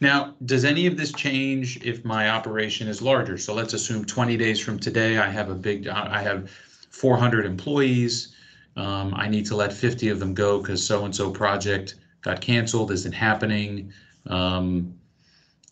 Now, 0.00 0.34
does 0.46 0.64
any 0.64 0.86
of 0.86 0.96
this 0.96 1.12
change 1.12 1.84
if 1.84 2.04
my 2.04 2.30
operation 2.30 2.88
is 2.88 3.02
larger? 3.02 3.36
So 3.36 3.52
let's 3.52 3.74
assume 3.74 4.04
20 4.04 4.36
days 4.36 4.60
from 4.60 4.78
today, 4.78 5.18
I 5.18 5.28
have 5.28 5.50
a 5.50 5.54
big, 5.54 5.88
I 5.88 6.22
have 6.22 6.50
400 6.90 7.44
employees. 7.44 8.34
Um, 8.76 9.12
I 9.14 9.28
need 9.28 9.44
to 9.46 9.56
let 9.56 9.72
50 9.72 10.08
of 10.08 10.20
them 10.20 10.34
go 10.34 10.60
because 10.60 10.84
so-and-so 10.84 11.30
project 11.32 11.96
got 12.22 12.40
canceled, 12.40 12.92
isn't 12.92 13.12
happening. 13.12 13.92
Um, 14.26 14.94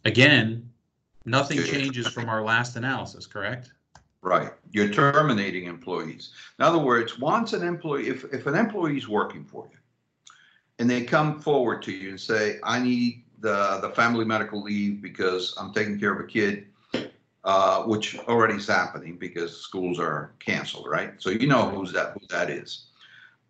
again, 0.05 0.71
nothing 1.25 1.62
changes 1.62 2.09
from 2.09 2.29
our 2.29 2.42
last 2.42 2.77
analysis, 2.77 3.27
correct? 3.27 3.71
Right. 4.23 4.51
You're 4.73 4.88
terminating 4.88 5.66
employees. 5.66 6.33
In 6.59 6.64
other 6.64 6.79
words, 6.79 7.19
once 7.19 7.53
an 7.53 7.62
employee, 7.62 8.09
if, 8.09 8.25
if 8.33 8.47
an 8.47 8.57
employee 8.57 8.97
is 8.97 9.09
working 9.09 9.45
for 9.45 9.69
you 9.71 9.79
and 10.79 10.89
they 10.89 11.03
come 11.03 11.41
forward 11.41 11.83
to 11.83 11.93
you 11.93 12.11
and 12.11 12.21
say, 12.21 12.59
I 12.62 12.79
need 12.79 13.25
the, 13.41 13.79
the 13.81 13.91
family 13.91 14.25
medical 14.25 14.62
leave 14.62 15.01
because 15.01 15.55
I'm 15.59 15.73
taking 15.73 15.99
care 15.99 16.12
of 16.12 16.21
a 16.21 16.27
kid, 16.27 16.67
uh, 17.45 17.83
which 17.85 18.19
already 18.21 18.55
is 18.55 18.67
happening 18.67 19.17
because 19.17 19.57
schools 19.61 19.99
are 19.99 20.33
canceled, 20.39 20.87
right? 20.89 21.15
So 21.19 21.31
you 21.31 21.47
know 21.47 21.68
who's 21.68 21.93
that, 21.93 22.12
who 22.12 22.27
that 22.29 22.51
is. 22.51 22.87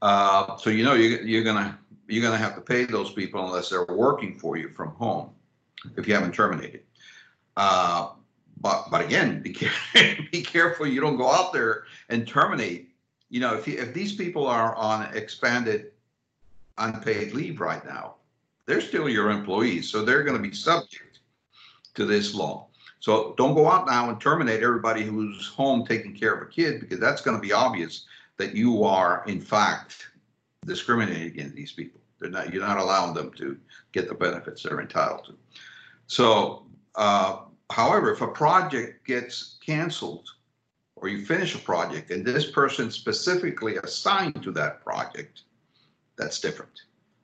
Uh, 0.02 0.56
so 0.56 0.70
you 0.70 0.84
know 0.84 0.94
you're, 0.94 1.22
you're 1.22 1.44
gonna, 1.44 1.78
you're 2.06 2.22
gonna 2.22 2.36
have 2.36 2.54
to 2.54 2.60
pay 2.60 2.84
those 2.84 3.12
people 3.12 3.44
unless 3.44 3.70
they're 3.70 3.86
working 3.86 4.38
for 4.38 4.56
you 4.56 4.68
from 4.68 4.90
home, 4.90 5.30
if 5.96 6.06
you 6.06 6.14
haven't 6.14 6.32
terminated. 6.32 6.82
Uh, 7.56 8.10
but 8.60 8.90
but 8.90 9.04
again, 9.04 9.42
be 9.42 9.52
care- 9.52 10.16
be 10.32 10.42
careful 10.42 10.86
you 10.86 11.00
don't 11.00 11.16
go 11.16 11.30
out 11.30 11.52
there 11.52 11.84
and 12.08 12.26
terminate. 12.26 12.90
You 13.30 13.40
know, 13.40 13.54
if 13.54 13.66
you, 13.66 13.78
if 13.78 13.92
these 13.92 14.14
people 14.14 14.46
are 14.46 14.74
on 14.76 15.14
expanded 15.14 15.92
unpaid 16.78 17.32
leave 17.32 17.60
right 17.60 17.84
now, 17.84 18.14
they're 18.66 18.80
still 18.80 19.08
your 19.08 19.30
employees, 19.30 19.88
so 19.88 20.04
they're 20.04 20.24
going 20.24 20.36
to 20.36 20.48
be 20.48 20.54
subject 20.54 21.20
to 21.94 22.04
this 22.04 22.34
law. 22.34 22.68
So 23.00 23.34
don't 23.36 23.54
go 23.54 23.68
out 23.68 23.86
now 23.86 24.10
and 24.10 24.20
terminate 24.20 24.62
everybody 24.62 25.02
who's 25.02 25.48
home 25.48 25.86
taking 25.86 26.14
care 26.14 26.34
of 26.34 26.42
a 26.42 26.50
kid 26.50 26.80
because 26.80 26.98
that's 26.98 27.20
going 27.20 27.36
to 27.36 27.40
be 27.40 27.52
obvious 27.52 28.06
that 28.38 28.54
you 28.54 28.84
are 28.84 29.24
in 29.26 29.40
fact 29.40 30.08
discriminating 30.64 31.28
against 31.28 31.54
these 31.54 31.72
people. 31.72 32.00
They're 32.18 32.30
not 32.30 32.52
you're 32.52 32.66
not 32.66 32.78
allowing 32.78 33.14
them 33.14 33.30
to 33.34 33.56
get 33.92 34.08
the 34.08 34.14
benefits 34.14 34.62
they're 34.62 34.80
entitled 34.80 35.26
to. 35.26 35.34
So 36.06 36.66
uh, 36.96 37.38
However, 37.70 38.12
if 38.12 38.20
a 38.20 38.28
project 38.28 39.06
gets 39.06 39.58
canceled 39.64 40.28
or 40.96 41.08
you 41.08 41.24
finish 41.24 41.54
a 41.54 41.58
project 41.58 42.10
and 42.10 42.24
this 42.24 42.50
person 42.50 42.90
specifically 42.90 43.76
assigned 43.76 44.42
to 44.42 44.52
that 44.52 44.84
project, 44.84 45.42
that's 46.16 46.40
different 46.40 46.72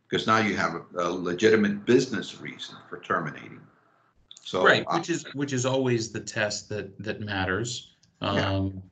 because 0.09 0.27
now 0.27 0.39
you 0.39 0.57
have 0.57 0.75
a- 0.75 0.85
a 0.99 1.11
legitimate 1.11 1.85
business 1.87 2.41
reason 2.41 2.77
for 2.89 2.99
terminating. 3.01 3.61
So. 4.45 4.65
Right, 4.65 4.85
uh, 4.87 4.99
which 4.99 5.09
is, 5.09 5.25
which 5.35 5.53
is 5.53 5.65
always 5.65 6.13
the 6.13 6.21
test 6.21 6.69
that, 6.69 6.99
that 7.03 7.21
matters. 7.21 7.95
Yeah. 8.21 8.29
Um, 8.55 8.83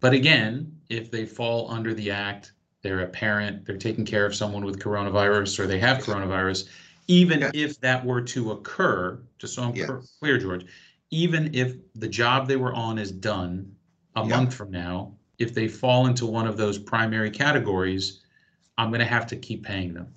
but 0.00 0.12
again, 0.12 0.76
if 0.88 1.10
they 1.10 1.24
fall 1.24 1.70
under 1.70 1.94
the 1.94 2.10
act, 2.10 2.52
they're 2.82 3.00
a 3.00 3.06
parent, 3.08 3.64
they're 3.64 3.78
taking 3.78 4.04
care 4.04 4.26
of 4.26 4.34
someone 4.34 4.64
with 4.64 4.78
coronavirus, 4.80 5.58
or 5.60 5.66
they 5.66 5.78
have 5.78 5.98
coronavirus, 5.98 6.68
even 7.06 7.40
Yeah. 7.40 7.50
if 7.54 7.80
that 7.80 8.04
were 8.04 8.20
to 8.22 8.52
occur, 8.52 9.20
just 9.38 9.54
so 9.54 9.62
I'm 9.62 9.72
clear- 9.72 9.98
Yes. 10.00 10.16
clear, 10.18 10.38
George, 10.38 10.66
even 11.10 11.54
if 11.54 11.76
the 11.94 12.08
job 12.08 12.48
they 12.48 12.56
were 12.56 12.74
on 12.74 12.98
is 12.98 13.12
done 13.12 13.70
a 14.16 14.22
Yeah. 14.22 14.28
month 14.36 14.52
from 14.54 14.70
now, 14.70 15.14
if 15.38 15.54
they 15.54 15.68
fall 15.68 16.06
into 16.06 16.26
one 16.26 16.46
of 16.46 16.56
those 16.56 16.78
primary 16.78 17.30
categories, 17.30 18.20
I'm 18.78 18.90
gonna 18.90 19.04
have 19.04 19.26
to 19.28 19.36
keep 19.36 19.64
paying 19.64 19.94
them. 19.94 20.08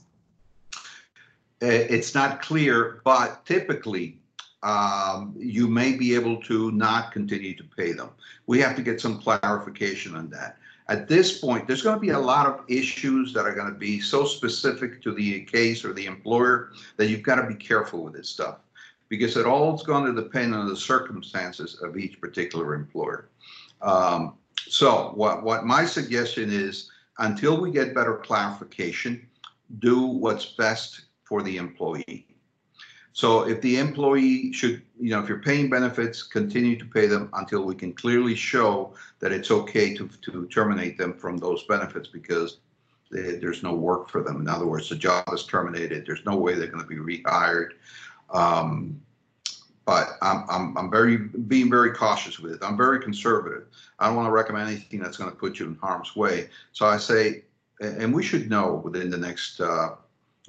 Uh, 1.61 1.67
It's 1.67 2.13
not 2.13 2.41
clear, 2.41 3.01
but 3.03 3.45
typically, 3.45 4.19
um, 4.63 5.33
you 5.37 5.67
may 5.67 5.95
be 5.95 6.15
able 6.15 6.41
to 6.43 6.71
not 6.71 7.11
continue 7.11 7.55
to 7.55 7.63
pay 7.63 7.93
them. 7.93 8.09
We 8.47 8.59
have 8.59 8.75
to 8.75 8.81
get 8.81 8.99
some 8.99 9.19
clarification 9.21 10.15
on 10.15 10.29
that. 10.31 10.57
At 10.89 11.07
this 11.07 11.39
point, 11.39 11.67
there's 11.67 11.81
going 11.81 11.95
to 11.95 12.01
be 12.01 12.09
a 12.09 12.19
lot 12.19 12.47
of 12.47 12.63
issues 12.69 13.33
that 13.33 13.45
are 13.45 13.53
going 13.53 13.71
to 13.71 13.77
be 13.77 13.99
so 13.99 14.25
specific 14.25 15.01
to 15.03 15.13
the 15.13 15.41
case 15.41 15.83
or 15.83 15.93
the 15.93 16.05
employer 16.05 16.71
that 16.95 17.07
you've 17.07 17.23
got 17.23 17.35
to 17.35 17.47
be 17.47 17.55
careful 17.55 18.03
with 18.03 18.13
this 18.13 18.29
stuff 18.29 18.59
because 19.09 19.37
it 19.37 19.45
all 19.45 19.75
is 19.75 19.83
going 19.83 20.05
to 20.05 20.21
depend 20.21 20.55
on 20.55 20.67
the 20.67 20.75
circumstances 20.75 21.81
of 21.81 21.97
each 21.97 22.19
particular 22.21 22.73
employer. 22.73 23.29
Um, 23.81 24.35
so 24.55 25.11
what, 25.15 25.43
what 25.43 25.65
my 25.65 25.85
suggestion 25.85 26.51
is, 26.51 26.89
until 27.19 27.59
we 27.59 27.71
get 27.71 27.95
better 27.95 28.17
clarification, 28.17 29.27
do 29.79 30.01
what's 30.01 30.45
best 30.45 31.01
for 31.23 31.41
the 31.41 31.57
employee. 31.57 32.27
So 33.13 33.47
if 33.47 33.61
the 33.61 33.79
employee 33.79 34.53
should, 34.53 34.83
you 34.99 35.09
know, 35.09 35.19
if 35.19 35.27
you're 35.27 35.39
paying 35.39 35.69
benefits, 35.69 36.21
continue 36.21 36.77
to 36.77 36.85
pay 36.85 37.07
them 37.07 37.29
until 37.33 37.63
we 37.63 37.73
can 37.73 37.91
clearly 37.93 38.35
show 38.35 38.93
that 39.19 39.31
it's 39.31 39.49
okay 39.49 39.95
to, 39.95 40.07
to 40.21 40.47
terminate 40.47 40.97
them 40.99 41.13
from 41.13 41.37
those 41.37 41.63
benefits 41.63 42.07
because 42.07 42.57
they- 43.11 43.37
there's 43.37 43.63
no 43.63 43.73
work 43.73 44.09
for 44.09 44.21
them. 44.21 44.39
In 44.39 44.47
other 44.47 44.67
words, 44.67 44.89
the 44.89 44.95
job 44.95 45.25
is 45.33 45.45
terminated. 45.45 46.05
There's 46.05 46.25
no 46.25 46.37
way 46.37 46.53
they're 46.53 46.67
going 46.67 46.87
to 46.87 46.87
be 46.87 47.23
rehired. 47.23 47.71
Um, 48.29 49.01
but 49.87 50.17
I'm, 50.21 50.43
I'm, 50.49 50.77
I'm 50.77 50.91
very, 50.91 51.15
being 51.15 51.69
very 51.69 51.93
cautious 51.93 52.39
with 52.39 52.51
it. 52.51 52.59
I'm 52.61 52.75
very 52.75 52.99
conservative. 52.99 53.67
I 53.99 54.07
don't 54.07 54.17
want 54.17 54.27
to 54.27 54.31
recommend 54.31 54.67
anything 54.67 54.99
that's 54.99 55.15
going 55.15 55.31
to 55.31 55.35
put 55.35 55.59
you 55.59 55.65
in 55.65 55.75
harm's 55.75 56.13
way. 56.13 56.49
So 56.73 56.85
I 56.85 56.97
say, 56.97 57.45
and 57.79 58.13
we 58.13 58.21
should 58.21 58.49
know 58.49 58.81
within 58.83 59.09
the 59.09 59.17
next, 59.17 59.61
uh, 59.61 59.91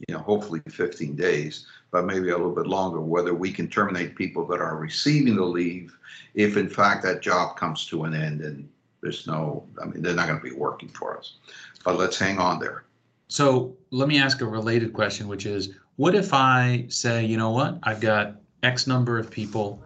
you 0.09 0.17
know, 0.17 0.23
hopefully 0.23 0.61
15 0.69 1.15
days, 1.15 1.67
but 1.93 2.05
maybe 2.05 2.31
a 2.31 2.37
little 2.37 2.55
bit 2.55 2.67
longer, 2.67 3.01
whether 3.01 3.33
we 3.33 3.53
can 3.53 3.69
terminate 3.69 4.17
people 4.17 4.45
that 4.49 4.61
are 4.61 4.77
receiving 4.77 5.37
the 5.37 5.45
leave 5.45 5.97
if 6.35 6.57
in 6.57 6.69
fact 6.69 7.05
that 7.05 7.23
job 7.23 7.57
comes 7.57 7.87
to 7.87 8.03
an 8.05 8.15
end 8.15 8.41
and 8.41 8.69
there's 9.03 9.25
no, 9.29 9.65
I 9.81 9.85
mean, 9.85 10.03
they're 10.03 10.15
not 10.15 10.27
going 10.27 10.41
to 10.41 10.45
be 10.45 10.53
working 10.53 10.89
for 10.89 11.17
us. 11.17 11.37
But 11.85 11.97
let's 11.97 12.19
hang 12.19 12.39
on 12.39 12.59
there. 12.59 12.83
So 13.29 13.77
let 13.93 14.09
me 14.09 14.19
ask 14.19 14.41
a 14.41 14.47
related 14.47 14.93
question, 14.93 15.29
which 15.29 15.47
is, 15.47 15.77
what 15.95 16.17
if 16.17 16.35
I 16.35 16.87
say, 16.89 17.25
you 17.25 17.37
know 17.37 17.51
what, 17.51 17.79
I've 17.85 18.01
got 18.01 18.35
X 18.63 18.87
number 18.87 19.19
of 19.19 19.31
people. 19.31 19.83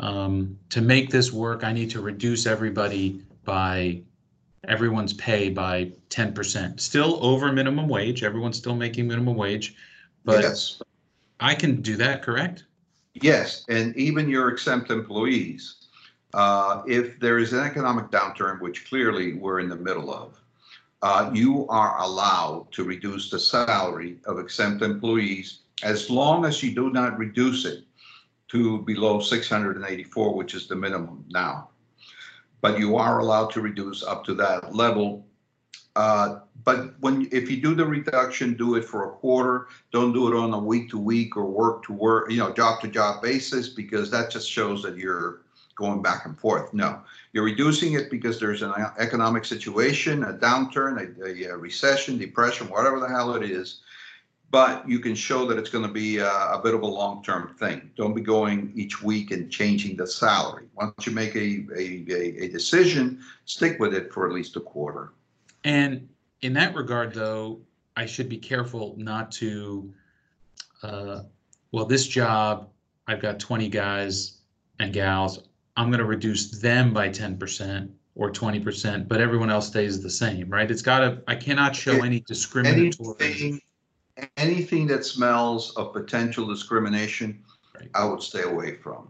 Um, 0.00 0.58
to 0.70 0.80
make 0.80 1.10
this 1.10 1.32
work, 1.32 1.64
I 1.64 1.72
need 1.72 1.90
to 1.90 2.00
reduce 2.00 2.46
everybody 2.46 3.22
by, 3.44 4.02
everyone's 4.68 5.12
pay 5.12 5.48
by 5.48 5.92
ten 6.08 6.32
percent. 6.32 6.80
Still 6.80 7.18
over 7.24 7.52
minimum 7.52 7.88
wage, 7.88 8.24
everyone's 8.24 8.56
still 8.56 8.74
making 8.74 9.06
minimum 9.08 9.36
wage, 9.36 9.76
but 10.24 10.42
Yes. 10.42 10.82
I 11.40 11.54
can 11.54 11.82
do 11.82 11.96
that, 11.96 12.22
correct? 12.22 12.64
Yes, 13.14 13.64
and 13.68 13.94
even 13.96 14.28
your 14.28 14.48
exempt 14.48 14.90
employees, 14.90 15.88
uh, 16.34 16.82
if 16.86 17.20
there 17.20 17.38
is 17.38 17.52
an 17.52 17.60
economic 17.60 18.10
downturn, 18.10 18.60
which 18.60 18.88
clearly 18.88 19.34
we're 19.34 19.60
in 19.60 19.68
the 19.68 19.76
middle 19.76 20.12
of, 20.12 20.40
uh, 21.02 21.30
you 21.34 21.66
are 21.68 22.00
allowed 22.00 22.68
to 22.72 22.84
reduce 22.84 23.28
the 23.28 23.38
salary 23.38 24.18
of 24.24 24.38
exempt 24.38 24.82
employees 24.82 25.60
as 25.82 26.08
long 26.08 26.44
as 26.44 26.62
you 26.62 26.74
do 26.74 26.90
not 26.90 27.18
reduce 27.18 27.64
it 27.64 27.84
to 28.52 28.82
below 28.82 29.20
684, 29.20 30.34
which 30.34 30.54
is 30.54 30.68
the 30.68 30.76
minimum 30.76 31.24
now. 31.30 31.70
But 32.60 32.78
you 32.78 32.96
are 32.96 33.18
allowed 33.18 33.50
to 33.52 33.60
reduce 33.60 34.04
up 34.04 34.24
to 34.26 34.34
that 34.34 34.74
level. 34.74 35.26
Uh, 35.96 36.40
But 36.64 36.94
when, 37.00 37.28
if 37.32 37.50
you 37.50 37.60
do 37.60 37.74
the 37.74 37.84
reduction, 37.84 38.54
do 38.54 38.76
it 38.76 38.84
for 38.84 39.08
a 39.08 39.12
quarter, 39.12 39.66
don't 39.90 40.12
do 40.12 40.28
it 40.28 40.36
on 40.36 40.52
a 40.52 40.58
week 40.58 40.90
to 40.90 40.98
week 40.98 41.36
or 41.36 41.46
work 41.46 41.82
to 41.86 41.92
work, 41.92 42.30
you 42.30 42.38
know, 42.38 42.52
job 42.52 42.80
to 42.82 42.88
job 42.88 43.20
basis, 43.20 43.68
because 43.68 44.10
that 44.10 44.30
just 44.30 44.48
shows 44.48 44.82
that 44.84 44.96
you're 44.96 45.42
going 45.74 46.00
back 46.02 46.24
and 46.26 46.38
forth. 46.38 46.72
No, 46.72 47.00
you're 47.32 47.44
reducing 47.44 47.94
it 47.94 48.10
because 48.10 48.38
there's 48.38 48.62
an 48.62 48.72
economic 48.98 49.44
situation, 49.44 50.22
a 50.24 50.34
downturn, 50.34 50.94
a, 51.00 51.50
a 51.50 51.56
recession, 51.56 52.18
depression, 52.18 52.68
whatever 52.68 53.00
the 53.00 53.08
hell 53.08 53.34
it 53.34 53.42
is. 53.42 53.80
But 54.52 54.86
you 54.86 55.00
can 55.00 55.14
show 55.14 55.46
that 55.46 55.58
it's 55.58 55.70
going 55.70 55.86
to 55.86 55.92
be 55.92 56.18
a, 56.18 56.28
a 56.28 56.60
bit 56.62 56.74
of 56.74 56.82
a 56.82 56.86
long-term 56.86 57.56
thing. 57.58 57.90
Don't 57.96 58.14
be 58.14 58.20
going 58.20 58.70
each 58.76 59.02
week 59.02 59.30
and 59.30 59.50
changing 59.50 59.96
the 59.96 60.06
salary. 60.06 60.66
Once 60.74 61.06
you 61.06 61.12
make 61.12 61.34
a, 61.34 61.64
a, 61.74 62.04
a, 62.10 62.44
a 62.44 62.48
decision, 62.48 63.20
stick 63.46 63.80
with 63.80 63.94
it 63.94 64.12
for 64.12 64.26
at 64.26 64.32
least 64.34 64.56
a 64.56 64.60
quarter. 64.60 65.14
And 65.64 66.06
in 66.42 66.52
that 66.52 66.74
regard, 66.74 67.14
though, 67.14 67.60
I 67.96 68.04
should 68.04 68.28
be 68.28 68.36
careful 68.36 68.94
not 68.98 69.32
to, 69.32 69.92
uh, 70.82 71.22
well, 71.70 71.86
this 71.86 72.06
job, 72.06 72.68
I've 73.06 73.22
got 73.22 73.40
twenty 73.40 73.68
guys 73.68 74.38
and 74.78 74.92
gals. 74.92 75.48
I'm 75.76 75.90
gonna 75.90 76.04
reduce 76.04 76.50
them 76.60 76.92
by 76.92 77.08
ten 77.08 77.38
percent 77.38 77.90
or 78.14 78.30
twenty 78.30 78.60
percent, 78.60 79.08
but 79.08 79.20
everyone 79.20 79.50
else 79.50 79.68
stays 79.68 80.02
the 80.02 80.10
same, 80.10 80.50
right? 80.50 80.70
It's 80.70 80.82
gotta, 80.82 81.22
I 81.26 81.36
cannot 81.36 81.74
show 81.74 82.02
any 82.02 82.20
discriminatory. 82.20 83.16
Anything, 83.20 83.60
anything 84.36 84.86
that 84.88 85.04
smells 85.04 85.74
of 85.76 85.92
potential 85.92 86.46
discrimination, 86.46 87.42
Right. 87.78 87.90
I 87.94 88.04
would 88.04 88.22
stay 88.22 88.42
away 88.42 88.76
from. 88.76 89.08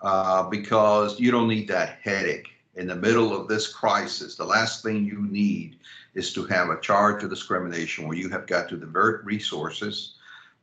Uh, 0.00 0.48
because 0.48 1.18
you 1.18 1.30
don't 1.30 1.48
need 1.48 1.68
that 1.68 1.98
headache 2.02 2.48
in 2.74 2.86
the 2.86 2.94
middle 2.94 3.34
of 3.34 3.48
this 3.48 3.72
crisis. 3.72 4.36
The 4.36 4.44
last 4.44 4.82
thing 4.82 5.04
you 5.04 5.22
need 5.22 5.78
is 6.14 6.32
to 6.34 6.44
have 6.46 6.68
a 6.68 6.80
charge 6.80 7.22
of 7.24 7.30
discrimination 7.30 8.06
where 8.06 8.16
you 8.16 8.28
have 8.28 8.46
got 8.46 8.68
to 8.68 8.76
divert 8.76 9.24
resources 9.24 10.16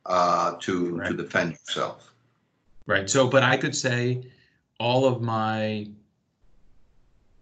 uh, 0.06 0.54
to, 0.60 1.00
to 1.02 1.14
defend 1.14 1.52
yourself. 1.52 2.12
Right, 2.86 3.08
so, 3.10 3.26
but 3.26 3.42
I 3.42 3.56
could 3.56 3.74
say 3.74 4.22
all 4.78 5.04
of 5.06 5.20
my 5.20 5.88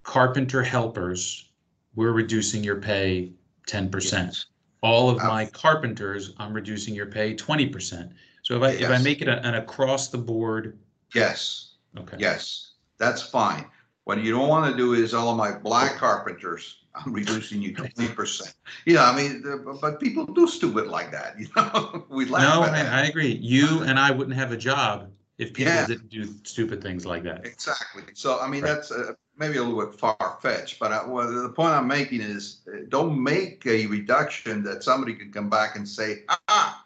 carpenter 0.02 0.62
helpers, 0.62 1.48
we're 1.94 2.12
reducing 2.12 2.64
your 2.64 2.76
pay 2.76 3.32
ten 3.66 3.90
percent. 3.90 4.28
Yes. 4.28 4.46
All 4.82 5.08
of 5.08 5.18
my 5.18 5.46
carpenters, 5.46 6.32
I'm 6.38 6.52
reducing 6.52 6.94
your 6.94 7.06
pay 7.06 7.34
twenty 7.34 7.66
percent. 7.68 8.12
So 8.42 8.56
if 8.56 8.62
I, 8.62 8.68
if 8.70 8.88
I 8.90 8.94
Yes. 8.94 9.04
make 9.04 9.22
it 9.22 9.28
a- 9.28 9.44
an 9.46 9.54
across 9.54 10.08
the 10.08 10.18
board, 10.18 10.78
Yes. 11.14 11.74
okay. 11.98 12.16
Yes, 12.18 12.72
that's 12.98 13.22
fine. 13.22 13.64
What 14.04 14.18
you 14.22 14.32
don't 14.32 14.48
want 14.48 14.70
to 14.70 14.76
do 14.76 14.94
is 14.94 15.14
all 15.14 15.30
of 15.30 15.36
my 15.36 15.52
black 15.52 15.96
carpenters, 15.96 16.78
I'm 16.94 17.12
reducing 17.12 17.62
you 17.62 17.72
twenty 17.76 18.08
percent. 18.08 18.54
You 18.84 18.94
know, 18.94 19.04
I 19.04 19.16
mean, 19.16 19.42
the- 19.42 19.78
but 19.80 20.00
people 20.00 20.26
do 20.26 20.48
stupid 20.48 20.88
like 20.88 21.12
that, 21.12 21.38
you 21.38 21.46
know? 21.56 22.04
We 22.10 22.24
No, 22.24 22.32
laugh 22.32 22.68
at 22.68 22.74
I, 22.74 22.82
that. 22.82 22.92
I 22.92 23.06
agree. 23.06 23.32
You 23.40 23.82
and 23.82 23.98
I 23.98 24.10
wouldn't 24.10 24.36
have 24.36 24.50
a 24.52 24.56
job 24.56 25.08
if 25.42 25.52
people 25.52 25.72
Yeah. 25.72 25.86
didn't 25.86 26.08
do 26.08 26.24
stupid 26.44 26.80
things 26.82 27.04
like 27.04 27.24
that. 27.24 27.44
Exactly. 27.44 28.04
So, 28.14 28.38
I 28.40 28.46
mean, 28.48 28.62
Right. 28.62 28.74
that's 28.74 28.90
uh, 28.92 29.14
maybe 29.36 29.56
a 29.58 29.62
little 29.62 29.84
bit 29.84 29.98
far 29.98 30.38
fetched, 30.40 30.78
but 30.78 30.92
I- 30.92 31.04
well, 31.04 31.30
the 31.30 31.48
point 31.48 31.72
I'm 31.74 31.88
making 31.88 32.20
is 32.20 32.60
uh, 32.68 32.84
don't 32.88 33.20
make 33.20 33.66
a 33.66 33.86
reduction 33.86 34.62
that 34.64 34.84
somebody 34.84 35.14
can 35.14 35.32
come 35.32 35.48
back 35.48 35.74
and 35.76 35.88
say, 35.88 36.24
ah, 36.48 36.84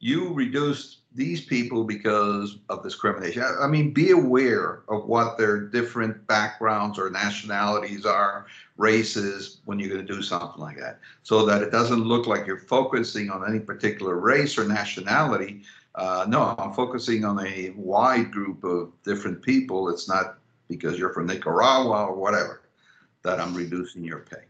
you 0.00 0.32
reduced 0.34 0.98
these 1.14 1.42
people 1.44 1.84
because 1.84 2.58
of 2.70 2.82
discrimination. 2.82 3.42
I 3.42 3.64
I 3.64 3.66
mean, 3.68 3.92
be 3.92 4.10
aware 4.10 4.82
of 4.88 5.04
what 5.06 5.38
their 5.38 5.60
different 5.60 6.26
backgrounds 6.26 6.98
or 6.98 7.08
nationalities 7.10 8.04
are, 8.04 8.46
races, 8.78 9.60
when 9.66 9.78
you're 9.78 9.90
going 9.94 10.04
to 10.06 10.12
do 10.14 10.22
something 10.22 10.60
like 10.60 10.78
that, 10.78 10.98
so 11.22 11.46
that 11.46 11.62
it 11.62 11.70
doesn't 11.70 12.02
look 12.12 12.26
like 12.26 12.46
you're 12.48 12.66
focusing 12.76 13.30
on 13.30 13.46
any 13.48 13.60
particular 13.60 14.16
race 14.18 14.58
or 14.58 14.64
nationality. 14.64 15.62
Uh, 15.94 16.24
no, 16.28 16.54
I'm 16.58 16.72
focusing 16.72 17.24
on 17.24 17.44
a 17.46 17.70
wide 17.76 18.30
group 18.30 18.64
of 18.64 18.92
different 19.04 19.42
people. 19.42 19.88
It's 19.90 20.08
not 20.08 20.38
because 20.68 20.98
you're 20.98 21.12
from 21.12 21.26
Nicaragua 21.26 22.06
or 22.06 22.14
whatever 22.14 22.62
that 23.22 23.40
I'm 23.40 23.54
reducing 23.54 24.02
your 24.04 24.20
pay. 24.20 24.44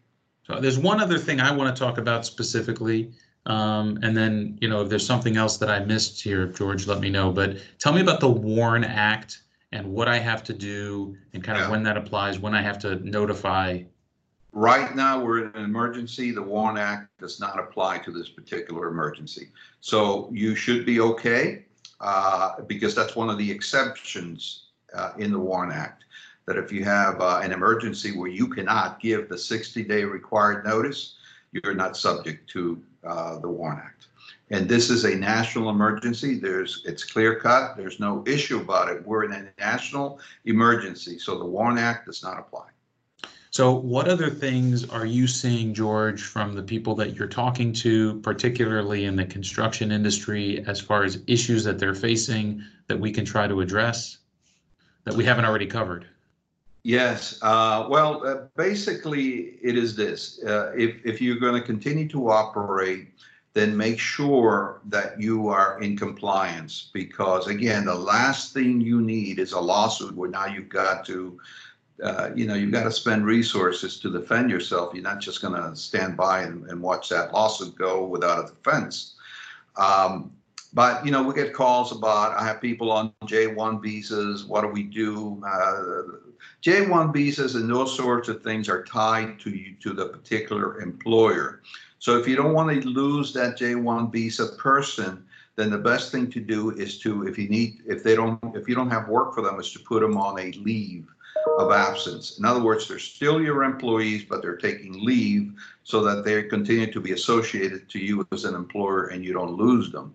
So 0.47 0.61
there's 0.61 0.79
one 0.79 1.01
other 1.01 1.19
thing 1.19 1.41
I 1.41 1.51
want 1.53 1.75
to 1.75 1.79
talk 1.79 1.99
about 1.99 2.25
specifically. 2.25 3.13
Um, 3.47 3.99
and 4.03 4.17
then, 4.17 4.57
you 4.61 4.69
know, 4.69 4.83
if 4.83 4.89
there's 4.89 5.07
something 5.07 5.37
else 5.37 5.57
that 5.59 5.69
I 5.69 5.81
missed 5.81 6.23
here, 6.23 6.47
George, 6.47 6.87
let 6.87 7.01
me 7.01 7.11
know. 7.11 7.33
But 7.33 7.59
tell 7.79 7.93
me 7.93 8.01
about 8.01 8.21
the 8.21 8.29
WARN 8.29 8.85
Act 8.85 9.43
and 9.73 9.93
what 9.93 10.07
I 10.07 10.19
have 10.19 10.45
to 10.45 10.53
do 10.53 11.17
and 11.33 11.43
kind 11.43 11.59
of 11.59 11.65
Yeah. 11.65 11.71
when 11.71 11.83
that 11.85 11.97
applies, 11.97 12.39
when 12.39 12.55
I 12.55 12.63
have 12.63 12.79
to 12.81 12.97
notify 13.09 13.83
Right 14.53 14.95
now, 14.95 15.19
we're 15.19 15.47
in 15.47 15.57
an 15.57 15.65
emergency. 15.65 16.31
The 16.31 16.43
WARN 16.43 16.77
Act 16.77 17.09
does 17.19 17.41
not 17.41 17.59
apply 17.59 17.99
to 17.99 18.11
this 18.11 18.29
particular 18.29 18.89
emergency. 18.89 19.49
So 19.81 20.29
you 20.31 20.55
should 20.55 20.85
be 20.85 21.01
okay, 21.01 21.65
uh, 22.03 22.61
because 22.67 22.95
that's 22.95 23.17
one 23.17 23.31
of 23.31 23.39
the 23.39 23.51
exceptions 23.51 24.65
uh, 24.95 25.13
in 25.17 25.33
the 25.33 25.39
WARN 25.39 25.73
Act. 25.73 26.05
That 26.45 26.59
if 26.59 26.71
you 26.71 26.85
have 26.85 27.19
uh, 27.21 27.41
an 27.43 27.51
emergency 27.51 28.15
where 28.15 28.29
you 28.29 28.47
cannot 28.47 29.01
give 29.01 29.31
the 29.31 29.37
60-day 29.37 30.05
required 30.05 30.67
notice, 30.67 31.15
you're 31.53 31.75
not 31.75 31.97
subject 31.97 32.51
to 32.51 32.83
uh, 33.05 33.39
the 33.39 33.49
WARN 33.49 33.81
Act. 33.83 34.09
And 34.51 34.69
this 34.69 34.91
is 34.91 35.05
a 35.05 35.15
national 35.15 35.71
emergency. 35.71 36.39
There's, 36.39 36.83
it's 36.85 37.05
clear 37.05 37.41
cut. 37.41 37.79
There's 37.79 37.99
no 38.01 38.23
issue 38.27 38.61
about 38.61 38.91
it. 38.91 39.07
We're 39.07 39.25
in 39.25 39.33
a 39.33 39.49
national 39.59 40.21
emergency, 40.45 41.19
so 41.19 41.39
the 41.39 41.47
WARN 41.47 41.79
Act 41.79 42.05
does 42.05 42.23
not 42.23 42.39
apply. 42.39 42.67
So 43.53 43.75
what 43.75 44.09
other 44.09 44.31
things 44.31 44.89
are 44.89 45.05
you 45.05 45.27
seeing, 45.27 45.75
George, 45.75 46.23
from 46.23 46.55
the 46.55 46.63
people 46.63 46.95
that 46.95 47.15
you're 47.15 47.29
talking 47.29 47.71
to, 47.75 48.19
particularly 48.21 49.05
in 49.05 49.15
the 49.15 49.27
construction 49.27 49.93
industry, 49.93 50.65
as 50.67 50.81
far 50.81 51.05
as 51.05 51.23
issues 51.27 51.63
that 51.65 51.79
they're 51.79 51.95
facing 51.95 52.65
that 52.87 52.99
we 52.99 53.13
can 53.13 53.27
try 53.27 53.47
to 53.47 53.61
address 53.61 54.17
that 55.05 55.13
we 55.13 55.23
haven't 55.23 55.45
already 55.45 55.67
covered? 55.67 56.07
Yes, 56.83 57.39
uh, 57.43 57.87
well, 57.91 58.27
uh, 58.27 58.47
basically, 58.57 59.59
it 59.63 59.77
is 59.77 59.95
this. 59.97 60.43
Uh, 60.43 60.73
if, 60.75 61.05
if 61.05 61.21
you're 61.21 61.39
going 61.39 61.55
to 61.55 61.61
continue 61.61 62.09
to 62.09 62.31
operate, 62.31 63.09
then 63.53 63.77
make 63.77 63.99
sure 63.99 64.81
that 64.87 65.21
you 65.21 65.49
are 65.49 65.79
in 65.83 65.95
compliance 65.95 66.91
because, 66.95 67.49
again, 67.49 67.85
the 67.85 67.95
last 67.95 68.55
thing 68.55 68.81
you 68.81 69.03
need 69.03 69.39
is 69.39 69.53
a 69.53 69.61
lawsuit 69.61 70.17
where 70.17 70.31
now 70.31 70.47
you've 70.47 70.71
got 70.71 71.05
to, 71.05 71.39
uh, 72.03 72.31
you 72.35 72.47
know, 72.47 72.55
you've 72.55 72.73
got 72.73 72.85
to 72.85 72.91
spend 72.91 73.25
resources 73.25 73.99
to 74.01 74.11
defend 74.11 74.51
yourself. 74.51 74.93
You're 74.93 75.05
not 75.05 75.21
just 75.21 75.41
going 75.41 75.55
to 75.55 75.77
stand 75.77 76.17
by 76.17 76.43
and, 76.43 76.67
and 76.69 76.83
watch 76.83 77.09
that 77.11 77.33
lawsuit 77.33 77.77
go 77.77 78.05
without 78.07 78.45
a 78.45 78.49
defense. 78.49 79.15
Um, 79.77 80.33
but 80.75 81.05
you 81.05 81.13
know, 81.13 81.23
we 81.23 81.35
get 81.35 81.53
calls 81.53 81.93
about 81.93 82.37
I 82.37 82.45
have 82.45 82.61
people 82.61 82.91
on 82.91 83.13
J1 83.25 83.83
visas. 83.83 84.45
What 84.45 84.63
do 84.63 84.69
we 84.69 84.83
do? 84.83 85.43
Uh, 85.47 86.03
J1 86.63 87.13
visas 87.13 87.55
and 87.55 87.71
those 87.71 87.95
sorts 87.95 88.29
of 88.29 88.43
things 88.43 88.69
are 88.69 88.85
tied 88.85 89.39
to 89.41 89.51
you 89.51 89.75
to 89.81 89.93
the 89.93 90.07
particular 90.07 90.81
employer. 90.81 91.63
So 91.99 92.19
if 92.19 92.27
you 92.27 92.35
don't 92.35 92.53
want 92.53 92.83
to 92.83 92.89
lose 92.89 93.33
that 93.35 93.59
J1 93.59 94.11
visa 94.11 94.49
person, 94.59 95.25
then 95.55 95.71
the 95.71 95.79
best 95.79 96.11
thing 96.11 96.31
to 96.31 96.41
do 96.41 96.71
is 96.71 96.99
to, 97.01 97.29
if 97.29 97.39
you 97.39 97.49
need, 97.49 97.83
if 97.87 98.03
they 98.03 98.17
don't, 98.17 98.41
if 98.57 98.69
you 98.69 98.75
don't 98.75 98.91
have 98.91 99.09
work 99.09 99.35
for 99.35 99.43
them, 99.43 99.61
is 99.61 99.73
to 99.73 99.79
put 99.81 100.01
them 100.01 100.17
on 100.17 100.39
a 100.41 100.51
leave 100.53 101.07
of 101.59 101.73
absence. 101.73 102.39
In 102.39 102.45
other 102.45 102.63
words, 102.63 102.89
they're 102.89 102.99
still 102.99 103.41
your 103.41 103.65
employees, 103.65 104.25
but 104.25 104.43
they're 104.43 104.57
taking 104.57 105.05
leave 105.05 105.53
so 105.85 106.03
that 106.03 106.25
they 106.25 106.43
continue 106.45 106.91
to 106.93 107.01
be 107.01 107.13
associated 107.13 107.89
to 107.91 107.99
you 107.99 108.27
as 108.33 108.45
an 108.45 108.55
employer 108.55 109.07
and 109.07 109.25
you 109.25 109.33
don't 109.33 109.57
lose 109.57 109.91
them. 109.91 110.15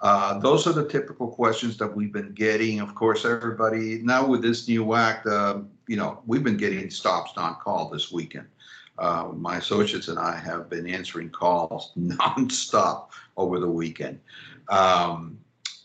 Uh, 0.00 0.38
those 0.40 0.66
are 0.66 0.72
the 0.72 0.88
typical 0.88 1.28
questions 1.28 1.76
that 1.76 1.94
we've 1.94 2.12
been 2.12 2.32
getting. 2.32 2.80
Of 2.80 2.94
course, 2.94 3.24
everybody 3.24 4.02
now 4.02 4.26
with 4.26 4.42
this 4.42 4.66
new 4.66 4.94
act, 4.94 5.26
uh, 5.26 5.60
you 5.86 5.96
know, 5.96 6.22
we've 6.26 6.42
been 6.42 6.56
getting 6.56 6.90
stops 6.90 7.36
not 7.36 7.60
call 7.60 7.88
this 7.88 8.10
weekend. 8.10 8.48
Uh, 8.98 9.28
my 9.34 9.56
associates 9.56 10.08
and 10.08 10.18
I 10.18 10.36
have 10.36 10.68
been 10.68 10.86
answering 10.86 11.30
calls 11.30 11.92
nonstop 11.98 13.08
over 13.36 13.60
the 13.60 13.70
weekend. 13.70 14.20
Um, 14.68 15.38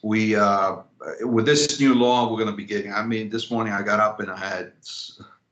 we 0.07 0.35
uh, 0.37 0.77
with 1.21 1.45
this 1.45 1.79
new 1.79 1.93
law, 1.93 2.31
we're 2.31 2.37
going 2.37 2.49
to 2.49 2.55
be 2.55 2.63
getting. 2.63 2.93
I 2.93 3.03
mean, 3.03 3.29
this 3.29 3.51
morning 3.51 3.73
I 3.73 3.81
got 3.81 3.99
up 3.99 4.21
and 4.21 4.31
I 4.31 4.37
had 4.37 4.71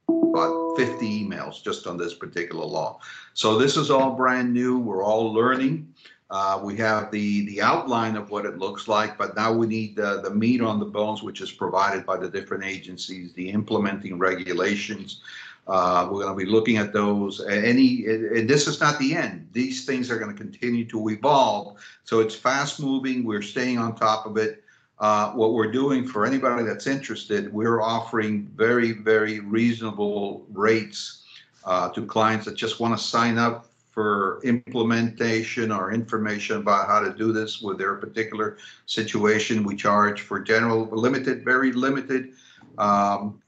about 0.08 0.78
50 0.78 1.26
emails 1.26 1.62
just 1.62 1.88
on 1.88 1.98
this 1.98 2.14
particular 2.14 2.66
law. 2.66 3.00
So 3.34 3.58
this 3.58 3.76
is 3.76 3.92
all 3.92 4.12
brand 4.16 4.54
new. 4.54 4.80
We're 4.80 5.04
all 5.04 5.34
learning. 5.34 5.94
Uh, 6.30 6.60
we 6.64 6.76
have 6.78 7.12
the 7.12 7.46
the 7.48 7.62
outline 7.62 8.16
of 8.16 8.32
what 8.32 8.46
it 8.46 8.58
looks 8.58 8.88
like, 8.88 9.18
but 9.18 9.36
now 9.36 9.52
we 9.52 9.68
need 9.68 9.96
the, 9.96 10.22
the 10.22 10.32
meat 10.32 10.62
on 10.62 10.80
the 10.80 10.86
bones, 10.86 11.22
which 11.22 11.42
is 11.42 11.52
provided 11.52 12.06
by 12.06 12.18
the 12.18 12.30
different 12.30 12.64
agencies, 12.64 13.34
the 13.34 13.50
implementing 13.50 14.18
regulations. 14.18 15.22
Uh, 15.68 16.08
we're 16.12 16.22
going 16.24 16.38
to 16.38 16.46
be 16.46 16.50
looking 16.50 16.78
at 16.78 16.94
those. 16.94 17.44
Any, 17.46 18.06
and 18.06 18.48
this 18.48 18.68
is 18.68 18.80
not 18.80 19.00
the 19.00 19.16
end. 19.16 19.48
These 19.52 19.86
things 19.86 20.12
are 20.12 20.20
going 20.20 20.32
to 20.32 20.38
continue 20.38 20.86
to 20.86 21.10
evolve. 21.10 21.78
So 22.04 22.20
it's 22.20 22.36
fast 22.36 22.80
moving. 22.80 23.24
We're 23.24 23.42
staying 23.42 23.80
on 23.80 23.96
top 23.96 24.26
of 24.26 24.38
it. 24.38 24.64
Uh, 25.00 25.32
what 25.32 25.54
we're 25.54 25.72
doing 25.72 26.08
for 26.08 26.26
anybody 26.26 26.64
that's 26.64 26.88
interested, 26.88 27.52
we're 27.52 27.82
offering 27.82 28.50
very, 28.56 28.94
very 28.94 29.42
reasonable 29.42 30.46
rates 30.54 31.24
uh, 31.66 31.90
to 31.90 32.06
clients 32.06 32.46
that 32.46 32.56
just 32.56 32.80
want 32.80 32.98
to 32.98 33.04
sign 33.04 33.38
up 33.38 33.68
for 33.92 34.42
implementation 34.44 35.72
or 35.72 35.92
information 35.92 36.58
about 36.58 36.86
how 36.88 37.00
to 37.00 37.14
do 37.14 37.32
this 37.32 37.62
with 37.62 37.78
their 37.78 37.96
particular 37.96 38.58
situation. 38.86 39.64
We 39.64 39.76
charge 39.76 40.22
for 40.22 40.40
general, 40.40 40.86
limited, 40.92 41.46
very 41.46 41.72
limited, 41.72 42.34
um, 42.78 43.42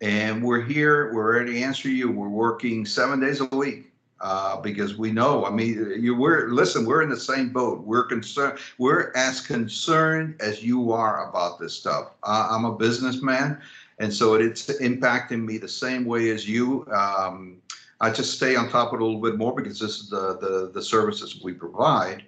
And 0.00 0.40
we're 0.44 0.62
here, 0.62 1.12
we're 1.12 1.38
ready 1.40 1.54
to 1.54 1.60
answer 1.60 1.88
you. 1.88 2.12
We're 2.12 2.28
working 2.28 2.86
seven 2.86 3.18
days 3.18 3.40
a 3.40 3.46
week. 3.46 3.87
Uh, 4.20 4.60
because 4.60 4.96
we 4.96 5.12
know, 5.12 5.44
I 5.46 5.50
mean, 5.50 5.92
you 5.96 6.16
we're 6.16 6.48
listen, 6.48 6.84
we're 6.84 7.02
in 7.02 7.08
the 7.08 7.20
same 7.20 7.50
boat. 7.50 7.84
We're 7.84 8.04
concerned, 8.04 8.58
we're 8.76 9.12
as 9.14 9.40
concerned 9.40 10.34
as 10.40 10.60
you 10.60 10.90
are 10.90 11.28
about 11.28 11.60
this 11.60 11.74
stuff. 11.74 12.14
Uh, 12.24 12.48
I'm 12.50 12.64
a 12.64 12.74
businessman, 12.74 13.60
and 14.00 14.12
so 14.12 14.34
it's 14.34 14.66
impacting 14.80 15.44
me 15.44 15.56
the 15.56 15.68
same 15.68 16.04
way 16.04 16.30
as 16.30 16.48
you. 16.48 16.84
Um, 16.92 17.58
I 18.00 18.10
just 18.10 18.34
stay 18.34 18.56
on 18.56 18.68
top 18.70 18.88
of 18.92 18.94
it 18.94 19.02
a 19.02 19.04
little 19.04 19.20
bit 19.20 19.36
more 19.36 19.54
because 19.54 19.78
this 19.78 20.00
is 20.00 20.10
the 20.10 20.36
the, 20.38 20.70
the 20.74 20.82
services 20.82 21.40
we 21.42 21.52
provide. 21.52 22.24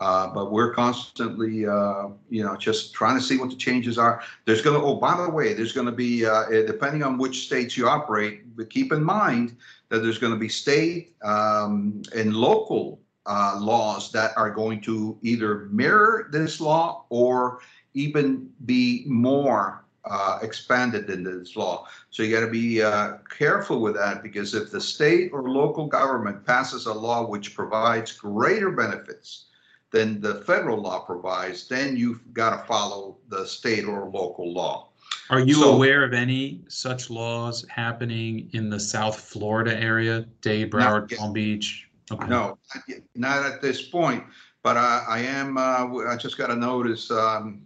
Uh, 0.00 0.32
but 0.32 0.50
we're 0.50 0.72
constantly, 0.72 1.66
uh, 1.66 2.08
you 2.30 2.42
know, 2.42 2.56
just 2.56 2.94
trying 2.94 3.18
to 3.18 3.22
see 3.22 3.36
what 3.36 3.50
the 3.50 3.56
changes 3.56 3.98
are. 3.98 4.22
There's 4.46 4.62
going 4.62 4.80
to, 4.80 4.84
oh, 4.84 4.94
by 4.94 5.22
the 5.22 5.28
way, 5.28 5.52
there's 5.52 5.74
going 5.74 5.86
to 5.86 5.92
be, 5.92 6.24
uh, 6.24 6.48
depending 6.66 7.02
on 7.02 7.18
which 7.18 7.44
states 7.44 7.76
you 7.76 7.86
operate, 7.86 8.56
but 8.56 8.70
keep 8.70 8.92
in 8.92 9.04
mind 9.04 9.56
that 9.90 9.98
there's 9.98 10.16
going 10.16 10.32
to 10.32 10.38
be 10.38 10.48
state 10.48 11.14
um, 11.22 12.00
and 12.16 12.34
local 12.34 12.98
uh, 13.26 13.58
laws 13.60 14.10
that 14.12 14.32
are 14.38 14.50
going 14.50 14.80
to 14.80 15.18
either 15.20 15.68
mirror 15.70 16.30
this 16.32 16.62
law 16.62 17.04
or 17.10 17.60
even 17.92 18.48
be 18.64 19.04
more 19.06 19.84
uh, 20.06 20.38
expanded 20.40 21.06
than 21.06 21.22
this 21.22 21.56
law. 21.56 21.86
So 22.08 22.22
you 22.22 22.34
got 22.34 22.40
to 22.40 22.50
be 22.50 22.82
careful 23.28 23.82
with 23.82 23.96
that 23.96 24.22
because 24.22 24.54
if 24.54 24.70
the 24.70 24.80
state 24.80 25.30
or 25.34 25.50
local 25.50 25.86
government 25.86 26.46
passes 26.46 26.86
a 26.86 26.94
law 26.94 27.26
which 27.26 27.54
provides 27.54 28.12
greater 28.12 28.70
benefits 28.70 29.48
than 29.90 30.20
the 30.20 30.36
federal 30.42 30.78
law 30.80 31.00
provides, 31.00 31.66
then 31.68 31.96
you've 31.96 32.20
got 32.32 32.60
to 32.60 32.66
follow 32.66 33.16
the 33.28 33.46
state 33.46 33.84
or 33.84 34.08
local 34.08 34.52
law. 34.52 34.88
Are 35.30 35.40
you 35.40 35.54
So- 35.54 35.74
aware 35.74 36.04
of 36.04 36.12
any 36.12 36.60
such 36.68 37.10
laws 37.10 37.64
happening 37.68 38.48
in 38.52 38.70
the 38.70 38.78
South 38.80 39.18
Florida 39.20 39.76
area, 39.76 40.26
Dade, 40.42 40.70
Broward. 40.70 41.16
Palm 41.16 41.32
Beach? 41.32 41.88
Okay. 42.12 42.26
No, 42.26 42.58
not 42.74 42.84
yet- 42.88 43.02
not 43.14 43.44
at 43.44 43.60
this 43.62 43.82
point, 43.82 44.24
but 44.62 44.76
I, 44.76 45.04
I 45.08 45.18
am, 45.20 45.56
uh, 45.56 45.86
I 46.08 46.16
just 46.16 46.36
got 46.38 46.50
a 46.50 46.56
notice, 46.56 47.10
um, 47.10 47.62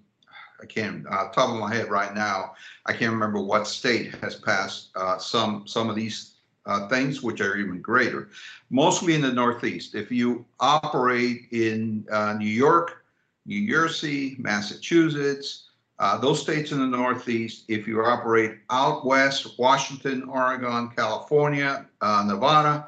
I 0.62 0.66
can't, 0.66 1.06
uh, 1.08 1.28
top 1.30 1.50
of 1.50 1.56
my 1.56 1.74
head 1.74 1.90
right 1.90 2.14
now, 2.14 2.54
I 2.86 2.92
can't 2.92 3.12
remember 3.12 3.40
what 3.40 3.66
state 3.66 4.14
has 4.16 4.36
passed 4.36 4.90
uh, 4.94 5.18
some, 5.18 5.66
some 5.66 5.90
of 5.90 5.96
these 5.96 6.33
uh, 6.66 6.88
things, 6.88 7.22
which 7.22 7.40
are 7.40 7.56
even 7.56 7.80
greater. 7.80 8.28
Mostly 8.70 9.14
in 9.14 9.20
the 9.20 9.32
Northeast. 9.32 9.94
If 9.94 10.10
you 10.10 10.44
operate 10.60 11.48
in 11.52 12.06
uh, 12.10 12.34
New 12.34 12.46
York, 12.46 13.04
New 13.46 13.68
Jersey, 13.68 14.36
Massachusetts, 14.38 15.68
uh, 15.98 16.18
those 16.18 16.40
states 16.40 16.72
in 16.72 16.78
the 16.78 16.96
Northeast, 16.96 17.64
if 17.68 17.86
you 17.86 18.04
operate 18.04 18.58
out 18.70 19.04
west, 19.06 19.58
Washington, 19.58 20.24
Oregon, 20.24 20.90
California, 20.96 21.86
uh, 22.00 22.24
Nevada, 22.26 22.84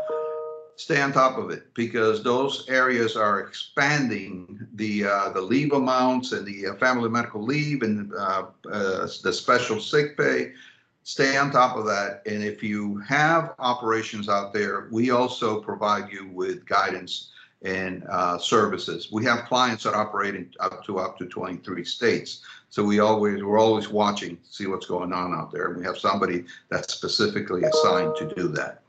stay 0.77 1.01
on 1.01 1.13
top 1.13 1.39
of 1.39 1.51
it 1.51 1.73
because 1.75 2.23
those 2.23 2.69
areas 2.69 3.17
are 3.17 3.41
expanding 3.41 4.67
the 4.75 5.05
uh, 5.05 5.31
the 5.31 5.41
leave 5.41 5.73
amounts 5.73 6.33
and 6.33 6.47
the 6.47 6.69
uh, 6.69 6.75
family 6.75 7.09
medical 7.09 7.43
leave 7.43 7.83
and 7.83 8.13
uh, 8.15 8.47
uh, 8.71 9.09
the 9.23 9.33
special 9.33 9.81
sick 9.81 10.17
pay. 10.17 10.53
Stay 11.07 11.37
on 11.37 11.53
top 11.53 11.77
of 11.77 11.85
that, 11.87 12.21
and 12.27 12.43
if 12.43 12.65
you 12.65 12.97
have 12.97 13.55
operations 13.61 14.29
out 14.29 14.53
there, 14.53 14.89
we 14.91 15.13
also 15.13 15.61
provide 15.61 16.11
you 16.13 16.29
with 16.33 16.67
guidance 16.67 17.31
and 17.63 18.03
uh, 18.11 18.37
services. 18.39 19.13
We 19.13 19.25
have 19.25 19.45
clients 19.45 19.85
that 19.85 19.95
operate 19.95 20.35
in 20.35 20.51
up 20.59 20.85
to 20.87 20.99
up 20.99 21.17
to 21.19 21.27
23 21.27 21.85
states, 21.85 22.43
so 22.71 22.83
we 22.83 22.99
always 22.99 23.41
we're 23.45 23.57
always 23.57 23.89
watching, 23.89 24.37
see 24.51 24.67
what's 24.67 24.87
going 24.87 25.13
on 25.13 25.33
out 25.33 25.53
there, 25.53 25.67
and 25.69 25.77
we 25.77 25.85
have 25.85 25.97
somebody 25.97 26.45
that's 26.71 26.95
specifically 26.95 27.63
assigned 27.63 28.17
to 28.17 28.35
do 28.35 28.49
that. 28.49 28.83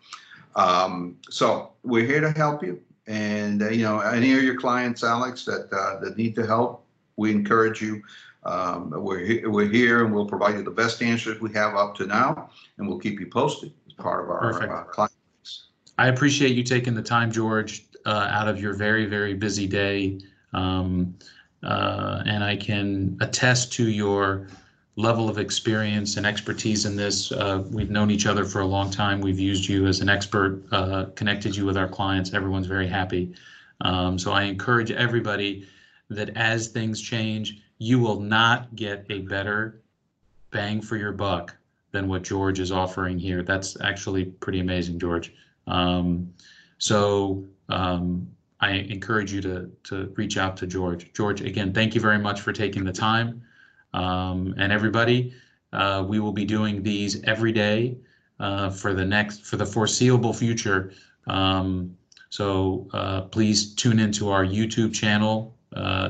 Um, 0.55 1.18
so 1.30 1.74
we're 1.84 2.07
here 2.07 2.22
to 2.22 2.32
help 2.32 2.63
you. 2.63 2.82
And, 3.05 3.61
uh, 3.61 3.70
you 3.70 3.84
know, 3.84 3.99
any 3.99 4.34
of 4.34 4.41
your 4.41 4.59
clients, 4.59 5.03
Alex, 5.03 5.45
that, 5.45 5.72
uh, 5.72 5.99
that 5.99 6.18
need 6.18 6.36
the 6.36 6.47
help, 6.47 6.84
we 7.15 7.32
encourage 7.32 7.80
you. 7.80 8.01
Um, 8.48 8.91
we're, 8.91 9.20
he- 9.20 9.45
we're 9.45 9.68
here 9.68 10.06
and 10.06 10.14
we'll 10.14 10.26
provide 10.26 10.56
you 10.56 10.64
the 10.64 10.72
best 10.72 11.02
answers 11.02 11.41
we 11.41 11.52
have 11.54 11.76
up 11.76 11.95
to 11.95 12.06
now, 12.08 12.50
and 12.78 12.88
we'll 12.88 13.00
keep 13.00 13.20
you 13.20 13.28
posted 13.28 13.74
as 13.86 13.93
part 13.93 14.24
of 14.24 14.30
our 14.30 14.54
uh, 14.64 14.84
client. 14.86 15.12
base. 15.43 15.66
I 15.98 16.08
appreciate 16.08 16.56
you 16.56 16.64
taking 16.64 16.95
the 16.95 17.02
time, 17.02 17.32
George, 17.32 17.86
uh, 18.06 18.30
out 18.32 18.48
of 18.48 18.62
your 18.62 18.74
very, 18.74 19.06
very 19.06 19.34
busy 19.34 19.68
day. 19.68 20.20
Um, 20.54 21.16
uh, 21.64 22.24
and 22.26 22.43
I 22.43 22.56
can 22.56 23.18
attest 23.20 23.74
to 23.74 23.89
your 23.89 24.48
level 24.95 25.30
of 25.30 25.38
experience 25.38 26.18
and 26.18 26.26
expertise 26.26 26.86
in 26.86 26.95
this. 26.95 27.32
Uh, 27.32 27.64
we've 27.70 27.89
known 27.91 28.10
each 28.10 28.26
other 28.26 28.45
for 28.45 28.62
a 28.62 28.66
long 28.66 28.89
time. 28.89 29.20
We've 29.22 29.39
used 29.39 29.68
you 29.68 29.86
as 29.88 30.00
an 30.00 30.10
expert, 30.10 30.64
uh, 30.72 31.06
connected 31.16 31.56
you 31.56 31.66
with 31.66 31.78
our 31.78 31.88
clients. 31.88 32.34
Everyone's 32.34 32.66
very 32.68 32.88
happy. 32.88 33.36
Um, 33.82 34.18
so 34.18 34.32
I 34.32 34.43
encourage 34.43 34.91
everybody 34.91 35.68
that 36.10 36.36
as 36.38 36.68
things 36.70 37.02
change, 37.02 37.62
you 37.78 38.00
will 38.00 38.20
not 38.20 38.76
get 38.76 39.06
a 39.10 39.20
better 39.20 39.82
bang 40.52 40.82
for 40.82 40.98
your 40.98 41.12
buck 41.12 41.56
than 41.92 42.08
what 42.08 42.24
George 42.24 42.60
is 42.60 42.72
offering 42.72 43.20
here. 43.20 43.44
That's 43.44 43.80
actually 43.82 44.26
pretty 44.26 44.60
amazing, 44.60 45.00
George. 45.00 45.34
Um, 45.68 46.34
so 46.78 47.46
um, 47.70 48.28
I 48.60 48.72
encourage 48.72 49.32
you 49.32 49.42
to 49.42 49.72
to 49.84 50.14
reach 50.16 50.38
out 50.38 50.58
to 50.58 50.68
George. 50.68 51.12
George, 51.14 51.42
again, 51.42 51.74
thank 51.74 51.96
you 51.96 52.02
very 52.02 52.20
much 52.20 52.42
for 52.42 52.52
taking 52.52 52.84
the 52.84 52.94
time. 52.94 53.42
Um, 53.94 54.54
and 54.58 54.72
everybody, 54.72 55.34
uh, 55.74 56.04
we 56.08 56.20
will 56.20 56.32
be 56.32 56.46
doing 56.46 56.84
these 56.84 57.24
every 57.24 57.52
day 57.52 57.98
uh, 58.40 58.70
for 58.70 58.94
the 58.94 59.06
next 59.06 59.46
for 59.46 59.58
the 59.58 59.66
foreseeable 59.66 60.34
future. 60.34 60.94
Um, 61.28 61.98
so 62.30 62.88
uh, 62.94 63.22
please 63.22 63.74
tune 63.76 64.00
into 64.00 64.30
our 64.30 64.46
YouTube 64.46 64.94
channel, 64.94 65.56
uh, 65.74 66.10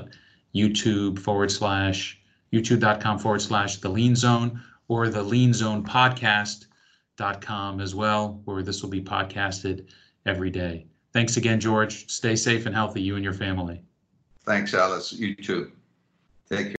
YouTube 0.55 1.19
forward 1.19 1.51
slash 1.51 2.19
youtube.com 2.53 3.19
forward 3.19 3.41
slash 3.41 3.77
the 3.77 3.89
Lien 3.89 4.15
Zone 4.15 4.61
or 4.87 5.09
the 5.09 5.21
Lien 5.21 5.53
Zone 5.53 5.83
podcast.com 5.83 7.81
as 7.81 7.93
well, 7.93 8.41
where 8.45 8.63
this 8.63 8.81
will 8.81 8.89
be 8.89 9.01
podcasted 9.01 9.87
every 10.25 10.49
day. 10.49 10.87
Thanks 11.13 11.37
again, 11.37 11.59
George. 11.59 12.09
Stay 12.09 12.35
safe 12.35 12.65
and 12.65 12.75
healthy, 12.75 13.01
you 13.01 13.15
and 13.15 13.23
your 13.23 13.33
family. 13.33 13.81
Thanks, 14.45 14.73
Alice. 14.73 15.11
You 15.13 15.35
too. 15.35 15.71
Take 16.49 16.67
care. 16.67 16.73